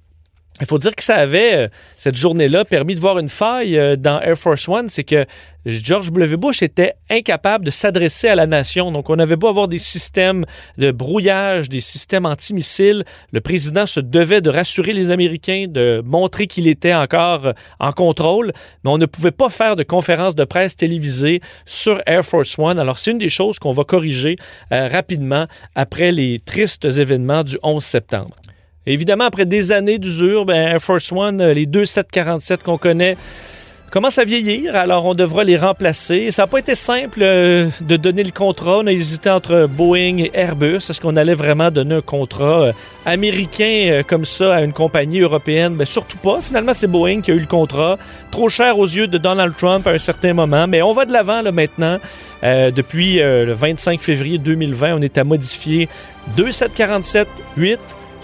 Il 0.59 0.65
faut 0.65 0.79
dire 0.79 0.95
que 0.95 1.03
ça 1.03 1.15
avait, 1.15 1.55
euh, 1.55 1.67
cette 1.97 2.15
journée-là, 2.15 2.65
permis 2.65 2.95
de 2.95 2.99
voir 2.99 3.19
une 3.19 3.27
faille 3.27 3.77
euh, 3.77 3.95
dans 3.95 4.19
Air 4.21 4.35
Force 4.35 4.67
One, 4.67 4.87
c'est 4.87 5.03
que 5.03 5.25
George 5.67 6.11
W. 6.11 6.35
Bush 6.35 6.63
était 6.63 6.93
incapable 7.11 7.65
de 7.65 7.69
s'adresser 7.69 8.27
à 8.27 8.33
la 8.33 8.47
nation. 8.47 8.91
Donc, 8.91 9.11
on 9.11 9.19
avait 9.19 9.35
beau 9.35 9.49
avoir 9.49 9.67
des 9.67 9.77
systèmes 9.77 10.45
de 10.79 10.89
brouillage, 10.89 11.69
des 11.69 11.81
systèmes 11.81 12.25
antimissiles. 12.25 13.03
Le 13.31 13.41
président 13.41 13.85
se 13.85 13.99
devait 13.99 14.41
de 14.41 14.49
rassurer 14.49 14.93
les 14.93 15.11
Américains, 15.11 15.65
de 15.69 16.01
montrer 16.05 16.47
qu'il 16.47 16.67
était 16.67 16.95
encore 16.95 17.47
euh, 17.47 17.53
en 17.79 17.91
contrôle, 17.91 18.51
mais 18.83 18.89
on 18.89 18.97
ne 18.97 19.05
pouvait 19.05 19.29
pas 19.29 19.49
faire 19.49 19.75
de 19.75 19.83
conférence 19.83 20.33
de 20.33 20.43
presse 20.43 20.75
télévisée 20.75 21.39
sur 21.65 22.01
Air 22.07 22.25
Force 22.25 22.57
One. 22.57 22.79
Alors, 22.79 22.97
c'est 22.97 23.11
une 23.11 23.19
des 23.19 23.29
choses 23.29 23.59
qu'on 23.59 23.73
va 23.73 23.83
corriger 23.83 24.37
rapidement 24.71 25.45
après 25.75 26.11
les 26.11 26.39
tristes 26.39 26.85
événements 26.85 27.43
du 27.43 27.57
11 27.61 27.83
septembre. 27.83 28.35
Évidemment, 28.87 29.25
après 29.25 29.45
des 29.45 29.73
années 29.73 29.99
d'usure, 29.99 30.45
ben, 30.45 30.55
Air 30.55 30.79
Force 30.79 31.11
One, 31.11 31.41
euh, 31.41 31.53
les 31.53 31.65
deux 31.65 31.83
747 31.83 32.63
qu'on 32.63 32.77
connaît, 32.77 33.17
commencent 33.91 34.17
à 34.17 34.23
vieillir, 34.23 34.77
alors 34.77 35.05
on 35.05 35.13
devra 35.13 35.43
les 35.43 35.57
remplacer. 35.57 36.31
Ça 36.31 36.43
n'a 36.43 36.47
pas 36.47 36.59
été 36.59 36.73
simple 36.73 37.19
euh, 37.21 37.67
de 37.81 37.97
donner 37.97 38.23
le 38.23 38.31
contrat. 38.31 38.77
On 38.79 38.87
a 38.87 38.93
hésité 38.93 39.29
entre 39.29 39.67
Boeing 39.69 40.19
et 40.19 40.31
Airbus. 40.33 40.77
Est-ce 40.77 41.01
qu'on 41.01 41.17
allait 41.17 41.33
vraiment 41.33 41.69
donner 41.69 41.95
un 41.95 42.01
contrat 42.01 42.61
euh, 42.61 42.71
américain 43.05 44.03
comme 44.07 44.23
ça 44.23 44.55
à 44.55 44.61
une 44.61 44.71
compagnie 44.71 45.19
européenne? 45.19 45.75
Ben, 45.75 45.83
surtout 45.83 46.17
pas. 46.17 46.39
Finalement, 46.41 46.73
c'est 46.73 46.87
Boeing 46.87 47.19
qui 47.19 47.31
a 47.31 47.33
eu 47.33 47.41
le 47.41 47.45
contrat. 47.45 47.97
Trop 48.31 48.47
cher 48.47 48.79
aux 48.79 48.87
yeux 48.87 49.07
de 49.07 49.17
Donald 49.17 49.53
Trump 49.57 49.85
à 49.85 49.91
un 49.91 49.97
certain 49.97 50.33
moment, 50.33 50.65
mais 50.65 50.81
on 50.81 50.93
va 50.93 51.03
de 51.03 51.11
l'avant 51.11 51.41
là, 51.41 51.51
maintenant. 51.51 51.97
depuis 52.41 53.19
le 53.19 53.51
25 53.51 53.99
février 53.99 54.37
2020, 54.37 54.95
on 54.95 55.01
est 55.01 55.17
à 55.17 55.25
modifier 55.25 55.89
2 56.37 56.51
747-8 56.51 57.77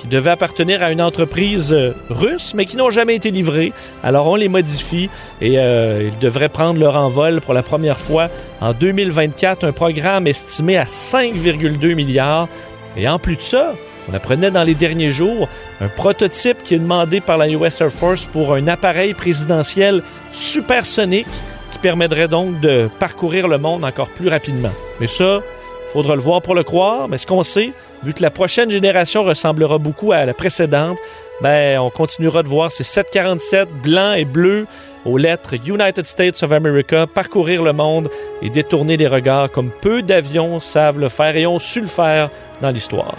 qui 0.03 0.09
devaient 0.09 0.31
appartenir 0.31 0.83
à 0.83 0.91
une 0.91 1.01
entreprise 1.01 1.71
euh, 1.71 1.93
russe, 2.09 2.53
mais 2.53 2.65
qui 2.65 2.75
n'ont 2.75 2.89
jamais 2.89 3.15
été 3.15 3.31
livrés. 3.31 3.71
Alors 4.03 4.27
on 4.27 4.35
les 4.35 4.49
modifie 4.49 5.09
et 5.39 5.57
euh, 5.57 6.09
ils 6.11 6.19
devraient 6.19 6.49
prendre 6.49 6.77
leur 6.77 6.97
envol 6.97 7.39
pour 7.39 7.53
la 7.53 7.63
première 7.63 7.97
fois 7.97 8.27
en 8.59 8.73
2024, 8.73 9.63
un 9.63 9.71
programme 9.71 10.27
estimé 10.27 10.75
à 10.75 10.83
5,2 10.83 11.95
milliards. 11.95 12.49
Et 12.97 13.07
en 13.07 13.17
plus 13.17 13.37
de 13.37 13.41
ça, 13.41 13.73
on 14.11 14.13
apprenait 14.13 14.51
dans 14.51 14.63
les 14.63 14.75
derniers 14.75 15.13
jours 15.13 15.47
un 15.79 15.87
prototype 15.87 16.63
qui 16.63 16.75
est 16.75 16.79
demandé 16.79 17.21
par 17.21 17.37
la 17.37 17.49
US 17.49 17.79
Air 17.79 17.89
Force 17.89 18.25
pour 18.25 18.53
un 18.53 18.67
appareil 18.67 19.13
présidentiel 19.13 20.03
supersonique 20.33 21.27
qui 21.71 21.79
permettrait 21.79 22.27
donc 22.27 22.59
de 22.59 22.89
parcourir 22.99 23.47
le 23.47 23.57
monde 23.57 23.85
encore 23.85 24.09
plus 24.09 24.27
rapidement. 24.27 24.73
Mais 24.99 25.07
ça, 25.07 25.41
Faudra 25.93 26.15
le 26.15 26.21
voir 26.21 26.41
pour 26.41 26.55
le 26.55 26.63
croire, 26.63 27.07
mais 27.07 27.19
ce 27.19 27.27
qu'on 27.27 27.43
sait, 27.43 27.71
vu 28.03 28.15
que 28.15 28.23
la 28.23 28.31
prochaine 28.31 28.71
génération 28.71 29.21
ressemblera 29.21 29.77
beaucoup 29.77 30.11
à 30.11 30.25
la 30.25 30.33
précédente, 30.33 30.97
ben, 31.39 31.79
on 31.79 31.91
continuera 31.91 32.41
de 32.41 32.47
voir 32.47 32.71
ces 32.71 32.83
747 32.83 33.69
blancs 33.83 34.17
et 34.17 34.25
bleus 34.25 34.65
aux 35.05 35.19
lettres 35.19 35.53
United 35.53 36.07
States 36.07 36.41
of 36.41 36.51
America 36.51 37.05
parcourir 37.05 37.61
le 37.61 37.73
monde 37.73 38.09
et 38.41 38.49
détourner 38.49 38.97
les 38.97 39.07
regards 39.07 39.51
comme 39.51 39.69
peu 39.69 40.01
d'avions 40.01 40.59
savent 40.59 40.99
le 40.99 41.09
faire 41.09 41.35
et 41.35 41.45
ont 41.45 41.59
su 41.59 41.79
le 41.81 41.85
faire 41.85 42.31
dans 42.59 42.71
l'histoire. 42.71 43.17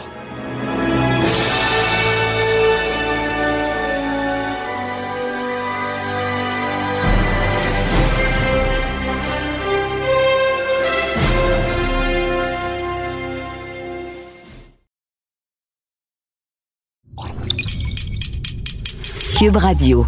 Radio. 19.52 20.06